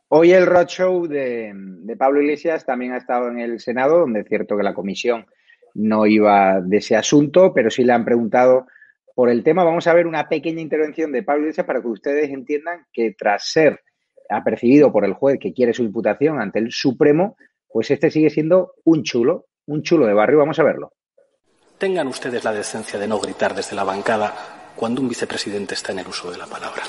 Hoy 0.09 0.33
el 0.33 0.47
roadshow 0.47 1.07
de, 1.07 1.53
de 1.55 1.97
Pablo 1.97 2.23
Iglesias 2.23 2.65
también 2.65 2.93
ha 2.93 2.99
estado 2.99 3.29
en 3.29 3.39
el 3.39 3.61
Senado, 3.61 3.99
donde 3.99 4.21
es 4.21 4.29
cierto 4.29 4.57
que 4.57 4.63
la 4.63 4.75
comisión 4.75 5.27
no 5.75 6.07
iba 6.07 6.61
de 6.61 6.79
ese 6.79 6.97
asunto, 6.97 7.53
pero 7.53 7.71
sí 7.71 7.85
le 7.85 7.93
han 7.93 8.05
preguntado 8.05 8.67
por 9.19 9.31
el 9.31 9.43
tema. 9.43 9.65
Vamos 9.65 9.85
a 9.89 9.95
ver 9.95 10.07
una 10.07 10.29
pequeña 10.29 10.61
intervención 10.61 11.11
de 11.11 11.25
Pablo 11.25 11.43
Iglesias 11.43 11.67
para 11.67 11.81
que 11.81 11.89
ustedes 11.89 12.31
entiendan 12.31 12.87
que 12.93 13.17
tras 13.19 13.51
ser 13.51 13.81
apercibido 14.31 14.93
por 14.93 15.05
el 15.05 15.13
juez 15.13 15.41
que 15.41 15.53
quiere 15.53 15.75
su 15.75 15.83
imputación 15.83 16.41
ante 16.41 16.61
el 16.61 16.71
Supremo, 16.71 17.37
pues 17.67 17.91
este 17.91 18.13
sigue 18.13 18.31
siendo 18.31 18.75
un 18.85 19.03
chulo, 19.03 19.47
un 19.67 19.83
chulo 19.83 20.07
de 20.07 20.15
barrio. 20.15 20.39
Vamos 20.39 20.61
a 20.61 20.63
verlo. 20.63 20.93
Tengan 21.79 22.07
ustedes 22.07 22.45
la 22.45 22.53
decencia 22.53 22.97
de 22.97 23.09
no 23.09 23.19
gritar 23.19 23.57
desde 23.57 23.75
la 23.75 23.83
bancada 23.83 24.73
cuando 24.77 25.03
un 25.03 25.09
vicepresidente 25.09 25.75
está 25.75 25.91
en 25.91 25.99
el 25.99 26.07
uso 26.07 26.31
de 26.31 26.39
la 26.39 26.47
palabra. 26.47 26.85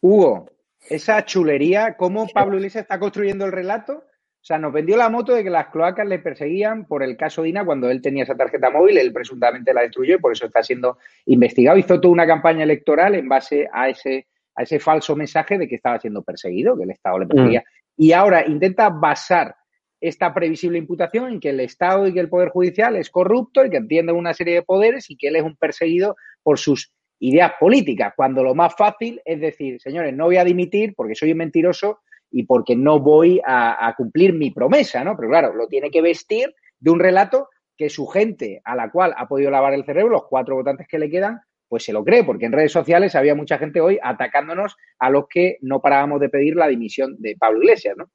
Hugo, 0.00 0.46
esa 0.88 1.26
chulería, 1.26 1.94
¿cómo 1.98 2.26
Pablo 2.26 2.56
Iglesias 2.56 2.84
está 2.84 2.98
construyendo 2.98 3.44
el 3.44 3.52
relato? 3.52 4.06
O 4.42 4.44
sea, 4.44 4.58
nos 4.58 4.72
vendió 4.72 4.96
la 4.96 5.10
moto 5.10 5.34
de 5.34 5.44
que 5.44 5.50
las 5.50 5.68
cloacas 5.68 6.06
le 6.08 6.18
perseguían 6.18 6.86
por 6.86 7.02
el 7.02 7.16
caso 7.16 7.42
Dina 7.42 7.64
cuando 7.64 7.90
él 7.90 8.00
tenía 8.00 8.22
esa 8.22 8.34
tarjeta 8.34 8.70
móvil, 8.70 8.96
él 8.96 9.12
presuntamente 9.12 9.74
la 9.74 9.82
destruyó 9.82 10.14
y 10.14 10.18
por 10.18 10.32
eso 10.32 10.46
está 10.46 10.62
siendo 10.62 10.96
investigado. 11.26 11.76
Hizo 11.76 12.00
toda 12.00 12.12
una 12.12 12.26
campaña 12.26 12.64
electoral 12.64 13.14
en 13.16 13.28
base 13.28 13.68
a 13.70 13.90
ese, 13.90 14.28
a 14.54 14.62
ese 14.62 14.80
falso 14.80 15.14
mensaje 15.14 15.58
de 15.58 15.68
que 15.68 15.74
estaba 15.74 16.00
siendo 16.00 16.22
perseguido, 16.22 16.76
que 16.76 16.84
el 16.84 16.90
Estado 16.90 17.18
le 17.18 17.26
perseguía. 17.26 17.60
Mm. 17.60 18.02
Y 18.02 18.12
ahora 18.12 18.46
intenta 18.46 18.88
basar 18.88 19.54
esta 20.00 20.32
previsible 20.32 20.78
imputación 20.78 21.32
en 21.32 21.40
que 21.40 21.50
el 21.50 21.60
Estado 21.60 22.06
y 22.06 22.14
que 22.14 22.20
el 22.20 22.30
Poder 22.30 22.48
Judicial 22.48 22.96
es 22.96 23.10
corrupto 23.10 23.64
y 23.64 23.68
que 23.68 23.76
entiende 23.76 24.12
una 24.12 24.32
serie 24.32 24.54
de 24.54 24.62
poderes 24.62 25.10
y 25.10 25.16
que 25.16 25.28
él 25.28 25.36
es 25.36 25.42
un 25.42 25.56
perseguido 25.56 26.16
por 26.42 26.58
sus 26.58 26.90
ideas 27.18 27.52
políticas, 27.60 28.14
cuando 28.16 28.42
lo 28.42 28.54
más 28.54 28.74
fácil 28.74 29.20
es 29.26 29.40
decir, 29.40 29.78
señores, 29.80 30.14
no 30.14 30.24
voy 30.24 30.38
a 30.38 30.44
dimitir 30.44 30.94
porque 30.96 31.14
soy 31.14 31.32
un 31.32 31.38
mentiroso 31.38 32.00
y 32.30 32.44
porque 32.44 32.76
no 32.76 33.00
voy 33.00 33.40
a, 33.44 33.94
cumplir 33.96 34.32
mi 34.32 34.50
promesa, 34.50 35.04
¿no? 35.04 35.16
Pero 35.16 35.28
claro, 35.28 35.54
lo 35.54 35.66
tiene 35.66 35.90
que 35.90 36.02
vestir 36.02 36.54
de 36.78 36.90
un 36.90 37.00
relato 37.00 37.48
que 37.76 37.90
su 37.90 38.06
gente, 38.06 38.60
a 38.64 38.74
la 38.76 38.90
cual 38.90 39.14
ha 39.16 39.26
podido 39.26 39.50
lavar 39.50 39.74
el 39.74 39.84
cerebro, 39.84 40.10
los 40.10 40.28
cuatro 40.28 40.56
votantes 40.56 40.86
que 40.88 40.98
le 40.98 41.10
quedan, 41.10 41.40
pues 41.68 41.84
se 41.84 41.92
lo 41.92 42.04
cree, 42.04 42.24
porque 42.24 42.46
en 42.46 42.52
redes 42.52 42.72
sociales 42.72 43.14
había 43.14 43.34
mucha 43.34 43.58
gente 43.58 43.80
hoy 43.80 43.98
atacándonos 44.02 44.76
a 44.98 45.10
los 45.10 45.26
que 45.28 45.58
no 45.60 45.80
parábamos 45.80 46.20
de 46.20 46.28
pedir 46.28 46.56
la 46.56 46.68
dimisión 46.68 47.16
de 47.18 47.36
Pablo 47.38 47.62
Iglesias, 47.62 47.94
¿no? 47.96 48.10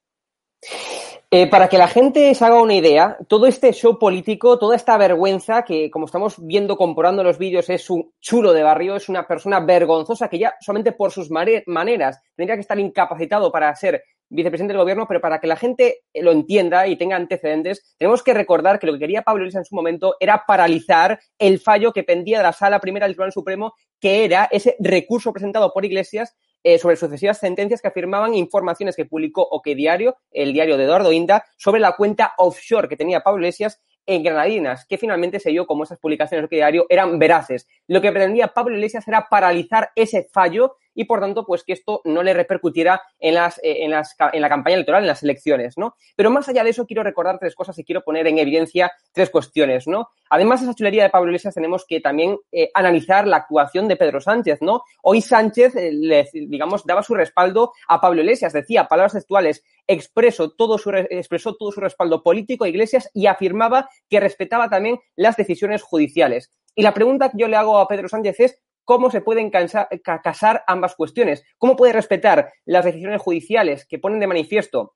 Eh, 1.37 1.47
para 1.47 1.67
que 1.67 1.77
la 1.77 1.89
gente 1.89 2.33
se 2.33 2.45
haga 2.45 2.61
una 2.61 2.75
idea, 2.75 3.17
todo 3.27 3.45
este 3.45 3.73
show 3.73 3.99
político, 3.99 4.57
toda 4.57 4.73
esta 4.73 4.97
vergüenza 4.97 5.65
que, 5.65 5.91
como 5.91 6.05
estamos 6.05 6.35
viendo, 6.39 6.77
comprobando 6.77 7.25
los 7.25 7.37
vídeos, 7.37 7.69
es 7.69 7.89
un 7.89 8.13
chulo 8.21 8.53
de 8.53 8.63
barrio, 8.63 8.95
es 8.95 9.09
una 9.09 9.27
persona 9.27 9.59
vergonzosa 9.59 10.29
que 10.29 10.39
ya 10.39 10.55
solamente 10.61 10.93
por 10.93 11.11
sus 11.11 11.29
maneras 11.29 12.21
tendría 12.37 12.55
que 12.55 12.61
estar 12.61 12.79
incapacitado 12.79 13.51
para 13.51 13.75
ser 13.75 14.01
vicepresidente 14.29 14.71
del 14.71 14.81
gobierno, 14.81 15.07
pero 15.09 15.19
para 15.19 15.41
que 15.41 15.47
la 15.47 15.57
gente 15.57 16.03
lo 16.13 16.31
entienda 16.31 16.87
y 16.87 16.95
tenga 16.95 17.17
antecedentes, 17.17 17.95
tenemos 17.97 18.23
que 18.23 18.33
recordar 18.33 18.79
que 18.79 18.87
lo 18.87 18.93
que 18.93 18.99
quería 18.99 19.21
Pablo 19.21 19.43
Iglesias 19.43 19.63
en 19.63 19.65
su 19.65 19.75
momento 19.75 20.15
era 20.21 20.45
paralizar 20.47 21.19
el 21.37 21.59
fallo 21.59 21.91
que 21.91 22.03
pendía 22.03 22.37
de 22.37 22.43
la 22.43 22.53
Sala 22.53 22.79
Primera 22.79 23.07
del 23.07 23.13
Tribunal 23.13 23.33
Supremo, 23.33 23.73
que 23.99 24.23
era 24.23 24.47
ese 24.49 24.77
recurso 24.79 25.33
presentado 25.33 25.73
por 25.73 25.83
Iglesias 25.83 26.33
eh, 26.65 26.79
sobre 26.79 26.95
sucesivas 26.95 27.37
sentencias 27.37 27.79
que 27.79 27.87
afirmaban 27.87 28.33
informaciones 28.33 28.95
que 28.95 29.05
publicó 29.05 29.43
OK 29.43 29.67
Diario, 29.75 30.17
el 30.31 30.51
diario 30.51 30.77
de 30.77 30.85
Eduardo 30.85 31.13
Inda, 31.13 31.45
sobre 31.57 31.79
la 31.79 31.91
cuenta 31.91 32.33
offshore 32.39 32.89
que 32.89 32.97
tenía 32.97 33.19
Pablo 33.19 33.41
Iglesias 33.41 33.83
en 34.07 34.23
Granadinas, 34.23 34.83
que 34.87 34.97
finalmente 34.97 35.39
se 35.39 35.51
dio 35.51 35.67
como 35.67 35.83
esas 35.83 35.99
publicaciones 35.99 36.41
de 36.41 36.45
OK 36.47 36.51
Diario 36.53 36.87
eran 36.89 37.19
veraces. 37.19 37.67
Lo 37.85 38.01
que 38.01 38.11
pretendía 38.11 38.47
Pablo 38.47 38.73
Iglesias 38.73 39.07
era 39.07 39.27
paralizar 39.29 39.91
ese 39.95 40.27
fallo 40.33 40.77
y 40.95 41.05
por 41.05 41.19
tanto, 41.19 41.45
pues 41.45 41.63
que 41.63 41.73
esto 41.73 42.01
no 42.05 42.23
le 42.23 42.33
repercutiera 42.33 43.01
en, 43.19 43.35
las, 43.35 43.59
eh, 43.59 43.83
en, 43.83 43.91
las, 43.91 44.15
en 44.33 44.41
la 44.41 44.49
campaña 44.49 44.75
electoral, 44.75 45.03
en 45.03 45.07
las 45.07 45.21
elecciones, 45.21 45.77
¿no? 45.77 45.95
Pero 46.15 46.31
más 46.31 46.47
allá 46.49 46.63
de 46.63 46.71
eso, 46.71 46.87
quiero 46.87 47.03
recordar 47.03 47.37
tres 47.37 47.53
cosas 47.53 47.77
y 47.77 47.83
quiero 47.83 48.01
poner 48.01 48.25
en 48.27 48.39
evidencia 48.39 48.91
tres 49.11 49.29
cuestiones, 49.29 49.87
¿no? 49.87 50.09
Además 50.29 50.61
de 50.61 50.67
esa 50.67 50.75
chulería 50.75 51.03
de 51.03 51.09
Pablo 51.09 51.29
Iglesias, 51.29 51.53
tenemos 51.53 51.85
que 51.85 51.99
también 51.99 52.37
eh, 52.51 52.71
analizar 52.73 53.27
la 53.27 53.37
actuación 53.37 53.87
de 53.87 53.97
Pedro 53.97 54.21
Sánchez, 54.21 54.59
¿no? 54.61 54.81
Hoy 55.03 55.21
Sánchez, 55.21 55.75
eh, 55.75 55.91
le, 55.91 56.27
digamos, 56.33 56.85
daba 56.85 57.03
su 57.03 57.13
respaldo 57.13 57.73
a 57.87 58.01
Pablo 58.01 58.21
Iglesias, 58.21 58.53
decía 58.53 58.87
palabras 58.87 59.13
textuales, 59.13 59.63
expresó 59.87 60.51
todo 60.51 60.77
su, 60.77 60.89
expresó 60.91 61.55
todo 61.55 61.71
su 61.71 61.81
respaldo 61.81 62.23
político 62.23 62.63
a 62.65 62.69
Iglesias 62.69 63.09
y 63.13 63.27
afirmaba 63.27 63.89
que 64.09 64.19
respetaba 64.19 64.69
también 64.69 64.99
las 65.15 65.35
decisiones 65.35 65.83
judiciales. 65.83 66.51
Y 66.75 66.81
la 66.81 66.93
pregunta 66.93 67.29
que 67.29 67.37
yo 67.37 67.47
le 67.47 67.55
hago 67.55 67.77
a 67.77 67.87
Pedro 67.87 68.09
Sánchez 68.09 68.39
es, 68.39 68.61
cómo 68.85 69.11
se 69.11 69.21
pueden 69.21 69.49
casar 69.49 70.63
ambas 70.67 70.95
cuestiones. 70.95 71.43
¿Cómo 71.57 71.75
puede 71.75 71.93
respetar 71.93 72.53
las 72.65 72.85
decisiones 72.85 73.21
judiciales 73.21 73.85
que 73.85 73.99
ponen 73.99 74.19
de 74.19 74.27
manifiesto 74.27 74.95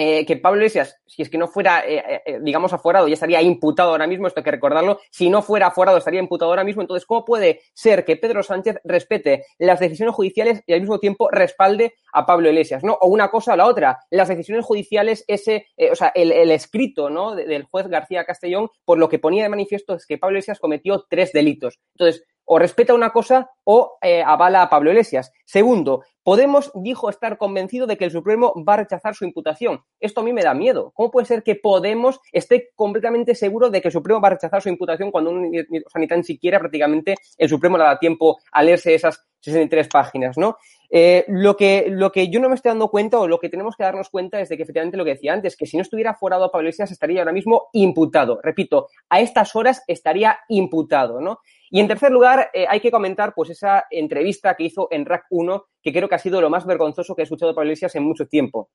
eh, 0.00 0.24
que 0.24 0.36
Pablo 0.36 0.60
Iglesias, 0.60 1.00
si 1.08 1.22
es 1.22 1.28
que 1.28 1.38
no 1.38 1.48
fuera, 1.48 1.82
eh, 1.84 2.22
eh, 2.24 2.38
digamos, 2.40 2.72
aforado, 2.72 3.08
ya 3.08 3.14
estaría 3.14 3.42
imputado 3.42 3.90
ahora 3.90 4.06
mismo, 4.06 4.28
esto 4.28 4.38
hay 4.38 4.44
que 4.44 4.52
recordarlo, 4.52 5.00
si 5.10 5.28
no 5.28 5.42
fuera 5.42 5.66
aforado 5.66 5.98
estaría 5.98 6.20
imputado 6.20 6.52
ahora 6.52 6.62
mismo, 6.62 6.82
entonces, 6.82 7.04
¿cómo 7.04 7.24
puede 7.24 7.62
ser 7.74 8.04
que 8.04 8.14
Pedro 8.14 8.44
Sánchez 8.44 8.76
respete 8.84 9.46
las 9.58 9.80
decisiones 9.80 10.14
judiciales 10.14 10.62
y 10.68 10.72
al 10.72 10.80
mismo 10.82 11.00
tiempo 11.00 11.28
respalde 11.32 11.94
a 12.12 12.24
Pablo 12.26 12.48
Iglesias, 12.48 12.84
¿no? 12.84 12.92
O 13.00 13.08
una 13.08 13.28
cosa 13.28 13.54
o 13.54 13.56
la 13.56 13.66
otra, 13.66 13.98
las 14.10 14.28
decisiones 14.28 14.64
judiciales, 14.64 15.24
ese, 15.26 15.66
o 15.90 15.96
sea, 15.96 16.12
el, 16.14 16.30
el 16.30 16.52
escrito, 16.52 17.10
¿no?, 17.10 17.34
del 17.34 17.64
juez 17.64 17.88
García 17.88 18.24
Castellón, 18.24 18.68
por 18.84 18.98
lo 18.98 19.08
que 19.08 19.18
ponía 19.18 19.42
de 19.42 19.48
manifiesto 19.48 19.94
es 19.94 20.06
que 20.06 20.16
Pablo 20.16 20.36
Iglesias 20.36 20.60
cometió 20.60 21.06
tres 21.10 21.32
delitos. 21.32 21.80
Entonces, 21.96 22.24
o 22.48 22.58
respeta 22.58 22.94
una 22.94 23.10
cosa 23.10 23.50
o 23.64 23.98
eh, 24.02 24.22
avala 24.22 24.62
a 24.62 24.70
Pablo 24.70 24.90
Iglesias. 24.90 25.32
Segundo, 25.44 26.02
Podemos 26.28 26.70
dijo 26.74 27.08
estar 27.08 27.38
convencido 27.38 27.86
de 27.86 27.96
que 27.96 28.04
el 28.04 28.10
Supremo 28.10 28.52
va 28.68 28.74
a 28.74 28.76
rechazar 28.76 29.14
su 29.14 29.24
imputación. 29.24 29.80
Esto 29.98 30.20
a 30.20 30.24
mí 30.24 30.34
me 30.34 30.42
da 30.42 30.52
miedo. 30.52 30.92
¿Cómo 30.94 31.10
puede 31.10 31.24
ser 31.24 31.42
que 31.42 31.54
Podemos 31.54 32.20
esté 32.32 32.68
completamente 32.74 33.34
seguro 33.34 33.70
de 33.70 33.80
que 33.80 33.88
el 33.88 33.92
Supremo 33.92 34.20
va 34.20 34.28
a 34.28 34.32
rechazar 34.32 34.60
su 34.60 34.68
imputación 34.68 35.10
cuando 35.10 35.30
o 35.30 35.90
sea, 35.90 35.98
ni 35.98 36.06
tan 36.06 36.22
siquiera 36.22 36.58
prácticamente 36.58 37.14
el 37.38 37.48
Supremo 37.48 37.78
le 37.78 37.84
da 37.84 37.98
tiempo 37.98 38.36
a 38.52 38.62
leerse 38.62 38.94
esas 38.94 39.26
63 39.40 39.88
páginas, 39.88 40.36
¿no? 40.36 40.58
Eh, 40.90 41.24
lo, 41.28 41.56
que, 41.56 41.86
lo 41.88 42.12
que 42.12 42.28
yo 42.28 42.40
no 42.40 42.50
me 42.50 42.56
estoy 42.56 42.72
dando 42.72 42.90
cuenta 42.90 43.18
o 43.18 43.26
lo 43.26 43.40
que 43.40 43.48
tenemos 43.48 43.74
que 43.74 43.84
darnos 43.84 44.10
cuenta 44.10 44.38
es 44.38 44.50
de 44.50 44.58
que 44.58 44.64
efectivamente 44.64 44.98
lo 44.98 45.06
que 45.06 45.14
decía 45.14 45.32
antes, 45.32 45.56
que 45.56 45.64
si 45.64 45.78
no 45.78 45.82
estuviera 45.82 46.12
forado 46.12 46.44
a 46.44 46.52
Pablo 46.52 46.68
Iglesias 46.68 46.90
estaría 46.90 47.20
ahora 47.20 47.32
mismo 47.32 47.68
imputado. 47.72 48.38
Repito, 48.42 48.88
a 49.08 49.20
estas 49.20 49.56
horas 49.56 49.82
estaría 49.86 50.38
imputado, 50.48 51.22
¿no? 51.22 51.38
Y 51.70 51.80
en 51.80 51.88
tercer 51.88 52.10
lugar, 52.10 52.50
eh, 52.52 52.66
hay 52.68 52.80
que 52.80 52.90
comentar 52.90 53.34
pues 53.34 53.50
esa 53.50 53.86
entrevista 53.90 54.54
que 54.54 54.64
hizo 54.64 54.88
en 54.90 55.04
RAC 55.04 55.26
1, 55.30 55.64
que 55.82 55.92
creo 55.92 56.08
que 56.08 56.14
ha 56.14 56.18
sido 56.18 56.40
lo 56.40 56.50
más 56.50 56.66
vergonzoso 56.66 57.14
que 57.14 57.22
he 57.22 57.24
escuchado 57.24 57.54
Pablo 57.54 57.68
Iglesias 57.68 57.94
en 57.94 58.04
mucho 58.04 58.26
tiempo. 58.26 58.70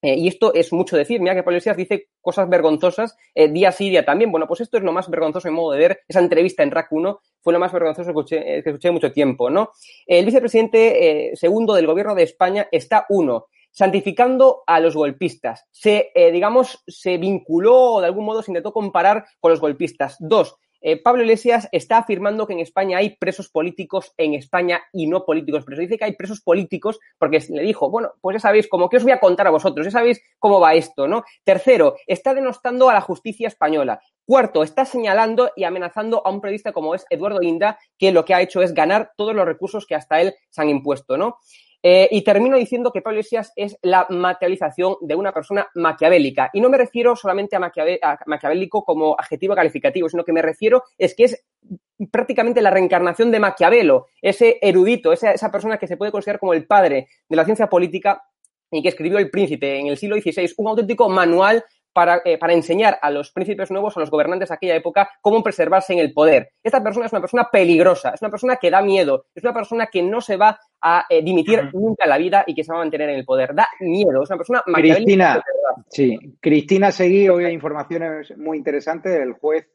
Eh, 0.00 0.14
y 0.14 0.28
esto 0.28 0.54
es 0.54 0.72
mucho 0.72 0.96
decir, 0.96 1.20
mira 1.20 1.34
que 1.34 1.42
Pablo 1.42 1.56
Iglesias 1.56 1.76
dice 1.76 2.08
cosas 2.20 2.48
vergonzosas 2.48 3.16
eh, 3.34 3.48
día 3.48 3.72
sí 3.72 3.90
día 3.90 4.04
también. 4.04 4.30
Bueno, 4.30 4.46
pues 4.46 4.60
esto 4.60 4.76
es 4.78 4.84
lo 4.84 4.92
más 4.92 5.10
vergonzoso 5.10 5.48
en 5.48 5.54
modo 5.54 5.72
de 5.72 5.78
ver. 5.78 6.00
Esa 6.06 6.20
entrevista 6.20 6.62
en 6.62 6.70
RAC 6.70 6.92
1 6.92 7.20
fue 7.40 7.52
lo 7.52 7.58
más 7.58 7.72
vergonzoso 7.72 8.06
que 8.06 8.10
escuché, 8.10 8.62
que 8.62 8.70
escuché 8.70 8.90
mucho 8.90 9.12
tiempo, 9.12 9.50
¿no? 9.50 9.72
El 10.06 10.24
vicepresidente 10.24 11.32
segundo 11.34 11.74
del 11.74 11.86
gobierno 11.86 12.14
de 12.14 12.22
España 12.22 12.68
está 12.70 13.06
uno, 13.08 13.46
santificando 13.72 14.62
a 14.66 14.80
los 14.80 14.94
golpistas. 14.94 15.66
Se, 15.72 16.12
digamos, 16.32 16.82
se 16.86 17.18
vinculó 17.18 17.94
o 17.94 18.00
de 18.00 18.06
algún 18.06 18.24
modo 18.24 18.42
se 18.42 18.52
intentó 18.52 18.72
comparar 18.72 19.24
con 19.40 19.50
los 19.50 19.60
golpistas. 19.60 20.16
Dos, 20.20 20.56
eh, 20.80 21.00
Pablo 21.02 21.22
Iglesias 21.22 21.68
está 21.72 21.98
afirmando 21.98 22.46
que 22.46 22.52
en 22.52 22.60
España 22.60 22.98
hay 22.98 23.16
presos 23.16 23.48
políticos 23.48 24.12
en 24.16 24.34
España 24.34 24.82
y 24.92 25.06
no 25.06 25.24
políticos 25.24 25.64
presos. 25.64 25.82
Dice 25.82 25.98
que 25.98 26.04
hay 26.04 26.16
presos 26.16 26.40
políticos 26.40 26.98
porque 27.18 27.42
le 27.50 27.62
dijo, 27.62 27.90
bueno, 27.90 28.12
pues 28.20 28.34
ya 28.34 28.40
sabéis, 28.40 28.68
como 28.68 28.88
que 28.88 28.98
os 28.98 29.02
voy 29.02 29.12
a 29.12 29.20
contar 29.20 29.46
a 29.46 29.50
vosotros, 29.50 29.86
ya 29.86 29.90
sabéis 29.90 30.20
cómo 30.38 30.60
va 30.60 30.74
esto, 30.74 31.08
¿no? 31.08 31.24
Tercero, 31.44 31.96
está 32.06 32.34
denostando 32.34 32.88
a 32.88 32.94
la 32.94 33.00
justicia 33.00 33.48
española. 33.48 34.00
Cuarto, 34.24 34.62
está 34.62 34.84
señalando 34.84 35.50
y 35.56 35.64
amenazando 35.64 36.22
a 36.24 36.30
un 36.30 36.40
periodista 36.40 36.72
como 36.72 36.94
es 36.94 37.06
Eduardo 37.08 37.42
Inda, 37.42 37.78
que 37.98 38.12
lo 38.12 38.24
que 38.24 38.34
ha 38.34 38.42
hecho 38.42 38.62
es 38.62 38.74
ganar 38.74 39.12
todos 39.16 39.34
los 39.34 39.46
recursos 39.46 39.86
que 39.86 39.94
hasta 39.94 40.20
él 40.20 40.34
se 40.50 40.60
han 40.60 40.68
impuesto, 40.68 41.16
¿no? 41.16 41.38
Eh, 41.82 42.08
y 42.10 42.22
termino 42.22 42.56
diciendo 42.56 42.90
que 42.92 43.02
Pablo 43.02 43.20
es 43.20 43.78
la 43.82 44.06
materialización 44.10 44.96
de 45.00 45.14
una 45.14 45.32
persona 45.32 45.68
maquiavélica. 45.74 46.50
Y 46.52 46.60
no 46.60 46.68
me 46.68 46.78
refiero 46.78 47.14
solamente 47.14 47.56
a, 47.56 47.60
maquiavélico 48.26 48.84
como 48.84 49.14
adjetivo 49.18 49.54
calificativo, 49.54 50.08
sino 50.08 50.24
que 50.24 50.32
me 50.32 50.42
refiero 50.42 50.82
es 50.96 51.14
que 51.14 51.24
es 51.24 51.44
prácticamente 52.10 52.62
la 52.62 52.70
reencarnación 52.70 53.30
de 53.30 53.40
Maquiavelo, 53.40 54.06
ese 54.22 54.58
erudito, 54.60 55.12
esa, 55.12 55.32
esa 55.32 55.50
persona 55.50 55.78
que 55.78 55.86
se 55.86 55.96
puede 55.96 56.12
considerar 56.12 56.40
como 56.40 56.54
el 56.54 56.66
padre 56.66 57.08
de 57.28 57.36
la 57.36 57.44
ciencia 57.44 57.68
política 57.68 58.22
y 58.70 58.82
que 58.82 58.88
escribió 58.88 59.18
El 59.18 59.30
Príncipe 59.30 59.78
en 59.78 59.86
el 59.86 59.96
siglo 59.96 60.16
XVI, 60.16 60.52
un 60.58 60.68
auténtico 60.68 61.08
manual 61.08 61.64
para, 61.92 62.20
eh, 62.24 62.38
para, 62.38 62.52
enseñar 62.52 62.98
a 63.02 63.10
los 63.10 63.30
príncipes 63.32 63.70
nuevos, 63.70 63.96
a 63.96 64.00
los 64.00 64.10
gobernantes 64.10 64.48
de 64.48 64.54
aquella 64.54 64.76
época, 64.76 65.10
cómo 65.20 65.42
preservarse 65.42 65.92
en 65.92 65.98
el 65.98 66.12
poder. 66.12 66.50
Esta 66.62 66.82
persona 66.82 67.06
es 67.06 67.12
una 67.12 67.20
persona 67.20 67.48
peligrosa, 67.50 68.10
es 68.10 68.22
una 68.22 68.30
persona 68.30 68.56
que 68.56 68.70
da 68.70 68.82
miedo, 68.82 69.26
es 69.34 69.42
una 69.42 69.54
persona 69.54 69.86
que 69.86 70.02
no 70.02 70.20
se 70.20 70.36
va 70.36 70.58
a 70.80 71.06
eh, 71.08 71.22
dimitir 71.22 71.70
nunca 71.72 72.04
en 72.04 72.10
la 72.10 72.18
vida 72.18 72.44
y 72.46 72.54
que 72.54 72.64
se 72.64 72.72
va 72.72 72.78
a 72.78 72.82
mantener 72.82 73.10
en 73.10 73.16
el 73.16 73.24
poder. 73.24 73.54
Da 73.54 73.68
miedo, 73.80 74.22
es 74.22 74.30
una 74.30 74.36
persona 74.36 74.62
Cristina, 74.66 75.42
sí, 75.88 76.18
Cristina 76.40 76.92
Seguí, 76.92 77.28
hoy 77.28 77.44
hay 77.44 77.52
informaciones 77.52 78.36
muy 78.36 78.58
interesantes. 78.58 79.20
El 79.20 79.32
juez 79.32 79.68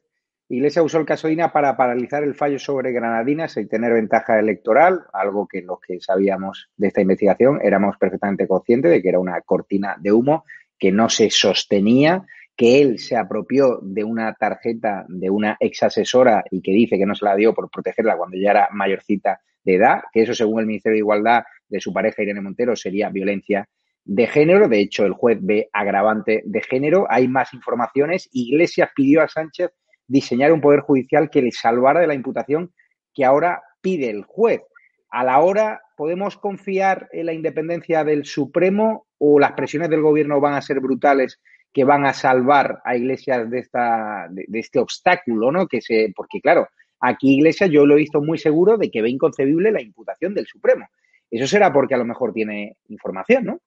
Iglesia 0.48 0.82
usó 0.82 0.98
el 0.98 1.06
caso 1.06 1.28
Dina 1.28 1.52
para 1.52 1.74
paralizar 1.76 2.22
el 2.22 2.34
fallo 2.34 2.58
sobre 2.58 2.92
Granadinas 2.92 3.56
y 3.56 3.66
tener 3.66 3.94
ventaja 3.94 4.38
electoral, 4.38 5.04
algo 5.12 5.48
que 5.48 5.62
los 5.62 5.80
que 5.80 6.00
sabíamos 6.00 6.68
de 6.76 6.88
esta 6.88 7.00
investigación 7.00 7.60
éramos 7.62 7.96
perfectamente 7.96 8.46
conscientes 8.46 8.90
de 8.90 9.00
que 9.00 9.08
era 9.08 9.18
una 9.18 9.40
cortina 9.40 9.96
de 9.98 10.12
humo 10.12 10.44
que 10.84 10.92
no 10.92 11.08
se 11.08 11.30
sostenía, 11.30 12.26
que 12.54 12.82
él 12.82 12.98
se 12.98 13.16
apropió 13.16 13.78
de 13.80 14.04
una 14.04 14.34
tarjeta 14.34 15.06
de 15.08 15.30
una 15.30 15.56
ex 15.58 15.82
asesora 15.82 16.44
y 16.50 16.60
que 16.60 16.72
dice 16.72 16.98
que 16.98 17.06
no 17.06 17.14
se 17.14 17.24
la 17.24 17.34
dio 17.34 17.54
por 17.54 17.70
protegerla 17.70 18.18
cuando 18.18 18.36
ya 18.36 18.50
era 18.50 18.68
mayorcita 18.70 19.40
de 19.64 19.76
edad, 19.76 20.02
que 20.12 20.20
eso 20.20 20.34
según 20.34 20.60
el 20.60 20.66
Ministerio 20.66 20.96
de 20.96 20.98
Igualdad 20.98 21.44
de 21.70 21.80
su 21.80 21.90
pareja 21.90 22.22
Irene 22.22 22.42
Montero 22.42 22.76
sería 22.76 23.08
violencia 23.08 23.66
de 24.04 24.26
género. 24.26 24.68
De 24.68 24.78
hecho, 24.78 25.06
el 25.06 25.14
juez 25.14 25.38
ve 25.40 25.70
agravante 25.72 26.42
de 26.44 26.60
género. 26.60 27.06
Hay 27.08 27.28
más 27.28 27.54
informaciones. 27.54 28.28
Iglesias 28.32 28.90
pidió 28.94 29.22
a 29.22 29.28
Sánchez 29.28 29.70
diseñar 30.06 30.52
un 30.52 30.60
poder 30.60 30.80
judicial 30.80 31.30
que 31.30 31.40
le 31.40 31.50
salvara 31.50 32.00
de 32.00 32.08
la 32.08 32.14
imputación 32.14 32.74
que 33.14 33.24
ahora 33.24 33.62
pide 33.80 34.10
el 34.10 34.24
juez. 34.24 34.60
A 35.08 35.24
la 35.24 35.40
hora, 35.40 35.80
¿podemos 35.96 36.36
confiar 36.36 37.08
en 37.12 37.26
la 37.26 37.32
independencia 37.32 38.04
del 38.04 38.24
Supremo 38.24 39.06
o 39.18 39.38
las 39.38 39.52
presiones 39.52 39.90
del 39.90 40.02
gobierno 40.02 40.40
van 40.40 40.54
a 40.54 40.62
ser 40.62 40.80
brutales 40.80 41.40
que 41.72 41.84
van 41.84 42.06
a 42.06 42.12
salvar 42.12 42.80
a 42.84 42.96
Iglesias 42.96 43.50
de, 43.50 43.58
esta, 43.58 44.28
de, 44.30 44.58
este 44.58 44.78
obstáculo, 44.78 45.50
¿no? 45.50 45.66
Que 45.66 45.80
se, 45.80 46.12
porque 46.14 46.40
claro, 46.40 46.68
aquí 47.00 47.34
Iglesias 47.34 47.70
yo 47.70 47.84
lo 47.84 47.94
he 47.94 47.98
visto 47.98 48.22
muy 48.22 48.38
seguro 48.38 48.76
de 48.76 48.90
que 48.90 49.02
ve 49.02 49.10
inconcebible 49.10 49.72
la 49.72 49.82
imputación 49.82 50.34
del 50.34 50.46
Supremo. 50.46 50.88
Eso 51.30 51.46
será 51.48 51.72
porque 51.72 51.94
a 51.94 51.98
lo 51.98 52.04
mejor 52.04 52.32
tiene 52.32 52.76
información, 52.88 53.44
¿no? 53.44 53.60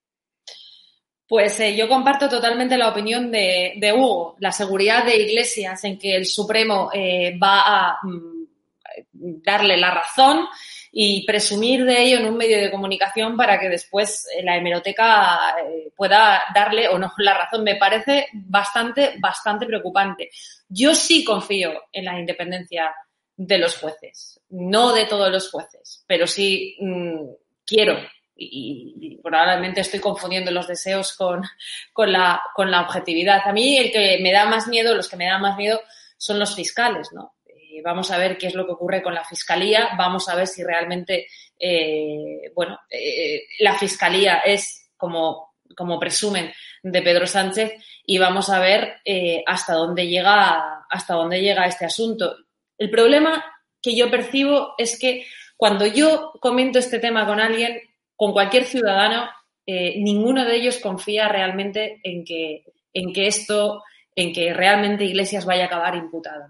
Pues 1.27 1.59
eh, 1.59 1.75
yo 1.75 1.89
comparto 1.89 2.29
totalmente 2.29 2.77
la 2.77 2.89
opinión 2.89 3.29
de, 3.29 3.93
Hugo. 3.93 4.37
La 4.39 4.53
seguridad 4.53 5.05
de 5.05 5.17
Iglesias 5.17 5.83
en 5.83 5.99
que 5.99 6.15
el 6.15 6.25
Supremo 6.25 6.89
eh, 6.93 7.37
va 7.37 7.89
a 7.89 7.97
mm, 8.01 9.43
darle 9.43 9.75
la 9.75 9.91
razón 9.93 10.45
y 10.91 11.25
presumir 11.25 11.85
de 11.85 12.01
ello 12.01 12.17
en 12.17 12.27
un 12.27 12.37
medio 12.37 12.59
de 12.59 12.71
comunicación 12.71 13.35
para 13.35 13.59
que 13.59 13.69
después 13.69 14.25
eh, 14.35 14.43
la 14.43 14.57
hemeroteca 14.57 15.55
pueda 15.95 16.43
darle 16.53 16.87
o 16.87 16.97
no 16.97 17.11
la 17.17 17.33
razón 17.33 17.63
me 17.63 17.75
parece 17.75 18.27
bastante, 18.33 19.15
bastante 19.19 19.65
preocupante. 19.65 20.29
Yo 20.69 20.95
sí 20.95 21.23
confío 21.23 21.85
en 21.91 22.05
la 22.05 22.19
independencia 22.19 22.93
de 23.35 23.57
los 23.57 23.77
jueces, 23.77 24.39
no 24.49 24.93
de 24.93 25.05
todos 25.05 25.31
los 25.31 25.51
jueces, 25.51 26.03
pero 26.07 26.25
sí 26.25 26.75
mm, 26.79 27.29
quiero 27.65 27.97
y, 28.37 29.19
probablemente 29.23 29.81
estoy 29.81 29.99
confundiendo 29.99 30.51
los 30.51 30.67
deseos 30.67 31.15
con, 31.15 31.43
con, 31.91 32.11
la, 32.11 32.41
con 32.55 32.71
la 32.71 32.81
objetividad. 32.81 33.41
A 33.45 33.51
mí 33.51 33.77
el 33.77 33.91
que 33.91 34.19
me 34.21 34.31
da 34.31 34.45
más 34.45 34.67
miedo, 34.67 34.95
los 34.95 35.09
que 35.09 35.17
me 35.17 35.25
dan 35.25 35.41
más 35.41 35.57
miedo 35.57 35.81
son 36.17 36.39
los 36.39 36.55
fiscales, 36.55 37.09
¿no? 37.13 37.33
Eh, 37.77 37.81
vamos 37.83 38.11
a 38.11 38.17
ver 38.17 38.37
qué 38.37 38.47
es 38.47 38.55
lo 38.55 38.65
que 38.65 38.71
ocurre 38.71 39.03
con 39.03 39.13
la 39.13 39.23
fiscalía, 39.23 39.89
vamos 39.97 40.27
a 40.29 40.35
ver 40.35 40.47
si 40.47 40.63
realmente, 40.63 41.27
eh, 41.59 42.51
bueno, 42.55 42.79
eh, 42.89 43.43
la 43.59 43.75
fiscalía 43.75 44.39
es 44.39 44.89
como, 44.97 45.55
como 45.75 45.99
presumen 45.99 46.51
de 46.81 47.01
Pedro 47.01 47.27
Sánchez 47.27 47.73
y 48.05 48.17
vamos 48.17 48.49
a 48.49 48.59
ver 48.59 49.01
hasta 49.45 49.73
dónde 49.73 50.07
llega, 50.07 50.85
hasta 50.89 51.13
dónde 51.13 51.41
llega 51.41 51.65
este 51.65 51.85
asunto. 51.85 52.35
El 52.77 52.89
problema 52.89 53.43
que 53.81 53.95
yo 53.95 54.09
percibo 54.09 54.73
es 54.77 54.97
que 54.97 55.25
cuando 55.55 55.85
yo 55.85 56.33
comento 56.39 56.79
este 56.79 56.99
tema 56.99 57.25
con 57.25 57.39
alguien, 57.39 57.81
con 58.15 58.31
cualquier 58.31 58.63
ciudadano, 58.63 59.29
ninguno 59.67 60.45
de 60.45 60.55
ellos 60.55 60.77
confía 60.77 61.27
realmente 61.27 61.99
en 62.03 62.23
que, 62.23 62.63
en 62.93 63.11
que 63.11 63.27
esto, 63.27 63.83
en 64.15 64.31
que 64.31 64.53
realmente 64.53 65.03
Iglesias 65.03 65.45
vaya 65.45 65.63
a 65.63 65.67
acabar 65.67 65.95
imputado. 65.95 66.45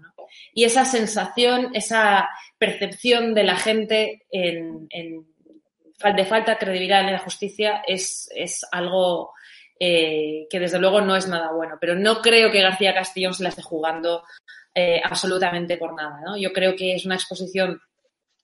Y 0.54 0.64
esa 0.64 0.84
sensación, 0.84 1.70
esa 1.74 2.28
percepción 2.58 3.34
de 3.34 3.44
la 3.44 3.56
gente 3.56 4.26
en, 4.30 4.88
de 4.90 6.24
falta 6.24 6.52
de 6.52 6.58
credibilidad 6.58 7.00
en 7.00 7.12
la 7.12 7.18
justicia 7.18 7.82
es, 7.86 8.28
algo 8.72 9.32
eh, 9.78 10.46
que 10.50 10.60
desde 10.60 10.78
luego 10.78 11.00
no 11.00 11.16
es 11.16 11.28
nada 11.28 11.52
bueno. 11.52 11.76
Pero 11.80 11.94
no 11.94 12.20
creo 12.20 12.50
que 12.50 12.62
García 12.62 12.94
Castellón 12.94 13.34
se 13.34 13.42
la 13.42 13.48
esté 13.50 13.62
jugando 13.62 14.24
eh, 14.74 15.00
absolutamente 15.02 15.76
por 15.76 15.94
nada. 15.94 16.20
Yo 16.38 16.52
creo 16.52 16.76
que 16.76 16.94
es 16.94 17.04
una 17.04 17.16
exposición 17.16 17.80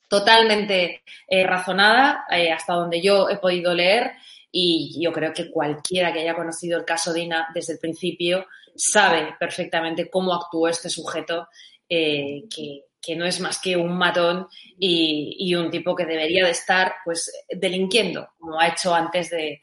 totalmente 0.09 1.03
eh, 1.27 1.45
razonada 1.45 2.25
hasta 2.55 2.75
donde 2.75 3.01
yo 3.01 3.29
he 3.29 3.39
podido 3.39 3.75
leer 3.75 4.13
y 4.57 5.03
yo 5.03 5.13
creo 5.13 5.33
que 5.33 5.51
cualquiera 5.51 6.13
que 6.13 6.21
haya 6.21 6.37
conocido 6.37 6.79
el 6.79 6.85
caso 6.85 7.13
Dina 7.13 7.49
desde 7.53 7.73
el 7.73 7.81
principio 7.81 8.47
sabe 8.77 9.35
perfectamente 9.39 10.09
cómo 10.09 10.33
actuó 10.33 10.69
este 10.69 10.89
sujeto 10.89 11.49
eh, 11.89 12.45
que, 12.55 13.17
no 13.17 13.27
es 13.27 13.39
más 13.41 13.61
que 13.61 13.77
un 13.77 13.97
matón 13.97 14.47
y, 14.79 15.55
un 15.55 15.71
tipo 15.71 15.95
que 15.95 16.07
debería 16.07 16.45
de 16.45 16.53
estar 16.53 16.95
pues 17.05 17.31
delinquiendo 17.49 18.29
como 18.39 18.59
ha 18.59 18.69
hecho 18.69 18.95
antes 18.95 19.31
de, 19.31 19.61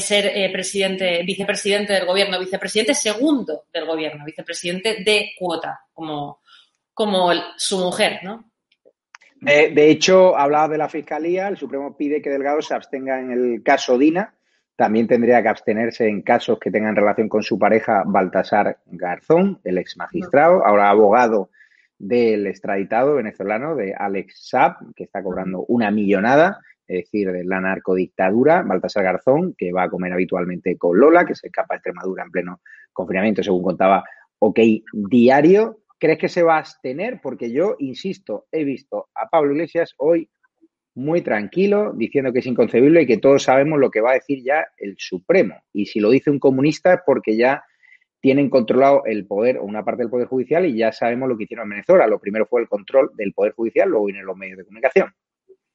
ser 0.00 0.52
presidente, 0.52 1.22
vicepresidente 1.22 1.94
del 1.94 2.06
gobierno, 2.06 2.38
vicepresidente 2.38 2.94
segundo 2.94 3.64
del 3.72 3.86
gobierno, 3.86 4.24
vicepresidente 4.24 5.02
de 5.04 5.32
cuota, 5.38 5.80
como, 5.92 6.40
como 6.92 7.32
su 7.56 7.78
mujer, 7.78 8.20
¿no? 8.22 8.50
De, 9.44 9.90
hecho, 9.90 10.36
hablaba 10.36 10.68
de 10.68 10.78
la 10.78 10.88
Fiscalía, 10.88 11.48
el 11.48 11.58
Supremo 11.58 11.96
pide 11.96 12.22
que 12.22 12.30
Delgado 12.30 12.62
se 12.62 12.74
abstenga 12.74 13.20
en 13.20 13.30
el 13.30 13.62
caso 13.62 13.98
Dina, 13.98 14.34
también 14.76 15.06
tendría 15.06 15.42
que 15.42 15.48
abstenerse 15.48 16.08
en 16.08 16.22
casos 16.22 16.58
que 16.58 16.70
tengan 16.70 16.96
relación 16.96 17.28
con 17.28 17.42
su 17.42 17.58
pareja 17.58 18.02
Baltasar 18.06 18.78
Garzón, 18.86 19.60
el 19.64 19.78
ex 19.78 19.96
magistrado, 19.96 20.64
ahora 20.66 20.90
abogado 20.90 21.50
del 21.98 22.46
extraditado 22.46 23.14
venezolano 23.14 23.76
de 23.76 23.94
Alex 23.96 24.48
Saab, 24.48 24.94
que 24.96 25.04
está 25.04 25.22
cobrando 25.22 25.64
una 25.68 25.90
millonada, 25.90 26.60
es 26.86 27.04
decir, 27.04 27.30
de 27.30 27.44
la 27.44 27.60
narcodictadura, 27.60 28.62
Baltasar 28.62 29.04
Garzón, 29.04 29.54
que 29.56 29.72
va 29.72 29.84
a 29.84 29.88
comer 29.88 30.12
habitualmente 30.12 30.76
con 30.76 30.98
Lola, 30.98 31.24
que 31.24 31.34
se 31.34 31.46
escapa 31.46 31.74
a 31.74 31.76
Extremadura 31.76 32.24
en 32.24 32.30
pleno 32.30 32.60
confinamiento, 32.92 33.42
según 33.42 33.62
contaba 33.62 34.04
OK 34.40 34.58
Diario. 34.92 35.80
¿Crees 35.98 36.18
que 36.18 36.28
se 36.28 36.42
va 36.42 36.56
a 36.56 36.58
abstener? 36.58 37.20
Porque 37.22 37.50
yo, 37.50 37.76
insisto, 37.78 38.46
he 38.50 38.64
visto 38.64 39.08
a 39.14 39.28
Pablo 39.28 39.52
Iglesias 39.52 39.94
hoy 39.96 40.28
muy 40.94 41.22
tranquilo, 41.22 41.92
diciendo 41.94 42.32
que 42.32 42.38
es 42.38 42.46
inconcebible 42.46 43.02
y 43.02 43.06
que 43.06 43.18
todos 43.18 43.42
sabemos 43.42 43.78
lo 43.78 43.90
que 43.90 44.00
va 44.00 44.12
a 44.12 44.14
decir 44.14 44.42
ya 44.44 44.66
el 44.78 44.96
Supremo. 44.98 45.62
Y 45.72 45.86
si 45.86 46.00
lo 46.00 46.10
dice 46.10 46.30
un 46.30 46.38
comunista 46.38 46.94
es 46.94 47.00
porque 47.04 47.36
ya 47.36 47.64
tienen 48.20 48.48
controlado 48.48 49.02
el 49.04 49.26
poder 49.26 49.58
o 49.58 49.64
una 49.64 49.84
parte 49.84 50.02
del 50.02 50.10
poder 50.10 50.28
judicial 50.28 50.64
y 50.64 50.78
ya 50.78 50.92
sabemos 50.92 51.28
lo 51.28 51.36
que 51.36 51.44
hicieron 51.44 51.64
en 51.64 51.70
Venezuela. 51.70 52.06
Lo 52.06 52.18
primero 52.18 52.46
fue 52.46 52.62
el 52.62 52.68
control 52.68 53.10
del 53.16 53.34
poder 53.34 53.52
judicial, 53.52 53.88
luego 53.88 54.06
vienen 54.06 54.24
los 54.24 54.36
medios 54.36 54.58
de 54.58 54.64
comunicación. 54.64 55.12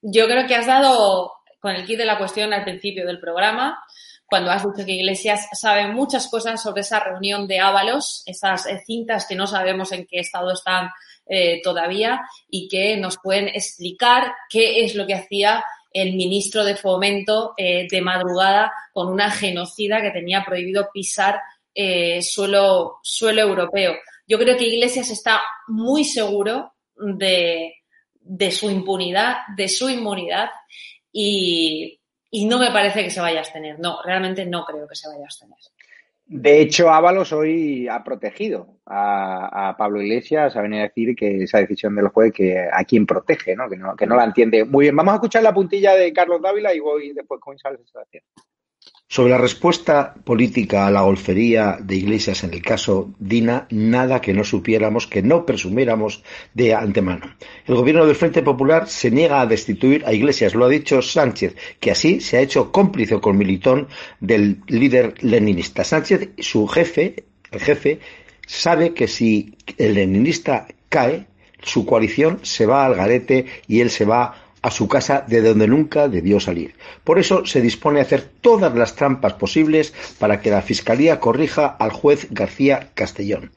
Yo 0.01 0.25
creo 0.25 0.47
que 0.47 0.55
has 0.55 0.65
dado 0.65 1.31
con 1.59 1.75
el 1.75 1.85
kit 1.85 1.97
de 1.97 2.05
la 2.05 2.17
cuestión 2.17 2.53
al 2.53 2.63
principio 2.63 3.05
del 3.05 3.19
programa 3.19 3.77
cuando 4.29 4.51
has 4.51 4.63
dicho 4.63 4.85
que 4.85 4.93
Iglesias 4.93 5.47
sabe 5.53 5.87
muchas 5.87 6.29
cosas 6.29 6.61
sobre 6.61 6.81
esa 6.81 6.99
reunión 6.99 7.47
de 7.47 7.59
Ábalos, 7.59 8.23
esas 8.25 8.67
cintas 8.85 9.25
que 9.27 9.35
no 9.35 9.47
sabemos 9.47 9.91
en 9.91 10.05
qué 10.05 10.19
estado 10.19 10.53
están 10.53 10.89
eh, 11.29 11.61
todavía 11.63 12.21
y 12.49 12.67
que 12.67 12.97
nos 12.97 13.17
pueden 13.17 13.47
explicar 13.47 14.33
qué 14.49 14.83
es 14.83 14.95
lo 14.95 15.07
que 15.07 15.13
hacía 15.13 15.63
el 15.93 16.15
ministro 16.15 16.65
de 16.65 16.75
Fomento 16.75 17.53
eh, 17.57 17.87
de 17.89 18.01
madrugada 18.01 18.71
con 18.91 19.07
una 19.07 19.31
genocida 19.31 20.01
que 20.01 20.11
tenía 20.11 20.43
prohibido 20.43 20.89
pisar 20.91 21.39
suelo, 22.21 22.97
suelo 23.03 23.41
europeo. 23.41 23.95
Yo 24.27 24.37
creo 24.37 24.57
que 24.57 24.67
Iglesias 24.67 25.09
está 25.11 25.41
muy 25.67 26.03
seguro 26.03 26.73
de, 26.97 27.75
de 28.19 28.51
su 28.51 28.69
impunidad, 28.69 29.37
de 29.55 29.69
su 29.69 29.87
inmunidad 29.87 30.49
y 31.13 31.99
y 32.31 32.45
no 32.45 32.59
me 32.59 32.71
parece 32.71 33.03
que 33.03 33.09
se 33.09 33.21
vaya 33.21 33.39
a 33.39 33.41
abstener. 33.41 33.79
No, 33.79 34.01
realmente 34.03 34.45
no 34.45 34.65
creo 34.65 34.87
que 34.87 34.95
se 34.95 35.07
vaya 35.07 35.21
a 35.21 35.25
abstener. 35.25 35.57
De 36.31 36.61
hecho, 36.61 36.91
Ábalos 36.91 37.33
hoy 37.33 37.87
ha 37.87 38.03
protegido 38.03 38.77
a, 38.85 39.75
Pablo 39.79 39.99
Iglesias, 39.99 40.55
a 40.55 40.61
venir 40.61 40.81
a 40.81 40.83
decir 40.83 41.15
que 41.15 41.43
esa 41.43 41.57
decisión 41.57 41.95
del 41.95 42.09
juez 42.09 42.31
que 42.31 42.69
a 42.71 42.83
quien 42.83 43.07
protege, 43.07 43.55
¿no? 43.55 43.67
Que, 43.67 43.77
¿no? 43.77 43.95
que 43.95 44.05
no 44.05 44.15
la 44.15 44.25
entiende. 44.25 44.63
Muy 44.63 44.85
bien, 44.85 44.95
vamos 44.95 45.13
a 45.13 45.15
escuchar 45.15 45.41
la 45.41 45.55
puntilla 45.55 45.95
de 45.95 46.13
Carlos 46.13 46.39
Dávila 46.39 46.71
y 46.71 46.79
voy 46.81 47.13
después 47.13 47.41
con 47.41 47.55
Isabel 47.55 47.79
Sebastián. 47.83 48.23
Sobre 49.11 49.31
la 49.31 49.39
respuesta 49.39 50.13
política 50.23 50.85
a 50.85 50.91
la 50.91 51.01
golfería 51.01 51.79
de 51.81 51.95
Iglesias 51.95 52.43
en 52.43 52.53
el 52.53 52.61
caso 52.61 53.11
Dina, 53.17 53.65
nada 53.71 54.21
que 54.21 54.35
no 54.35 54.43
supiéramos, 54.43 55.07
que 55.07 55.23
no 55.23 55.47
presumiéramos 55.47 56.23
de 56.53 56.75
antemano. 56.75 57.35
El 57.65 57.73
gobierno 57.73 58.05
del 58.05 58.15
Frente 58.15 58.43
Popular 58.43 58.87
se 58.87 59.09
niega 59.09 59.41
a 59.41 59.47
destituir 59.47 60.05
a 60.05 60.13
Iglesias, 60.13 60.53
lo 60.53 60.65
ha 60.65 60.69
dicho 60.69 61.01
Sánchez, 61.01 61.55
que 61.79 61.89
así 61.89 62.21
se 62.21 62.37
ha 62.37 62.41
hecho 62.41 62.71
cómplice 62.71 63.19
con 63.19 63.35
Militón 63.35 63.87
del 64.19 64.61
líder 64.67 65.15
leninista. 65.23 65.83
Sánchez, 65.83 66.29
su 66.37 66.67
jefe, 66.67 67.23
el 67.51 67.61
jefe, 67.61 67.99
sabe 68.45 68.93
que 68.93 69.07
si 69.07 69.55
el 69.79 69.95
leninista 69.95 70.67
cae, 70.87 71.25
su 71.63 71.83
coalición 71.83 72.39
se 72.43 72.67
va 72.67 72.85
al 72.85 72.93
garete 72.93 73.47
y 73.67 73.81
él 73.81 73.89
se 73.89 74.05
va 74.05 74.48
a 74.61 74.71
su 74.71 74.87
casa 74.87 75.23
de 75.27 75.41
donde 75.41 75.67
nunca 75.67 76.07
debió 76.07 76.39
salir. 76.39 76.75
Por 77.03 77.19
eso 77.19 77.45
se 77.45 77.61
dispone 77.61 77.99
a 77.99 78.03
hacer 78.03 78.21
todas 78.41 78.73
las 78.75 78.95
trampas 78.95 79.33
posibles 79.33 79.93
para 80.19 80.41
que 80.41 80.51
la 80.51 80.61
Fiscalía 80.61 81.19
corrija 81.19 81.67
al 81.67 81.91
juez 81.91 82.27
García 82.31 82.89
Castellón. 82.93 83.51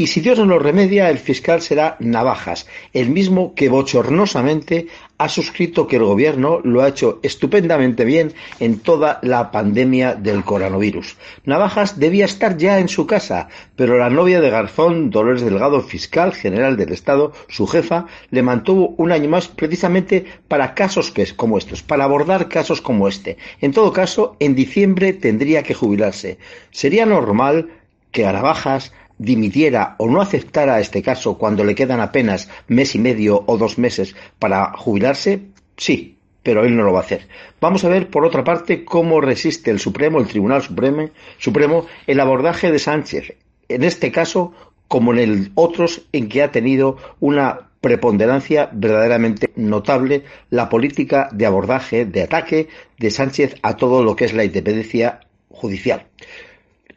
Y 0.00 0.06
si 0.06 0.20
Dios 0.20 0.38
no 0.38 0.44
lo 0.44 0.60
remedia, 0.60 1.10
el 1.10 1.18
fiscal 1.18 1.60
será 1.60 1.96
Navajas, 1.98 2.68
el 2.92 3.10
mismo 3.10 3.56
que 3.56 3.68
bochornosamente 3.68 4.86
ha 5.18 5.28
suscrito 5.28 5.88
que 5.88 5.96
el 5.96 6.04
gobierno 6.04 6.60
lo 6.62 6.82
ha 6.82 6.88
hecho 6.88 7.18
estupendamente 7.24 8.04
bien 8.04 8.32
en 8.60 8.78
toda 8.78 9.18
la 9.22 9.50
pandemia 9.50 10.14
del 10.14 10.44
coronavirus. 10.44 11.16
Navajas 11.46 11.98
debía 11.98 12.26
estar 12.26 12.56
ya 12.56 12.78
en 12.78 12.86
su 12.86 13.08
casa, 13.08 13.48
pero 13.74 13.98
la 13.98 14.08
novia 14.08 14.40
de 14.40 14.50
Garzón, 14.50 15.10
Dolores 15.10 15.42
Delgado, 15.42 15.80
fiscal 15.80 16.32
general 16.32 16.76
del 16.76 16.92
Estado, 16.92 17.32
su 17.48 17.66
jefa, 17.66 18.06
le 18.30 18.44
mantuvo 18.44 18.94
un 18.98 19.10
año 19.10 19.28
más 19.28 19.48
precisamente 19.48 20.26
para 20.46 20.74
casos 20.74 21.12
como 21.34 21.58
estos, 21.58 21.82
para 21.82 22.04
abordar 22.04 22.48
casos 22.48 22.80
como 22.80 23.08
este. 23.08 23.36
En 23.60 23.72
todo 23.72 23.92
caso, 23.92 24.36
en 24.38 24.54
diciembre 24.54 25.12
tendría 25.12 25.64
que 25.64 25.74
jubilarse. 25.74 26.38
Sería 26.70 27.04
normal 27.04 27.70
que 28.12 28.26
a 28.26 28.32
Navajas 28.32 28.92
dimitiera 29.18 29.96
o 29.98 30.08
no 30.08 30.20
aceptara 30.20 30.80
este 30.80 31.02
caso 31.02 31.36
cuando 31.36 31.64
le 31.64 31.74
quedan 31.74 32.00
apenas 32.00 32.48
mes 32.68 32.94
y 32.94 32.98
medio 32.98 33.44
o 33.46 33.58
dos 33.58 33.78
meses 33.78 34.14
para 34.38 34.72
jubilarse, 34.76 35.42
sí, 35.76 36.16
pero 36.42 36.64
él 36.64 36.76
no 36.76 36.84
lo 36.84 36.92
va 36.92 37.00
a 37.00 37.02
hacer. 37.02 37.28
Vamos 37.60 37.84
a 37.84 37.88
ver, 37.88 38.08
por 38.08 38.24
otra 38.24 38.44
parte, 38.44 38.84
cómo 38.84 39.20
resiste 39.20 39.70
el 39.70 39.80
Supremo, 39.80 40.18
el 40.18 40.28
Tribunal 40.28 40.62
Supremo, 40.62 41.10
Supremo 41.38 41.86
el 42.06 42.20
abordaje 42.20 42.70
de 42.70 42.78
Sánchez, 42.78 43.34
en 43.68 43.84
este 43.84 44.10
caso 44.12 44.54
como 44.86 45.12
en 45.12 45.18
el 45.18 45.52
otros 45.54 46.06
en 46.12 46.28
que 46.28 46.42
ha 46.42 46.50
tenido 46.50 46.96
una 47.20 47.68
preponderancia 47.80 48.70
verdaderamente 48.72 49.50
notable 49.54 50.24
la 50.50 50.68
política 50.68 51.28
de 51.32 51.46
abordaje, 51.46 52.06
de 52.06 52.22
ataque 52.22 52.68
de 52.98 53.10
Sánchez 53.10 53.56
a 53.62 53.76
todo 53.76 54.02
lo 54.02 54.16
que 54.16 54.24
es 54.24 54.32
la 54.32 54.44
independencia 54.44 55.20
judicial. 55.50 56.06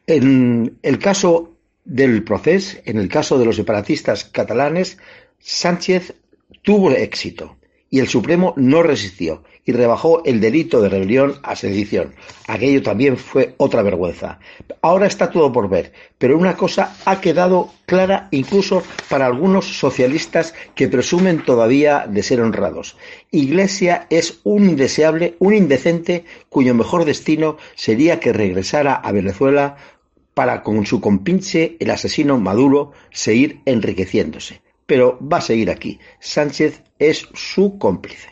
En 0.07 0.77
el 0.81 0.99
caso 0.99 1.51
del 1.85 2.23
proceso, 2.23 2.77
en 2.85 2.97
el 2.97 3.09
caso 3.09 3.37
de 3.37 3.45
los 3.45 3.55
separatistas 3.55 4.25
catalanes, 4.25 4.97
Sánchez 5.39 6.13
tuvo 6.61 6.91
éxito 6.91 7.57
y 7.89 7.99
el 7.99 8.07
Supremo 8.07 8.53
no 8.55 8.83
resistió 8.83 9.43
y 9.65 9.73
rebajó 9.73 10.23
el 10.25 10.39
delito 10.39 10.81
de 10.81 10.89
rebelión 10.89 11.35
a 11.43 11.55
sedición. 11.55 12.15
Aquello 12.47 12.81
también 12.81 13.17
fue 13.17 13.53
otra 13.57 13.83
vergüenza. 13.83 14.39
Ahora 14.81 15.07
está 15.07 15.29
todo 15.29 15.51
por 15.51 15.69
ver, 15.69 15.91
pero 16.17 16.37
una 16.37 16.55
cosa 16.55 16.95
ha 17.05 17.21
quedado 17.21 17.69
clara 17.85 18.27
incluso 18.31 18.81
para 19.09 19.25
algunos 19.25 19.77
socialistas 19.77 20.55
que 20.73 20.87
presumen 20.87 21.43
todavía 21.43 22.07
de 22.07 22.23
ser 22.23 22.41
honrados. 22.41 22.97
Iglesia 23.29 24.07
es 24.09 24.39
un 24.43 24.69
indeseable, 24.69 25.35
un 25.39 25.53
indecente 25.53 26.25
cuyo 26.49 26.73
mejor 26.73 27.05
destino 27.05 27.57
sería 27.75 28.19
que 28.19 28.33
regresara 28.33 28.95
a 28.95 29.11
Venezuela 29.11 29.75
para 30.33 30.63
con 30.63 30.85
su 30.85 31.01
compinche 31.01 31.77
el 31.79 31.91
asesino 31.91 32.37
Maduro 32.37 32.91
seguir 33.11 33.61
enriqueciéndose. 33.65 34.61
Pero 34.85 35.19
va 35.21 35.37
a 35.37 35.41
seguir 35.41 35.69
aquí. 35.69 35.99
Sánchez 36.19 36.83
es 36.99 37.27
su 37.33 37.77
cómplice. 37.77 38.29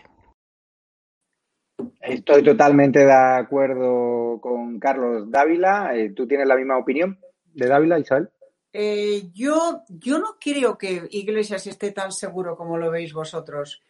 Estoy 2.02 2.44
totalmente 2.44 3.06
de 3.06 3.14
acuerdo 3.14 4.40
con 4.42 4.80
Carlos 4.80 5.30
Dávila. 5.30 5.96
Eh, 5.96 6.12
¿Tú 6.12 6.28
tienes 6.28 6.48
la 6.48 6.56
misma 6.56 6.78
opinión 6.78 7.20
de 7.54 7.68
Dávila, 7.68 8.00
Isabel? 8.00 8.30
Eh, 8.74 9.30
yo, 9.34 9.84
yo 9.90 10.20
no 10.20 10.38
creo 10.40 10.78
que 10.78 11.08
Iglesias 11.12 11.66
esté 11.68 11.92
tan 11.92 12.12
seguro 12.12 12.56
como 12.56 12.78
lo 12.78 12.92
veis 12.92 13.14
vosotros. 13.14 13.82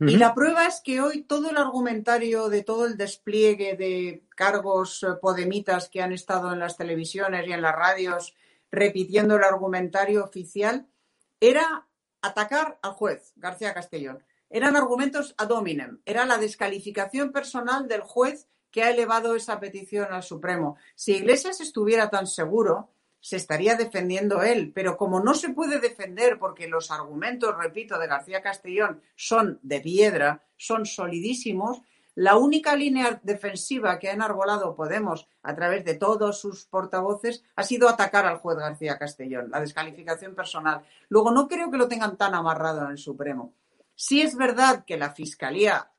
Y 0.00 0.16
la 0.16 0.34
prueba 0.34 0.66
es 0.66 0.80
que 0.84 1.00
hoy 1.00 1.22
todo 1.22 1.50
el 1.50 1.56
argumentario 1.56 2.48
de 2.48 2.64
todo 2.64 2.86
el 2.86 2.96
despliegue 2.96 3.76
de 3.76 4.24
cargos 4.34 5.02
eh, 5.04 5.14
podemitas 5.20 5.88
que 5.88 6.02
han 6.02 6.12
estado 6.12 6.52
en 6.52 6.58
las 6.58 6.76
televisiones 6.76 7.46
y 7.46 7.52
en 7.52 7.62
las 7.62 7.76
radios 7.76 8.34
repitiendo 8.72 9.36
el 9.36 9.44
argumentario 9.44 10.24
oficial 10.24 10.88
era 11.38 11.86
atacar 12.22 12.78
al 12.82 12.92
juez 12.92 13.32
García 13.36 13.72
Castellón. 13.72 14.24
Eran 14.50 14.76
argumentos 14.76 15.34
ad 15.38 15.50
hominem, 15.50 16.00
era 16.04 16.24
la 16.24 16.38
descalificación 16.38 17.30
personal 17.30 17.86
del 17.86 18.00
juez 18.00 18.48
que 18.70 18.82
ha 18.82 18.90
elevado 18.90 19.36
esa 19.36 19.60
petición 19.60 20.12
al 20.12 20.24
Supremo. 20.24 20.76
Si 20.96 21.12
Iglesias 21.12 21.60
estuviera 21.60 22.10
tan 22.10 22.26
seguro, 22.26 22.90
se 23.24 23.36
estaría 23.36 23.74
defendiendo 23.74 24.42
él. 24.42 24.70
Pero 24.74 24.98
como 24.98 25.18
no 25.18 25.32
se 25.32 25.48
puede 25.48 25.80
defender 25.80 26.38
porque 26.38 26.68
los 26.68 26.90
argumentos, 26.90 27.56
repito, 27.56 27.98
de 27.98 28.06
García 28.06 28.42
Castellón 28.42 29.00
son 29.16 29.58
de 29.62 29.80
piedra, 29.80 30.44
son 30.58 30.84
solidísimos, 30.84 31.80
la 32.14 32.36
única 32.36 32.76
línea 32.76 33.18
defensiva 33.22 33.98
que 33.98 34.10
ha 34.10 34.12
enarbolado 34.12 34.76
Podemos 34.76 35.26
a 35.42 35.54
través 35.54 35.86
de 35.86 35.94
todos 35.94 36.38
sus 36.38 36.66
portavoces 36.66 37.42
ha 37.56 37.62
sido 37.62 37.88
atacar 37.88 38.26
al 38.26 38.36
juez 38.36 38.58
García 38.58 38.98
Castellón, 38.98 39.50
la 39.50 39.60
descalificación 39.60 40.34
personal. 40.34 40.82
Luego, 41.08 41.30
no 41.30 41.48
creo 41.48 41.70
que 41.70 41.78
lo 41.78 41.88
tengan 41.88 42.18
tan 42.18 42.34
amarrado 42.34 42.84
en 42.84 42.90
el 42.90 42.98
Supremo. 42.98 43.54
Si 43.94 44.20
es 44.20 44.36
verdad 44.36 44.84
que 44.84 44.98
la 44.98 45.14
Fiscalía 45.14 45.90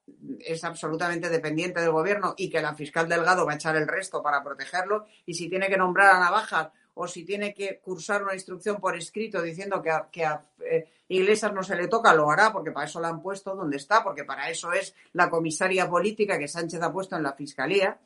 es 0.41 0.63
absolutamente 0.63 1.29
dependiente 1.29 1.81
del 1.81 1.91
gobierno 1.91 2.35
y 2.37 2.51
que 2.51 2.61
la 2.61 2.75
fiscal 2.75 3.09
Delgado 3.09 3.47
va 3.47 3.53
a 3.53 3.55
echar 3.55 3.75
el 3.75 3.87
resto 3.87 4.21
para 4.21 4.43
protegerlo 4.43 5.07
y 5.25 5.33
si 5.33 5.49
tiene 5.49 5.69
que 5.69 5.77
nombrar 5.77 6.15
a 6.15 6.19
Navajas 6.19 6.69
o 6.95 7.07
si 7.07 7.23
tiene 7.23 7.53
que 7.53 7.79
cursar 7.79 8.23
una 8.23 8.33
instrucción 8.33 8.77
por 8.77 8.95
escrito 8.95 9.41
diciendo 9.41 9.81
que 9.81 10.25
a, 10.25 10.41
eh, 10.59 10.87
Iglesias 11.09 11.53
no 11.53 11.61
se 11.61 11.75
le 11.75 11.87
toca, 11.87 12.15
lo 12.15 12.31
hará, 12.31 12.51
porque 12.51 12.71
para 12.71 12.87
eso 12.87 12.99
la 12.99 13.09
han 13.09 13.21
puesto 13.21 13.53
donde 13.53 13.77
está, 13.77 14.03
porque 14.03 14.23
para 14.23 14.49
eso 14.49 14.71
es 14.73 14.95
la 15.13 15.29
comisaria 15.29 15.89
política 15.89 16.39
que 16.39 16.47
Sánchez 16.47 16.81
ha 16.81 16.91
puesto 16.91 17.15
en 17.15 17.23
la 17.23 17.33
Fiscalía. 17.33 17.99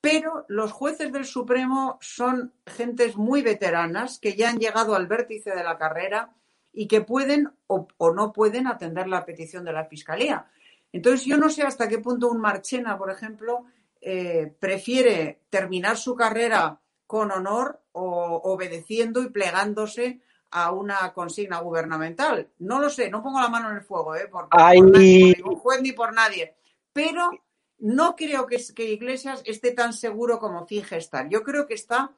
Pero 0.00 0.44
los 0.48 0.72
jueces 0.72 1.12
del 1.12 1.24
Supremo 1.24 1.98
son 2.00 2.52
gentes 2.66 3.16
muy 3.16 3.42
veteranas 3.42 4.18
que 4.18 4.34
ya 4.34 4.50
han 4.50 4.58
llegado 4.58 4.94
al 4.94 5.06
vértice 5.06 5.50
de 5.50 5.64
la 5.64 5.78
carrera 5.78 6.30
y 6.72 6.86
que 6.86 7.00
pueden 7.00 7.50
o, 7.66 7.86
no 8.14 8.32
pueden 8.32 8.66
atender 8.66 9.08
la 9.08 9.24
petición 9.24 9.64
de 9.64 9.72
la 9.72 9.86
Fiscalía. 9.86 10.46
Entonces, 10.92 11.24
yo 11.24 11.36
no 11.36 11.50
sé 11.50 11.62
hasta 11.62 11.88
qué 11.88 11.98
punto 11.98 12.28
un 12.28 12.40
Marchena, 12.40 12.98
por 12.98 13.10
ejemplo, 13.10 13.64
eh, 14.00 14.52
prefiere 14.58 15.40
terminar 15.50 15.96
su 15.96 16.14
carrera 16.14 16.78
con 17.08 17.32
honor 17.32 17.80
o 17.92 18.42
obedeciendo 18.44 19.22
y 19.22 19.30
plegándose 19.30 20.20
a 20.50 20.72
una 20.72 21.14
consigna 21.14 21.58
gubernamental. 21.58 22.50
No 22.58 22.78
lo 22.78 22.90
sé, 22.90 23.08
no 23.08 23.22
pongo 23.22 23.40
la 23.40 23.48
mano 23.48 23.70
en 23.70 23.76
el 23.76 23.82
fuego, 23.82 24.14
¿eh? 24.14 24.28
por, 24.28 24.46
ningún 24.82 25.56
juez 25.56 25.80
ni 25.80 25.92
por 25.92 26.12
nadie. 26.12 26.54
Pero 26.92 27.30
no 27.78 28.14
creo 28.14 28.46
que, 28.46 28.62
que, 28.74 28.90
Iglesias 28.90 29.42
esté 29.46 29.72
tan 29.72 29.94
seguro 29.94 30.38
como 30.38 30.66
finge 30.66 30.98
estar. 30.98 31.30
Yo 31.30 31.42
creo 31.42 31.66
que 31.66 31.74
está, 31.74 32.12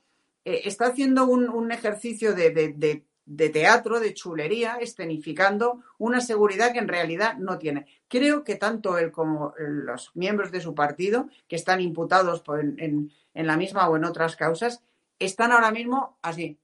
eh, 0.45 0.63
está 0.65 0.87
haciendo 0.87 1.25
un, 1.25 1.71
ejercicio 1.71 2.35
de, 2.35 2.51
de, 2.51 3.05
teatro, 3.51 4.01
de 4.01 4.15
chulería, 4.15 4.77
escenificando 4.81 5.83
una 5.99 6.21
seguridad 6.21 6.73
que 6.73 6.79
en 6.81 6.89
realidad 6.89 7.37
no 7.39 7.59
tiene. 7.59 7.87
Creo 8.09 8.45
que 8.45 8.57
tanto 8.57 8.99
él 8.99 9.13
como 9.13 9.55
los 9.59 10.11
miembros 10.15 10.51
de 10.51 10.61
su 10.61 10.75
partido, 10.75 11.29
que 11.49 11.57
están 11.57 11.81
imputados 11.81 12.43
en, 12.79 13.11
en 13.35 13.47
la 13.47 13.57
misma 13.57 13.89
o 13.89 13.97
en 13.97 14.05
otras 14.05 14.37
causas, 14.37 14.83
están 15.19 15.53
ahora 15.53 15.71
mismo 15.71 16.19
así. 16.23 16.59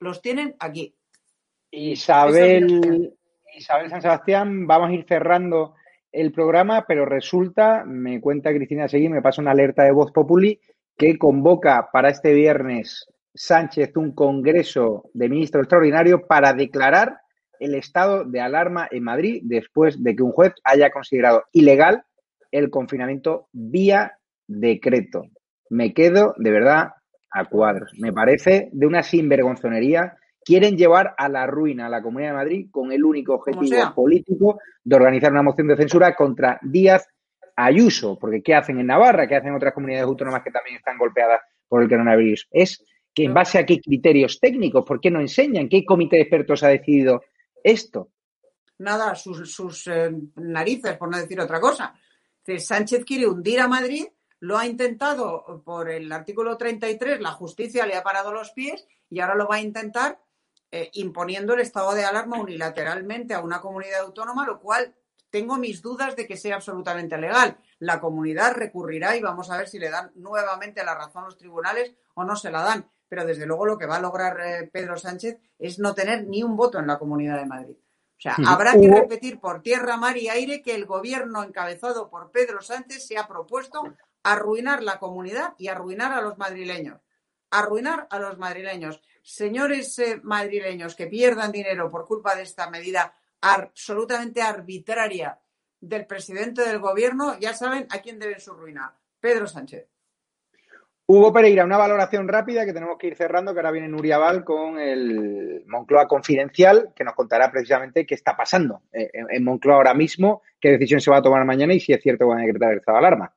Los 0.00 0.22
tienen 0.22 0.54
aquí. 0.58 0.94
Isabel, 1.70 3.14
Isabel 3.54 3.90
San 3.90 4.00
Sebastián, 4.00 4.66
vamos 4.66 4.90
a 4.90 4.94
ir 4.94 5.04
cerrando 5.06 5.74
el 6.12 6.32
programa, 6.32 6.86
pero 6.86 7.04
resulta, 7.04 7.84
me 7.84 8.20
cuenta 8.20 8.54
Cristina 8.54 8.88
Seguí, 8.88 9.08
me 9.08 9.20
pasa 9.20 9.42
una 9.42 9.50
alerta 9.50 9.82
de 9.82 9.92
Voz 9.92 10.12
Populi, 10.12 10.60
que 10.96 11.18
convoca 11.18 11.90
para 11.92 12.08
este 12.08 12.32
viernes 12.32 13.06
Sánchez 13.38 13.96
un 13.96 14.12
congreso 14.12 15.10
de 15.14 15.28
ministros 15.28 15.62
extraordinarios 15.62 16.22
para 16.28 16.52
declarar 16.52 17.20
el 17.60 17.76
estado 17.76 18.24
de 18.24 18.40
alarma 18.40 18.88
en 18.90 19.04
Madrid 19.04 19.42
después 19.44 20.02
de 20.02 20.16
que 20.16 20.24
un 20.24 20.32
juez 20.32 20.54
haya 20.64 20.90
considerado 20.90 21.44
ilegal 21.52 22.02
el 22.50 22.68
confinamiento 22.68 23.48
vía 23.52 24.18
decreto. 24.48 25.22
Me 25.70 25.94
quedo 25.94 26.34
de 26.38 26.50
verdad 26.50 26.88
a 27.30 27.44
cuadros. 27.44 27.92
Me 27.98 28.12
parece 28.12 28.70
de 28.72 28.86
una 28.86 29.02
sinvergonzonería. 29.02 30.16
Quieren 30.44 30.76
llevar 30.76 31.14
a 31.16 31.28
la 31.28 31.46
ruina 31.46 31.86
a 31.86 31.90
la 31.90 32.02
Comunidad 32.02 32.30
de 32.30 32.36
Madrid 32.36 32.66
con 32.72 32.90
el 32.90 33.04
único 33.04 33.34
objetivo 33.34 33.94
político 33.94 34.58
de 34.82 34.96
organizar 34.96 35.30
una 35.30 35.42
moción 35.42 35.68
de 35.68 35.76
censura 35.76 36.14
contra 36.14 36.58
Díaz 36.62 37.06
Ayuso. 37.54 38.18
Porque 38.18 38.42
¿qué 38.42 38.54
hacen 38.54 38.80
en 38.80 38.86
Navarra? 38.86 39.28
¿Qué 39.28 39.36
hacen 39.36 39.54
otras 39.54 39.74
comunidades 39.74 40.06
autónomas 40.06 40.42
que 40.42 40.50
también 40.50 40.76
están 40.76 40.96
golpeadas 40.98 41.40
por 41.68 41.82
el 41.82 41.88
coronavirus? 41.88 42.48
Es 42.50 42.82
que 43.18 43.24
en 43.24 43.34
base 43.34 43.58
a 43.58 43.66
qué 43.66 43.80
criterios 43.80 44.38
técnicos, 44.38 44.84
¿por 44.84 45.00
qué 45.00 45.10
no 45.10 45.18
enseñan? 45.20 45.68
¿Qué 45.68 45.84
comité 45.84 46.14
de 46.14 46.22
expertos 46.22 46.62
ha 46.62 46.68
decidido 46.68 47.24
esto? 47.64 48.12
Nada, 48.78 49.16
sus, 49.16 49.88
eh, 49.88 50.12
narices, 50.36 50.96
por 50.96 51.10
no 51.10 51.18
decir 51.18 51.40
otra 51.40 51.58
cosa. 51.60 51.92
Sánchez 52.58 53.04
quiere 53.04 53.26
hundir 53.26 53.58
a 53.58 53.66
Madrid 53.66 54.06
lo 54.38 54.56
ha 54.56 54.66
intentado 54.66 55.62
por 55.64 55.90
el 55.90 56.12
artículo 56.12 56.56
33, 56.56 57.20
la 57.20 57.32
justicia 57.32 57.86
le 57.86 57.96
ha 57.96 58.04
parado 58.04 58.32
los 58.32 58.52
pies 58.52 58.86
y 59.10 59.18
ahora 59.18 59.34
lo 59.34 59.48
va 59.48 59.56
a 59.56 59.60
intentar 59.60 60.20
eh, 60.70 60.88
imponiendo 60.92 61.54
el 61.54 61.60
estado 61.60 61.92
de 61.92 62.04
alarma 62.04 62.38
unilateralmente 62.38 63.34
a 63.34 63.40
una 63.40 63.60
comunidad 63.60 64.02
autónoma, 64.02 64.46
lo 64.46 64.60
cual 64.60 64.94
tengo 65.28 65.56
mis 65.56 65.82
dudas 65.82 66.14
de 66.14 66.28
que 66.28 66.36
sea 66.36 66.54
absolutamente 66.54 67.18
legal. 67.18 67.58
La 67.80 67.98
comunidad 67.98 68.54
recurrirá 68.54 69.16
y 69.16 69.22
vamos 69.22 69.50
a 69.50 69.58
ver 69.58 69.68
si 69.68 69.80
le 69.80 69.90
dan 69.90 70.12
nuevamente 70.14 70.84
la 70.84 70.94
razón 70.94 71.24
los 71.24 71.36
tribunales 71.36 71.96
o 72.14 72.22
no 72.22 72.36
se 72.36 72.52
la 72.52 72.62
dan. 72.62 72.88
Pero 73.08 73.24
desde 73.24 73.46
luego 73.46 73.66
lo 73.66 73.78
que 73.78 73.86
va 73.86 73.96
a 73.96 74.00
lograr 74.00 74.40
eh, 74.40 74.70
Pedro 74.72 74.96
Sánchez 74.96 75.38
es 75.58 75.78
no 75.78 75.94
tener 75.94 76.26
ni 76.26 76.42
un 76.42 76.56
voto 76.56 76.78
en 76.78 76.86
la 76.86 76.98
Comunidad 76.98 77.38
de 77.38 77.46
Madrid. 77.46 77.76
O 77.76 78.20
sea, 78.20 78.36
habrá 78.48 78.72
que 78.72 78.90
repetir 78.90 79.38
por 79.38 79.62
tierra, 79.62 79.96
mar 79.96 80.16
y 80.16 80.28
aire 80.28 80.60
que 80.60 80.74
el 80.74 80.86
gobierno 80.86 81.44
encabezado 81.44 82.10
por 82.10 82.32
Pedro 82.32 82.60
Sánchez 82.60 83.06
se 83.06 83.16
ha 83.16 83.28
propuesto 83.28 83.82
arruinar 84.24 84.82
la 84.82 84.98
comunidad 84.98 85.54
y 85.56 85.68
arruinar 85.68 86.12
a 86.12 86.20
los 86.20 86.36
madrileños. 86.36 87.00
Arruinar 87.50 88.08
a 88.10 88.18
los 88.18 88.36
madrileños. 88.36 89.00
Señores 89.22 89.98
eh, 90.00 90.20
madrileños 90.22 90.96
que 90.96 91.06
pierdan 91.06 91.52
dinero 91.52 91.90
por 91.90 92.06
culpa 92.06 92.34
de 92.34 92.42
esta 92.42 92.68
medida 92.68 93.14
absolutamente 93.40 94.42
arbitraria 94.42 95.38
del 95.80 96.06
presidente 96.06 96.62
del 96.66 96.80
gobierno, 96.80 97.38
ya 97.38 97.54
saben 97.54 97.86
a 97.90 97.98
quién 97.98 98.18
deben 98.18 98.40
su 98.40 98.52
ruina. 98.52 98.96
Pedro 99.20 99.46
Sánchez. 99.46 99.86
Hugo 101.10 101.32
Pereira, 101.32 101.64
una 101.64 101.78
valoración 101.78 102.28
rápida 102.28 102.66
que 102.66 102.74
tenemos 102.74 102.98
que 102.98 103.06
ir 103.06 103.16
cerrando, 103.16 103.54
que 103.54 103.60
ahora 103.60 103.70
viene 103.70 103.88
Nuria 103.88 104.18
Val 104.18 104.44
con 104.44 104.78
el 104.78 105.64
Moncloa 105.66 106.06
Confidencial, 106.06 106.90
que 106.94 107.02
nos 107.02 107.14
contará 107.14 107.50
precisamente 107.50 108.04
qué 108.04 108.14
está 108.14 108.36
pasando 108.36 108.82
eh, 108.92 109.10
en 109.14 109.42
Moncloa 109.42 109.76
ahora 109.76 109.94
mismo, 109.94 110.42
qué 110.60 110.72
decisión 110.72 111.00
se 111.00 111.10
va 111.10 111.16
a 111.16 111.22
tomar 111.22 111.46
mañana 111.46 111.72
y 111.72 111.80
si 111.80 111.94
es 111.94 112.02
cierto 112.02 112.26
que 112.26 112.28
van 112.28 112.40
a 112.40 112.42
decretar 112.42 112.72
el 112.72 112.80
estado 112.80 112.98
de 112.98 113.06
alarma. 113.06 113.32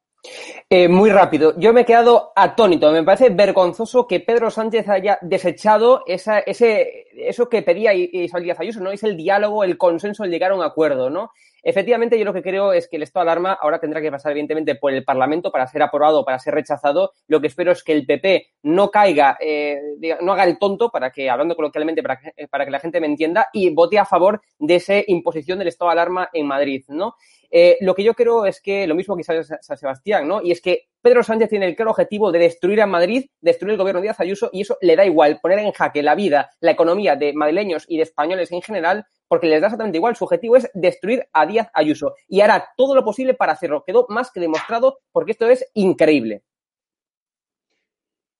Eh, 0.69 0.89
muy 0.89 1.11
rápido, 1.11 1.57
yo 1.57 1.71
me 1.71 1.81
he 1.81 1.85
quedado 1.85 2.33
atónito. 2.35 2.91
Me 2.91 3.03
parece 3.03 3.29
vergonzoso 3.29 4.05
que 4.05 4.19
Pedro 4.19 4.51
Sánchez 4.51 4.89
haya 4.89 5.17
desechado 5.21 6.03
esa, 6.07 6.39
ese, 6.39 7.07
eso 7.15 7.47
que 7.47 7.61
pedía 7.61 7.93
Isabel 7.93 8.43
Díaz 8.43 8.59
Ayuso, 8.59 8.81
¿no? 8.81 8.91
Es 8.91 9.03
el 9.03 9.15
diálogo, 9.15 9.63
el 9.63 9.77
consenso, 9.77 10.25
el 10.25 10.31
llegar 10.31 10.51
a 10.51 10.55
un 10.55 10.63
acuerdo, 10.63 11.09
¿no? 11.09 11.31
Efectivamente, 11.63 12.17
yo 12.17 12.25
lo 12.25 12.33
que 12.33 12.41
creo 12.41 12.73
es 12.73 12.87
que 12.87 12.95
el 12.95 13.03
estado 13.03 13.25
de 13.25 13.31
alarma 13.31 13.53
ahora 13.53 13.79
tendrá 13.79 14.01
que 14.01 14.09
pasar, 14.11 14.31
evidentemente, 14.31 14.75
por 14.75 14.91
el 14.93 15.03
Parlamento 15.03 15.51
para 15.51 15.67
ser 15.67 15.83
aprobado, 15.83 16.25
para 16.25 16.39
ser 16.39 16.55
rechazado. 16.55 17.11
Lo 17.27 17.39
que 17.39 17.47
espero 17.47 17.71
es 17.71 17.83
que 17.83 17.93
el 17.93 18.05
PP 18.05 18.47
no 18.63 18.89
caiga, 18.89 19.37
eh, 19.39 19.79
no 20.21 20.33
haga 20.33 20.45
el 20.45 20.57
tonto, 20.57 20.89
para 20.89 21.11
que, 21.11 21.29
hablando 21.29 21.55
coloquialmente, 21.55 22.01
para 22.01 22.17
que, 22.17 22.47
para 22.47 22.65
que 22.65 22.71
la 22.71 22.79
gente 22.79 22.99
me 22.99 23.07
entienda, 23.07 23.47
y 23.53 23.69
vote 23.73 23.99
a 23.99 24.05
favor 24.05 24.41
de 24.57 24.75
esa 24.75 24.95
imposición 25.05 25.59
del 25.59 25.67
estado 25.67 25.89
de 25.89 25.93
alarma 25.93 26.29
en 26.33 26.47
Madrid, 26.47 26.83
¿no? 26.87 27.15
Eh, 27.51 27.77
lo 27.81 27.93
que 27.93 28.03
yo 28.03 28.13
creo 28.13 28.45
es 28.45 28.61
que 28.61 28.87
lo 28.87 28.95
mismo 28.95 29.17
que 29.17 29.23
San 29.23 29.77
Sebastián, 29.77 30.27
¿no? 30.27 30.41
Y 30.41 30.51
es 30.51 30.61
que 30.61 30.85
Pedro 31.01 31.21
Sánchez 31.21 31.49
tiene 31.49 31.67
el 31.67 31.75
claro 31.75 31.91
objetivo 31.91 32.31
de 32.31 32.39
destruir 32.39 32.81
a 32.81 32.85
Madrid, 32.85 33.25
destruir 33.41 33.73
el 33.73 33.77
gobierno 33.77 33.99
de 33.99 34.05
Díaz 34.05 34.19
Ayuso, 34.19 34.49
y 34.53 34.61
eso 34.61 34.77
le 34.81 34.95
da 34.95 35.05
igual, 35.05 35.39
poner 35.41 35.59
en 35.59 35.71
jaque 35.71 36.01
la 36.01 36.15
vida, 36.15 36.51
la 36.61 36.71
economía 36.71 37.15
de 37.15 37.33
madrileños 37.33 37.85
y 37.87 37.97
de 37.97 38.03
españoles 38.03 38.51
en 38.51 38.61
general, 38.61 39.05
porque 39.27 39.47
les 39.47 39.61
da 39.61 39.67
exactamente 39.67 39.97
igual. 39.97 40.15
Su 40.15 40.25
objetivo 40.25 40.55
es 40.55 40.69
destruir 40.73 41.27
a 41.33 41.45
Díaz 41.45 41.69
Ayuso 41.73 42.15
y 42.27 42.41
hará 42.41 42.69
todo 42.77 42.95
lo 42.95 43.03
posible 43.03 43.33
para 43.33 43.53
hacerlo. 43.53 43.83
Quedó 43.85 44.05
más 44.09 44.31
que 44.31 44.39
demostrado 44.39 44.99
porque 45.11 45.31
esto 45.31 45.49
es 45.49 45.65
increíble. 45.73 46.43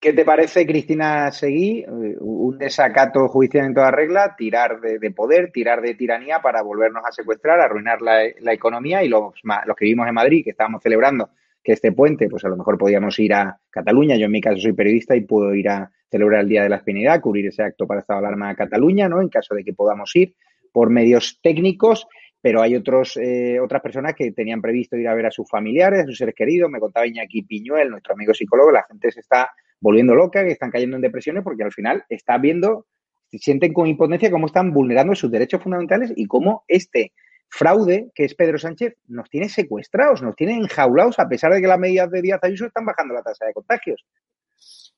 ¿Qué 0.02 0.14
te 0.14 0.26
parece, 0.26 0.66
Cristina 0.66 1.32
Seguí, 1.32 1.86
un 1.88 2.58
desacato 2.58 3.28
judicial 3.28 3.68
en 3.68 3.76
toda 3.76 3.91
regla, 3.91 4.36
tirar 4.36 4.82
de, 4.82 5.12
poder, 5.12 5.52
tirar 5.52 5.80
de 5.80 5.93
tiranía 5.93 6.39
para 6.39 6.64
volvernos 6.64 7.04
a 7.06 7.12
secuestrar, 7.12 7.60
arruinar 7.60 8.02
la, 8.02 8.26
economía 8.52 9.04
y 9.04 9.10
los, 9.10 9.32
que 9.78 9.86
vivimos 9.86 10.08
en 10.08 10.16
Madrid, 10.16 10.43
que 10.43 10.49
estábamos 10.49 10.82
celebrando 10.82 11.30
que 11.64 11.74
este 11.74 11.91
puente, 11.91 12.28
pues 12.30 12.43
a 12.43 12.49
lo 12.49 12.58
mejor 12.58 12.80
podíamos 12.80 13.20
ir 13.20 13.36
a 13.36 13.60
Cataluña, 13.70 14.16
yo 14.16 14.26
en 14.26 14.32
mi 14.32 14.41
caso 14.41 14.60
soy 14.60 14.74
periodista 14.74 15.16
y 15.16 15.22
puedo 15.22 15.54
ir 15.54 15.70
a 15.70 15.91
celebrar 16.10 16.41
el 16.41 16.49
Día 16.49 16.64
de 16.64 16.70
la 16.70 16.78
Espinidad, 16.78 17.22
cubrir 17.22 17.45
ese 17.45 17.62
acto 17.62 17.86
para 17.86 17.99
estado 17.99 18.22
de 18.22 18.26
alarma 18.26 18.49
a 18.49 18.56
Cataluña, 18.56 19.08
¿no? 19.08 19.22
En 19.22 19.30
caso 19.30 19.54
de 19.54 19.64
que 19.64 19.74
podamos 19.74 20.16
ir 20.16 20.34
por 20.72 20.89
medios 20.89 21.38
técnicos, 21.43 22.08
pero 22.41 22.64
hay 22.64 22.76
otros, 22.76 23.18
eh, 23.18 23.60
otras 23.60 23.84
personas 23.84 24.16
que 24.16 24.32
tenían 24.32 24.64
previsto 24.64 24.97
ir 24.97 25.08
a 25.08 25.14
ver 25.14 25.28
a 25.28 25.32
sus 25.32 25.47
familiares, 25.47 25.99
a 25.99 26.06
sus 26.08 26.18
seres 26.18 26.34
queridos, 26.34 26.72
me 26.72 26.80
contaba 26.80 27.06
Iñaki 27.06 27.43
Piñuel, 27.43 27.91
nuestro 27.91 28.16
amigo 28.16 28.34
psicólogo, 28.34 28.72
la 28.72 28.82
gente 28.82 29.12
se 29.12 29.20
está 29.20 29.52
volviendo 29.82 30.15
loca, 30.15 30.45
que 30.45 30.51
están 30.51 30.71
cayendo 30.71 30.95
en 30.95 31.01
depresiones 31.01 31.43
porque 31.43 31.63
al 31.63 31.73
final 31.73 32.05
está 32.07 32.38
viendo, 32.38 32.86
sienten 33.29 33.73
con 33.73 33.88
impotencia 33.88 34.32
cómo 34.32 34.45
están 34.45 34.71
vulnerando 34.71 35.15
sus 35.15 35.32
derechos 35.32 35.61
fundamentales 35.61 36.13
y 36.15 36.27
cómo 36.27 36.63
este 36.67 37.11
fraude, 37.49 38.11
que 38.15 38.23
es 38.23 38.36
Pedro 38.36 38.57
Sánchez, 38.57 38.95
nos 39.07 39.29
tiene 39.29 39.49
secuestrados, 39.49 40.21
nos 40.21 40.36
tiene 40.36 40.53
enjaulados 40.53 41.19
a 41.19 41.27
pesar 41.27 41.51
de 41.53 41.59
que 41.59 41.67
las 41.67 41.79
medidas 41.79 42.09
de 42.09 42.21
Díaz 42.21 42.39
Ayuso 42.43 42.67
están 42.67 42.86
bajando 42.86 43.13
la 43.13 43.23
tasa 43.23 43.45
de 43.45 43.53
contagios. 43.53 44.05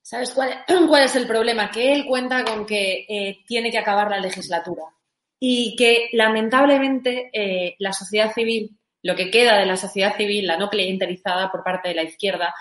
¿Sabes 0.02 0.32
cuál, 0.32 0.50
cuál 0.88 1.04
es 1.04 1.16
el 1.16 1.26
problema? 1.26 1.70
Que 1.70 1.92
él 1.92 2.04
cuenta 2.06 2.44
con 2.44 2.66
que 2.66 3.06
eh, 3.08 3.38
tiene 3.46 3.70
que 3.70 3.78
acabar 3.78 4.08
la 4.08 4.20
legislatura 4.20 4.84
y 5.40 5.74
que 5.76 6.10
lamentablemente 6.12 7.30
eh, 7.32 7.74
la 7.78 7.92
sociedad 7.92 8.32
civil, 8.32 8.78
lo 9.02 9.16
que 9.16 9.30
queda 9.30 9.58
de 9.58 9.66
la 9.66 9.76
sociedad 9.76 10.16
civil, 10.16 10.46
la 10.46 10.56
no 10.56 10.68
clientelizada 10.68 11.50
por 11.50 11.64
parte 11.64 11.88
de 11.88 11.94
la 11.94 12.02
izquierda, 12.02 12.54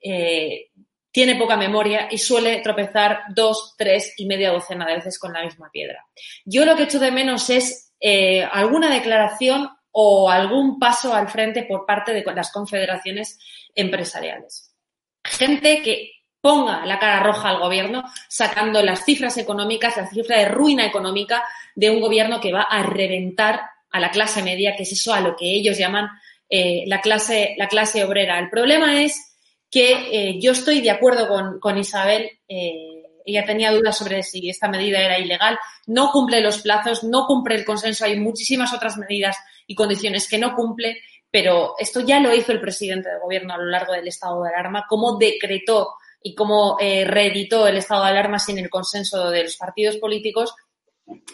eh, 0.00 0.70
tiene 1.14 1.36
poca 1.36 1.56
memoria 1.56 2.08
y 2.10 2.18
suele 2.18 2.60
tropezar 2.60 3.20
dos, 3.36 3.76
tres 3.78 4.14
y 4.16 4.26
media 4.26 4.50
docena 4.50 4.84
de 4.84 4.96
veces 4.96 5.16
con 5.16 5.32
la 5.32 5.44
misma 5.44 5.70
piedra. 5.70 6.04
Yo 6.44 6.64
lo 6.64 6.74
que 6.74 6.82
echo 6.82 6.98
de 6.98 7.12
menos 7.12 7.50
es 7.50 7.92
eh, 8.00 8.42
alguna 8.42 8.92
declaración 8.92 9.70
o 9.92 10.28
algún 10.28 10.80
paso 10.80 11.14
al 11.14 11.28
frente 11.28 11.62
por 11.62 11.86
parte 11.86 12.12
de 12.12 12.24
las 12.34 12.50
confederaciones 12.50 13.38
empresariales. 13.76 14.74
Gente 15.22 15.82
que 15.82 16.10
ponga 16.40 16.84
la 16.84 16.98
cara 16.98 17.22
roja 17.22 17.50
al 17.50 17.60
gobierno 17.60 18.02
sacando 18.28 18.82
las 18.82 19.04
cifras 19.04 19.36
económicas, 19.36 19.96
la 19.96 20.08
cifra 20.08 20.40
de 20.40 20.48
ruina 20.48 20.84
económica 20.84 21.44
de 21.76 21.90
un 21.90 22.00
gobierno 22.00 22.40
que 22.40 22.52
va 22.52 22.62
a 22.62 22.82
reventar 22.82 23.60
a 23.92 24.00
la 24.00 24.10
clase 24.10 24.42
media, 24.42 24.74
que 24.74 24.82
es 24.82 24.90
eso 24.90 25.14
a 25.14 25.20
lo 25.20 25.36
que 25.36 25.46
ellos 25.46 25.78
llaman 25.78 26.08
eh, 26.50 26.82
la, 26.88 27.00
clase, 27.00 27.54
la 27.56 27.68
clase 27.68 28.04
obrera. 28.04 28.40
El 28.40 28.50
problema 28.50 29.00
es 29.00 29.33
que 29.74 29.90
eh, 30.12 30.38
yo 30.40 30.52
estoy 30.52 30.80
de 30.80 30.92
acuerdo 30.92 31.26
con, 31.58 31.78
Isabel. 31.78 32.30
Eh, 32.46 33.02
ella 33.26 33.44
tenía 33.44 33.72
dudas 33.72 33.98
sobre 33.98 34.22
si 34.22 34.48
esta 34.48 34.68
medida 34.68 35.00
era 35.00 35.18
ilegal. 35.18 35.58
No 35.88 36.12
cumple 36.12 36.40
los 36.40 36.62
plazos, 36.62 37.02
no 37.02 37.26
cumple 37.26 37.56
el 37.56 37.64
consenso. 37.64 38.04
Hay 38.04 38.20
muchísimas 38.20 38.72
otras 38.72 38.96
medidas 38.98 39.36
y 39.66 39.74
condiciones 39.74 40.28
que 40.28 40.38
no 40.38 40.54
cumple, 40.54 40.98
pero 41.28 41.74
esto 41.76 42.02
ya 42.02 42.20
lo 42.20 42.32
hizo 42.32 42.52
el 42.52 42.60
presidente 42.60 43.08
del 43.08 43.18
gobierno 43.18 43.54
a 43.54 43.58
lo 43.58 43.64
largo 43.64 43.94
del 43.94 44.06
estado 44.06 44.44
de 44.44 44.50
alarma, 44.50 44.86
cómo 44.88 45.18
decretó 45.18 45.94
y 46.22 46.36
cómo 46.36 46.76
eh, 46.78 47.04
reeditó 47.04 47.66
el 47.66 47.78
estado 47.78 48.04
de 48.04 48.10
alarma 48.10 48.38
sin 48.38 48.60
el 48.60 48.70
consenso 48.70 49.28
de 49.30 49.42
los 49.42 49.56
partidos 49.56 49.96
políticos. 49.96 50.54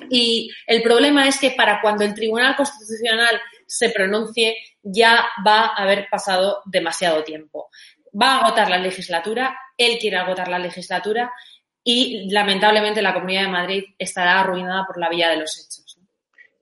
Y 0.09 0.51
el 0.67 0.83
problema 0.83 1.29
es 1.29 1.39
que 1.39 1.51
para 1.51 1.83
cuando 1.83 2.05
el 2.05 2.15
Tribunal 2.15 2.57
Constitucional 2.57 3.39
se 3.67 3.91
pronuncie 3.91 4.57
ya 4.83 5.27
va 5.47 5.67
a 5.67 5.83
haber 5.83 6.09
pasado 6.11 6.63
demasiado 6.65 7.23
tiempo 7.23 7.69
va 8.21 8.35
a 8.35 8.41
agotar 8.41 8.71
la 8.71 8.79
legislatura, 8.79 9.57
él 9.77 9.99
quiere 10.01 10.17
agotar 10.17 10.49
la 10.49 10.59
legislatura 10.59 11.33
y 11.83 12.31
lamentablemente 12.31 13.03
la 13.03 13.15
Comunidad 13.15 13.43
de 13.43 13.49
Madrid 13.49 13.85
estará 13.99 14.41
arruinada 14.41 14.85
por 14.87 14.99
la 14.99 15.09
vía 15.09 15.31
de 15.31 15.39
los 15.39 15.59
hechos. 15.59 15.81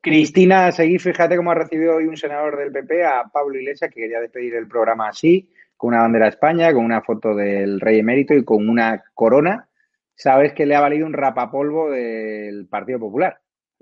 Cristina, 0.00 0.70
seguí, 0.70 0.98
fíjate 0.98 1.36
cómo 1.36 1.50
ha 1.50 1.56
recibido 1.56 1.96
hoy 1.96 2.06
un 2.06 2.16
senador 2.16 2.56
del 2.56 2.70
PP 2.70 3.04
a 3.04 3.24
Pablo 3.32 3.58
Iglesias 3.58 3.90
que 3.92 4.00
quería 4.00 4.20
despedir 4.20 4.54
el 4.54 4.68
programa 4.68 5.08
así, 5.08 5.50
con 5.76 5.88
una 5.88 6.02
bandera 6.02 6.26
de 6.26 6.30
España, 6.30 6.72
con 6.72 6.84
una 6.84 7.02
foto 7.02 7.34
del 7.34 7.80
rey 7.80 7.98
emérito 7.98 8.34
y 8.34 8.44
con 8.44 8.68
una 8.68 9.02
corona. 9.12 9.68
Sabes 10.14 10.52
que 10.52 10.66
le 10.66 10.76
ha 10.76 10.80
valido 10.80 11.06
un 11.06 11.12
rapapolvo 11.12 11.90
del 11.90 12.66
Partido 12.68 13.00
Popular. 13.00 13.40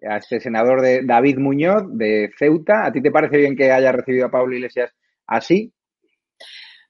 A 0.08 0.16
este 0.16 0.40
senador 0.40 0.82
de 0.82 1.02
David 1.04 1.38
Muñoz 1.38 1.84
de 1.96 2.30
Ceuta, 2.36 2.84
¿a 2.84 2.92
ti 2.92 3.00
te 3.00 3.10
parece 3.10 3.38
bien 3.38 3.56
que 3.56 3.70
haya 3.70 3.92
recibido 3.92 4.26
a 4.26 4.30
Pablo 4.30 4.54
Iglesias 4.54 4.94
así? 5.26 5.72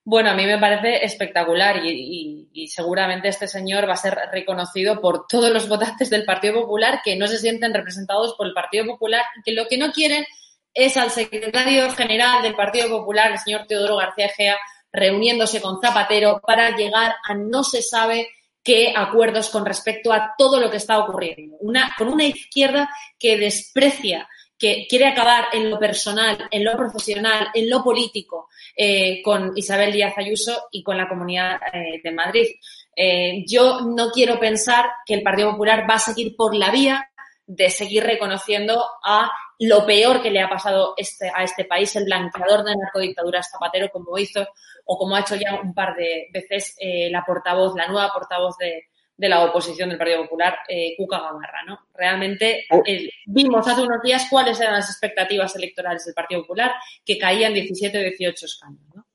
Bueno, 0.08 0.30
a 0.30 0.34
mí 0.34 0.46
me 0.46 0.56
parece 0.56 1.04
espectacular 1.04 1.84
y, 1.84 2.68
seguramente 2.68 3.26
este 3.26 3.48
señor 3.48 3.88
va 3.88 3.94
a 3.94 3.96
ser 3.96 4.16
reconocido 4.30 5.00
por 5.00 5.26
todos 5.26 5.50
los 5.50 5.68
votantes 5.68 6.10
del 6.10 6.24
Partido 6.24 6.60
Popular 6.60 7.00
que 7.04 7.16
no 7.16 7.26
se 7.26 7.38
sienten 7.38 7.74
representados 7.74 8.34
por 8.34 8.46
el 8.46 8.54
Partido 8.54 8.86
Popular 8.86 9.24
y 9.36 9.42
que 9.42 9.52
lo 9.52 9.66
que 9.66 9.76
no 9.76 9.90
quieren 9.90 10.24
es 10.72 10.96
al 10.96 11.10
secretario 11.10 11.90
general 11.90 12.40
del 12.40 12.54
Partido 12.54 12.88
Popular, 12.88 13.32
el 13.32 13.38
señor 13.40 13.66
Teodoro 13.66 13.96
García 13.96 14.28
Gea, 14.28 14.56
reuniéndose 14.92 15.60
con 15.60 15.80
Zapatero 15.80 16.40
para 16.40 16.76
llegar 16.76 17.16
a 17.28 17.34
no 17.34 17.64
se 17.64 17.82
sabe 17.82 18.28
que 18.62 18.92
acuerdos 18.94 19.50
con 19.50 19.66
respecto 19.66 20.12
a 20.12 20.34
todo 20.38 20.60
lo 20.60 20.70
que 20.70 20.76
está 20.76 21.00
ocurriendo. 21.00 21.56
Una, 21.58 21.92
con 21.98 22.06
una 22.06 22.26
izquierda 22.26 22.88
que 23.18 23.38
desprecia 23.38 24.28
que 24.58 24.86
quiere 24.88 25.06
acabar 25.06 25.46
en 25.52 25.70
lo 25.70 25.78
personal, 25.78 26.48
en 26.50 26.64
lo 26.64 26.76
profesional, 26.76 27.48
en 27.52 27.68
lo 27.68 27.82
político 27.82 28.48
eh, 28.74 29.20
con 29.22 29.52
Isabel 29.56 29.92
Díaz 29.92 30.14
Ayuso 30.16 30.68
y 30.70 30.82
con 30.82 30.96
la 30.96 31.08
Comunidad 31.08 31.60
eh, 31.72 32.00
de 32.02 32.10
Madrid. 32.12 32.46
Eh, 32.94 33.44
yo 33.46 33.80
no 33.82 34.10
quiero 34.10 34.40
pensar 34.40 34.86
que 35.04 35.14
el 35.14 35.22
Partido 35.22 35.50
Popular 35.50 35.86
va 35.88 35.94
a 35.94 35.98
seguir 35.98 36.34
por 36.34 36.54
la 36.54 36.70
vía 36.70 37.10
de 37.46 37.70
seguir 37.70 38.04
reconociendo 38.04 38.82
a 39.04 39.30
lo 39.58 39.86
peor 39.86 40.22
que 40.22 40.30
le 40.30 40.40
ha 40.40 40.48
pasado 40.48 40.94
este, 40.96 41.30
a 41.34 41.44
este 41.44 41.64
país, 41.64 41.94
el 41.96 42.04
blanqueador 42.04 42.64
de 42.64 42.76
narcodictaduras 42.76 43.50
Zapatero, 43.50 43.90
como 43.90 44.18
hizo 44.18 44.46
o 44.84 44.98
como 44.98 45.16
ha 45.16 45.20
hecho 45.20 45.36
ya 45.36 45.60
un 45.62 45.74
par 45.74 45.94
de 45.94 46.28
veces 46.32 46.76
la 47.10 47.24
portavoz, 47.24 47.74
la 47.76 47.88
nueva 47.88 48.10
portavoz 48.12 48.56
de, 48.58 48.88
de 49.16 49.28
la 49.28 49.44
oposición 49.44 49.88
del 49.88 49.98
Partido 49.98 50.22
Popular, 50.22 50.58
eh, 50.68 50.94
Cuca 50.96 51.20
Gamarra, 51.20 51.64
¿no? 51.66 51.78
Realmente 51.94 52.66
oh. 52.70 52.82
vimos 53.26 53.66
hace 53.66 53.82
unos 53.82 54.02
días 54.02 54.26
cuáles 54.28 54.60
eran 54.60 54.74
las 54.74 54.90
expectativas 54.90 55.56
electorales 55.56 56.04
del 56.04 56.14
Partido 56.14 56.42
Popular, 56.42 56.72
que 57.04 57.18
caían 57.18 57.54
17 57.54 57.98
o 57.98 58.02
18 58.02 58.46
escaños, 58.46 58.80
¿no? 58.94 59.06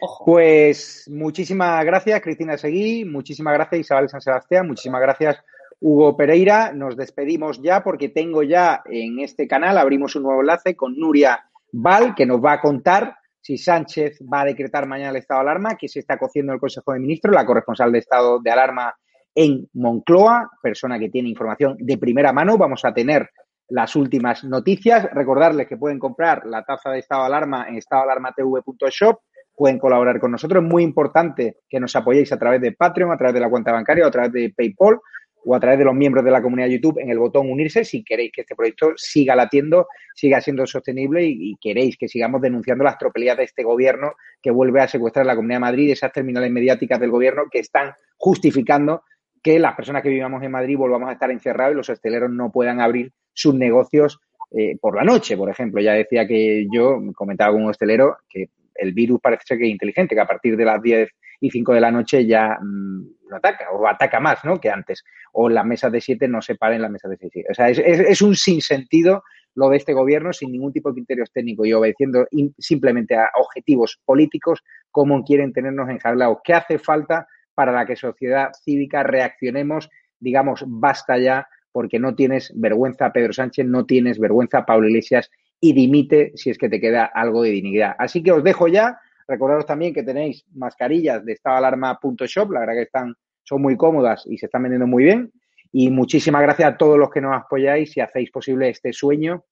Ojo. 0.00 0.24
Pues 0.26 1.08
muchísimas 1.10 1.84
gracias, 1.84 2.20
Cristina 2.20 2.56
Seguí, 2.56 3.04
muchísimas 3.04 3.54
gracias, 3.54 3.80
Isabel 3.80 4.08
San 4.08 4.20
Sebastián, 4.20 4.68
muchísimas 4.68 5.00
gracias, 5.00 5.42
Hugo 5.80 6.16
Pereira. 6.16 6.72
Nos 6.72 6.96
despedimos 6.96 7.60
ya 7.60 7.82
porque 7.82 8.08
tengo 8.08 8.44
ya 8.44 8.82
en 8.84 9.18
este 9.18 9.48
canal, 9.48 9.76
abrimos 9.76 10.14
un 10.14 10.24
nuevo 10.24 10.40
enlace 10.40 10.76
con 10.76 10.96
Nuria 10.96 11.50
Val, 11.72 12.14
que 12.14 12.26
nos 12.26 12.44
va 12.44 12.52
a 12.52 12.60
contar 12.60 13.16
si 13.40 13.56
Sánchez 13.56 14.20
va 14.32 14.42
a 14.42 14.44
decretar 14.44 14.86
mañana 14.86 15.10
el 15.10 15.16
estado 15.16 15.40
de 15.40 15.50
alarma, 15.50 15.76
que 15.76 15.88
se 15.88 16.00
está 16.00 16.18
cociendo 16.18 16.52
el 16.52 16.60
Consejo 16.60 16.92
de 16.92 17.00
Ministros, 17.00 17.34
la 17.34 17.46
corresponsal 17.46 17.90
de 17.90 17.98
estado 17.98 18.40
de 18.40 18.50
alarma 18.50 18.94
en 19.40 19.68
Moncloa, 19.74 20.50
persona 20.60 20.98
que 20.98 21.10
tiene 21.10 21.28
información 21.28 21.76
de 21.78 21.96
primera 21.96 22.32
mano. 22.32 22.58
Vamos 22.58 22.84
a 22.84 22.92
tener 22.92 23.30
las 23.68 23.94
últimas 23.94 24.42
noticias. 24.42 25.08
Recordarles 25.12 25.68
que 25.68 25.76
pueden 25.76 26.00
comprar 26.00 26.44
la 26.44 26.64
taza 26.64 26.90
de 26.90 26.98
estado 26.98 27.20
de 27.22 27.26
alarma 27.28 27.68
en 27.68 27.76
estadoalarmatv.shop. 27.76 29.20
Pueden 29.54 29.78
colaborar 29.78 30.18
con 30.18 30.32
nosotros. 30.32 30.64
Es 30.64 30.68
muy 30.68 30.82
importante 30.82 31.58
que 31.68 31.78
nos 31.78 31.94
apoyéis 31.94 32.32
a 32.32 32.36
través 32.36 32.60
de 32.60 32.72
Patreon, 32.72 33.12
a 33.12 33.16
través 33.16 33.34
de 33.34 33.38
la 33.38 33.48
cuenta 33.48 33.70
bancaria 33.70 34.08
a 34.08 34.10
través 34.10 34.32
de 34.32 34.52
PayPal 34.56 34.98
o 35.44 35.54
a 35.54 35.60
través 35.60 35.78
de 35.78 35.84
los 35.84 35.94
miembros 35.94 36.24
de 36.24 36.32
la 36.32 36.42
comunidad 36.42 36.66
YouTube 36.66 36.98
en 36.98 37.10
el 37.10 37.20
botón 37.20 37.48
unirse 37.48 37.84
si 37.84 38.02
queréis 38.02 38.32
que 38.32 38.40
este 38.40 38.56
proyecto 38.56 38.94
siga 38.96 39.36
latiendo, 39.36 39.86
siga 40.16 40.40
siendo 40.40 40.66
sostenible 40.66 41.24
y, 41.24 41.56
queréis 41.60 41.96
que 41.96 42.08
sigamos 42.08 42.40
denunciando 42.40 42.82
las 42.82 42.98
tropelías 42.98 43.36
de 43.36 43.44
este 43.44 43.62
gobierno 43.62 44.14
que 44.42 44.50
vuelve 44.50 44.80
a 44.80 44.88
secuestrar 44.88 45.26
la 45.26 45.36
Comunidad 45.36 45.58
de 45.58 45.60
Madrid, 45.60 45.92
esas 45.92 46.12
terminales 46.12 46.50
mediáticas 46.50 46.98
del 46.98 47.12
gobierno 47.12 47.44
que 47.48 47.60
están 47.60 47.92
justificando 48.16 49.02
que 49.48 49.58
las 49.58 49.74
personas 49.74 50.02
que 50.02 50.10
vivamos 50.10 50.42
en 50.42 50.50
Madrid 50.50 50.76
volvamos 50.76 51.08
a 51.08 51.12
estar 51.12 51.30
encerrados 51.30 51.72
y 51.72 51.76
los 51.76 51.88
hosteleros 51.88 52.30
no 52.30 52.52
puedan 52.52 52.82
abrir 52.82 53.12
sus 53.32 53.54
negocios 53.54 54.20
eh, 54.50 54.76
por 54.78 54.94
la 54.94 55.04
noche, 55.04 55.38
por 55.38 55.48
ejemplo. 55.48 55.80
Ya 55.80 55.94
decía 55.94 56.28
que 56.28 56.66
yo 56.70 57.00
comentaba 57.14 57.52
con 57.52 57.62
un 57.62 57.70
hostelero 57.70 58.18
que 58.28 58.50
el 58.74 58.92
virus 58.92 59.20
parece 59.22 59.44
ser 59.46 59.56
que 59.56 59.64
es 59.64 59.70
inteligente, 59.70 60.14
que 60.14 60.20
a 60.20 60.26
partir 60.26 60.54
de 60.54 60.66
las 60.66 60.82
10 60.82 61.08
y 61.40 61.50
5 61.50 61.72
de 61.72 61.80
la 61.80 61.90
noche 61.90 62.26
ya 62.26 62.58
mm, 62.60 63.28
no 63.30 63.36
ataca, 63.36 63.70
o 63.72 63.88
ataca 63.88 64.20
más 64.20 64.44
¿no? 64.44 64.60
que 64.60 64.68
antes. 64.68 65.02
O 65.32 65.48
las 65.48 65.64
mesas 65.64 65.92
de 65.92 66.02
7 66.02 66.28
no 66.28 66.42
se 66.42 66.56
paren 66.56 66.82
las 66.82 66.90
mesas 66.90 67.10
de 67.10 67.16
6. 67.16 67.46
O 67.50 67.54
sea, 67.54 67.70
es, 67.70 67.78
es, 67.78 68.20
un 68.20 68.36
sinsentido 68.36 69.22
lo 69.54 69.70
de 69.70 69.78
este 69.78 69.94
gobierno 69.94 70.34
sin 70.34 70.52
ningún 70.52 70.74
tipo 70.74 70.90
de 70.90 70.96
criterios 70.96 71.32
técnicos 71.32 71.66
y 71.66 71.72
obedeciendo 71.72 72.26
simplemente 72.58 73.16
a 73.16 73.30
objetivos 73.40 73.98
políticos, 74.04 74.62
cómo 74.90 75.24
quieren 75.24 75.54
tenernos 75.54 75.88
enjablados. 75.88 76.36
¿Qué 76.44 76.52
hace 76.52 76.78
falta 76.78 77.26
para 77.58 77.72
la 77.72 77.86
que 77.86 77.96
sociedad 77.96 78.52
cívica 78.62 79.02
reaccionemos, 79.02 79.90
digamos, 80.20 80.62
basta 80.64 81.18
ya, 81.18 81.48
porque 81.72 81.98
no 81.98 82.14
tienes 82.14 82.52
vergüenza, 82.54 83.12
Pedro 83.12 83.32
Sánchez, 83.32 83.66
no 83.66 83.84
tienes 83.84 84.20
vergüenza, 84.20 84.64
Pablo 84.64 84.86
Iglesias, 84.86 85.28
y 85.58 85.72
dimite 85.72 86.30
si 86.36 86.50
es 86.50 86.56
que 86.56 86.68
te 86.68 86.80
queda 86.80 87.06
algo 87.06 87.42
de 87.42 87.50
dignidad. 87.50 87.96
Así 87.98 88.22
que 88.22 88.30
os 88.30 88.44
dejo 88.44 88.68
ya. 88.68 89.00
Recordaros 89.26 89.66
también 89.66 89.92
que 89.92 90.04
tenéis 90.04 90.44
mascarillas 90.54 91.24
de 91.24 91.32
estadoalarma.shop, 91.32 92.52
la 92.52 92.60
verdad 92.60 92.74
que 92.74 92.82
están, 92.82 93.16
son 93.42 93.60
muy 93.60 93.76
cómodas 93.76 94.24
y 94.28 94.38
se 94.38 94.46
están 94.46 94.62
vendiendo 94.62 94.86
muy 94.86 95.02
bien. 95.02 95.32
Y 95.72 95.90
muchísimas 95.90 96.42
gracias 96.42 96.74
a 96.74 96.76
todos 96.76 96.96
los 96.96 97.10
que 97.10 97.20
nos 97.20 97.34
apoyáis 97.34 97.96
y 97.96 98.00
hacéis 98.00 98.30
posible 98.30 98.68
este 98.68 98.92
sueño 98.92 99.42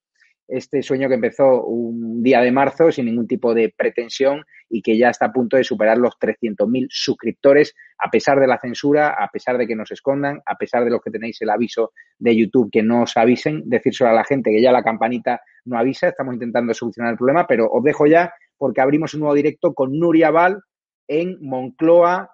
este 0.48 0.82
sueño 0.82 1.08
que 1.08 1.14
empezó 1.14 1.64
un 1.64 2.22
día 2.22 2.40
de 2.40 2.52
marzo 2.52 2.92
sin 2.92 3.06
ningún 3.06 3.26
tipo 3.26 3.54
de 3.54 3.72
pretensión 3.76 4.44
y 4.68 4.82
que 4.82 4.96
ya 4.96 5.10
está 5.10 5.26
a 5.26 5.32
punto 5.32 5.56
de 5.56 5.64
superar 5.64 5.98
los 5.98 6.14
300.000 6.18 6.86
suscriptores, 6.90 7.74
a 7.98 8.10
pesar 8.10 8.40
de 8.40 8.46
la 8.46 8.58
censura, 8.58 9.10
a 9.10 9.28
pesar 9.28 9.58
de 9.58 9.66
que 9.66 9.76
nos 9.76 9.90
escondan, 9.90 10.40
a 10.44 10.56
pesar 10.56 10.84
de 10.84 10.90
los 10.90 11.00
que 11.00 11.10
tenéis 11.10 11.40
el 11.42 11.50
aviso 11.50 11.92
de 12.18 12.36
YouTube 12.36 12.70
que 12.70 12.82
no 12.82 13.02
os 13.02 13.16
avisen, 13.16 13.62
decírselo 13.66 14.10
a 14.10 14.14
la 14.14 14.24
gente 14.24 14.50
que 14.50 14.62
ya 14.62 14.72
la 14.72 14.82
campanita 14.82 15.40
no 15.64 15.78
avisa, 15.78 16.08
estamos 16.08 16.34
intentando 16.34 16.74
solucionar 16.74 17.12
el 17.12 17.18
problema, 17.18 17.46
pero 17.46 17.68
os 17.70 17.82
dejo 17.82 18.06
ya 18.06 18.32
porque 18.56 18.80
abrimos 18.80 19.14
un 19.14 19.20
nuevo 19.20 19.34
directo 19.34 19.74
con 19.74 19.98
Nuria 19.98 20.30
Val 20.30 20.60
en 21.08 21.38
Moncloa, 21.40 22.32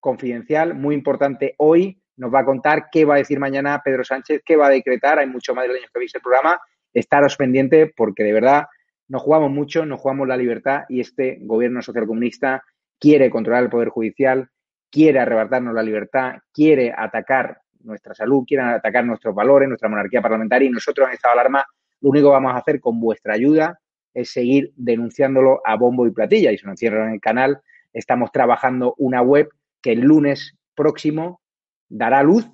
confidencial, 0.00 0.74
muy 0.74 0.94
importante 0.94 1.54
hoy, 1.58 2.00
nos 2.16 2.32
va 2.32 2.40
a 2.40 2.44
contar 2.44 2.88
qué 2.90 3.04
va 3.04 3.14
a 3.14 3.18
decir 3.18 3.38
mañana 3.38 3.80
Pedro 3.84 4.04
Sánchez, 4.04 4.42
qué 4.44 4.56
va 4.56 4.66
a 4.66 4.70
decretar, 4.70 5.18
hay 5.18 5.26
mucho 5.26 5.54
más 5.54 5.66
de 5.66 5.74
años 5.74 5.90
que 5.92 6.00
veis 6.00 6.14
el 6.14 6.20
programa 6.20 6.58
estaros 6.94 7.36
pendiente 7.36 7.92
porque 7.94 8.24
de 8.24 8.32
verdad 8.32 8.64
nos 9.08 9.22
jugamos 9.22 9.50
mucho, 9.50 9.84
nos 9.86 10.00
jugamos 10.00 10.28
la 10.28 10.36
libertad 10.36 10.84
y 10.88 11.00
este 11.00 11.38
gobierno 11.42 11.82
socialcomunista 11.82 12.62
quiere 12.98 13.30
controlar 13.30 13.64
el 13.64 13.70
Poder 13.70 13.88
Judicial, 13.88 14.48
quiere 14.90 15.18
arrebatarnos 15.18 15.74
la 15.74 15.82
libertad, 15.82 16.34
quiere 16.52 16.92
atacar 16.96 17.60
nuestra 17.80 18.14
salud, 18.14 18.44
quiere 18.46 18.62
atacar 18.64 19.04
nuestros 19.04 19.34
valores, 19.34 19.68
nuestra 19.68 19.88
monarquía 19.88 20.20
parlamentaria 20.22 20.68
y 20.68 20.72
nosotros 20.72 21.08
en 21.08 21.14
estado 21.14 21.34
de 21.34 21.40
alarma 21.40 21.64
lo 22.00 22.10
único 22.10 22.28
que 22.28 22.32
vamos 22.32 22.52
a 22.52 22.58
hacer 22.58 22.80
con 22.80 23.00
vuestra 23.00 23.34
ayuda 23.34 23.78
es 24.14 24.32
seguir 24.32 24.72
denunciándolo 24.76 25.60
a 25.64 25.76
bombo 25.76 26.06
y 26.06 26.10
platilla 26.10 26.50
y 26.50 26.58
si 26.58 26.66
no 26.66 26.76
cierran 26.76 27.12
el 27.12 27.20
canal. 27.20 27.60
Estamos 27.92 28.32
trabajando 28.32 28.94
una 28.98 29.22
web 29.22 29.48
que 29.82 29.92
el 29.92 30.00
lunes 30.00 30.56
próximo 30.74 31.40
dará 31.88 32.22
luz 32.22 32.48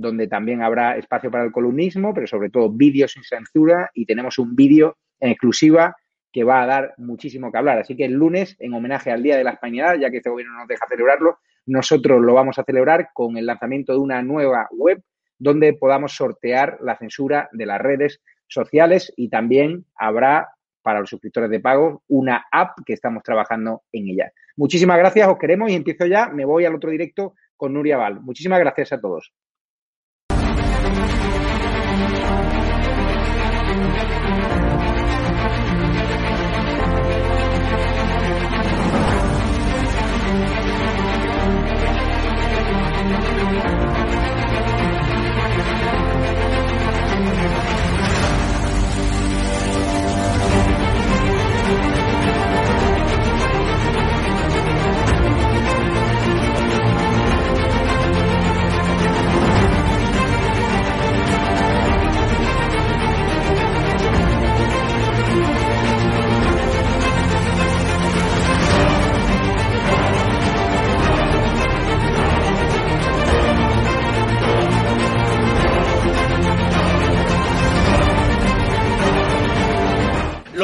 donde 0.00 0.26
también 0.26 0.62
habrá 0.62 0.96
espacio 0.96 1.30
para 1.30 1.44
el 1.44 1.52
columnismo, 1.52 2.14
pero 2.14 2.26
sobre 2.26 2.50
todo 2.50 2.70
vídeos 2.70 3.12
sin 3.12 3.22
censura 3.22 3.90
y 3.94 4.06
tenemos 4.06 4.38
un 4.38 4.56
vídeo 4.56 4.96
en 5.18 5.30
exclusiva 5.30 5.96
que 6.32 6.44
va 6.44 6.62
a 6.62 6.66
dar 6.66 6.94
muchísimo 6.96 7.50
que 7.50 7.58
hablar. 7.58 7.78
Así 7.78 7.96
que 7.96 8.04
el 8.04 8.12
lunes, 8.12 8.56
en 8.58 8.72
homenaje 8.74 9.10
al 9.10 9.22
Día 9.22 9.36
de 9.36 9.44
la 9.44 9.52
Hispanidad, 9.52 9.96
ya 9.96 10.10
que 10.10 10.18
este 10.18 10.30
gobierno 10.30 10.56
nos 10.58 10.68
deja 10.68 10.86
celebrarlo, 10.88 11.38
nosotros 11.66 12.20
lo 12.20 12.34
vamos 12.34 12.58
a 12.58 12.64
celebrar 12.64 13.10
con 13.12 13.36
el 13.36 13.46
lanzamiento 13.46 13.92
de 13.92 13.98
una 13.98 14.22
nueva 14.22 14.68
web 14.70 15.02
donde 15.38 15.72
podamos 15.72 16.14
sortear 16.14 16.78
la 16.82 16.96
censura 16.96 17.48
de 17.52 17.66
las 17.66 17.80
redes 17.80 18.20
sociales 18.46 19.12
y 19.16 19.28
también 19.28 19.86
habrá 19.96 20.48
para 20.82 21.00
los 21.00 21.10
suscriptores 21.10 21.50
de 21.50 21.60
pago 21.60 22.02
una 22.08 22.46
app 22.50 22.78
que 22.84 22.92
estamos 22.92 23.22
trabajando 23.22 23.82
en 23.92 24.08
ella. 24.08 24.32
Muchísimas 24.56 24.98
gracias, 24.98 25.28
os 25.28 25.38
queremos 25.38 25.70
y 25.70 25.74
empiezo 25.74 26.06
ya, 26.06 26.28
me 26.28 26.44
voy 26.44 26.64
al 26.64 26.74
otro 26.74 26.90
directo 26.90 27.34
con 27.56 27.72
Nuria 27.72 27.96
Val. 27.96 28.20
Muchísimas 28.20 28.58
gracias 28.58 28.92
a 28.92 29.00
todos. 29.00 29.32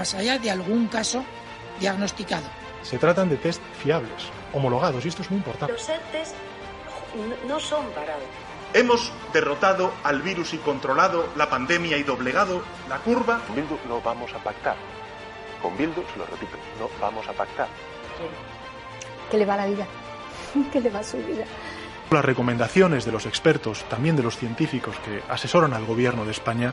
Más 0.00 0.14
allá 0.14 0.38
de 0.38 0.50
algún 0.50 0.86
caso 0.86 1.22
diagnosticado. 1.78 2.46
Se 2.80 2.96
tratan 2.96 3.28
de 3.28 3.36
test 3.36 3.60
fiables, 3.82 4.30
homologados, 4.54 5.04
y 5.04 5.08
esto 5.08 5.20
es 5.20 5.30
muy 5.30 5.36
importante. 5.36 5.74
Los 5.74 5.86
test 5.86 6.34
no 7.46 7.60
son 7.60 7.84
parados. 7.90 8.24
Hemos 8.72 9.12
derrotado 9.34 9.92
al 10.02 10.22
virus 10.22 10.54
y 10.54 10.56
controlado 10.56 11.28
la 11.36 11.50
pandemia 11.50 11.98
y 11.98 12.02
doblegado 12.02 12.62
la 12.88 12.96
curva. 13.00 13.42
Con 13.46 13.56
Bildu 13.56 13.76
no 13.88 14.00
vamos 14.00 14.32
a 14.32 14.38
pactar. 14.38 14.76
Con 15.60 15.76
Bildu, 15.76 16.02
se 16.10 16.18
lo 16.18 16.24
repito, 16.24 16.56
no 16.78 16.88
vamos 16.98 17.28
a 17.28 17.34
pactar. 17.34 17.68
¿Qué 19.30 19.36
le 19.36 19.44
va 19.44 19.58
la 19.58 19.66
vida? 19.66 19.86
¿Qué 20.72 20.80
le 20.80 20.88
va 20.88 21.02
su 21.02 21.18
vida? 21.18 21.44
Las 22.10 22.24
recomendaciones 22.24 23.04
de 23.04 23.12
los 23.12 23.26
expertos, 23.26 23.84
también 23.90 24.16
de 24.16 24.22
los 24.22 24.38
científicos 24.38 24.96
que 25.04 25.20
asesoran 25.28 25.74
al 25.74 25.84
gobierno 25.84 26.24
de 26.24 26.30
España. 26.30 26.72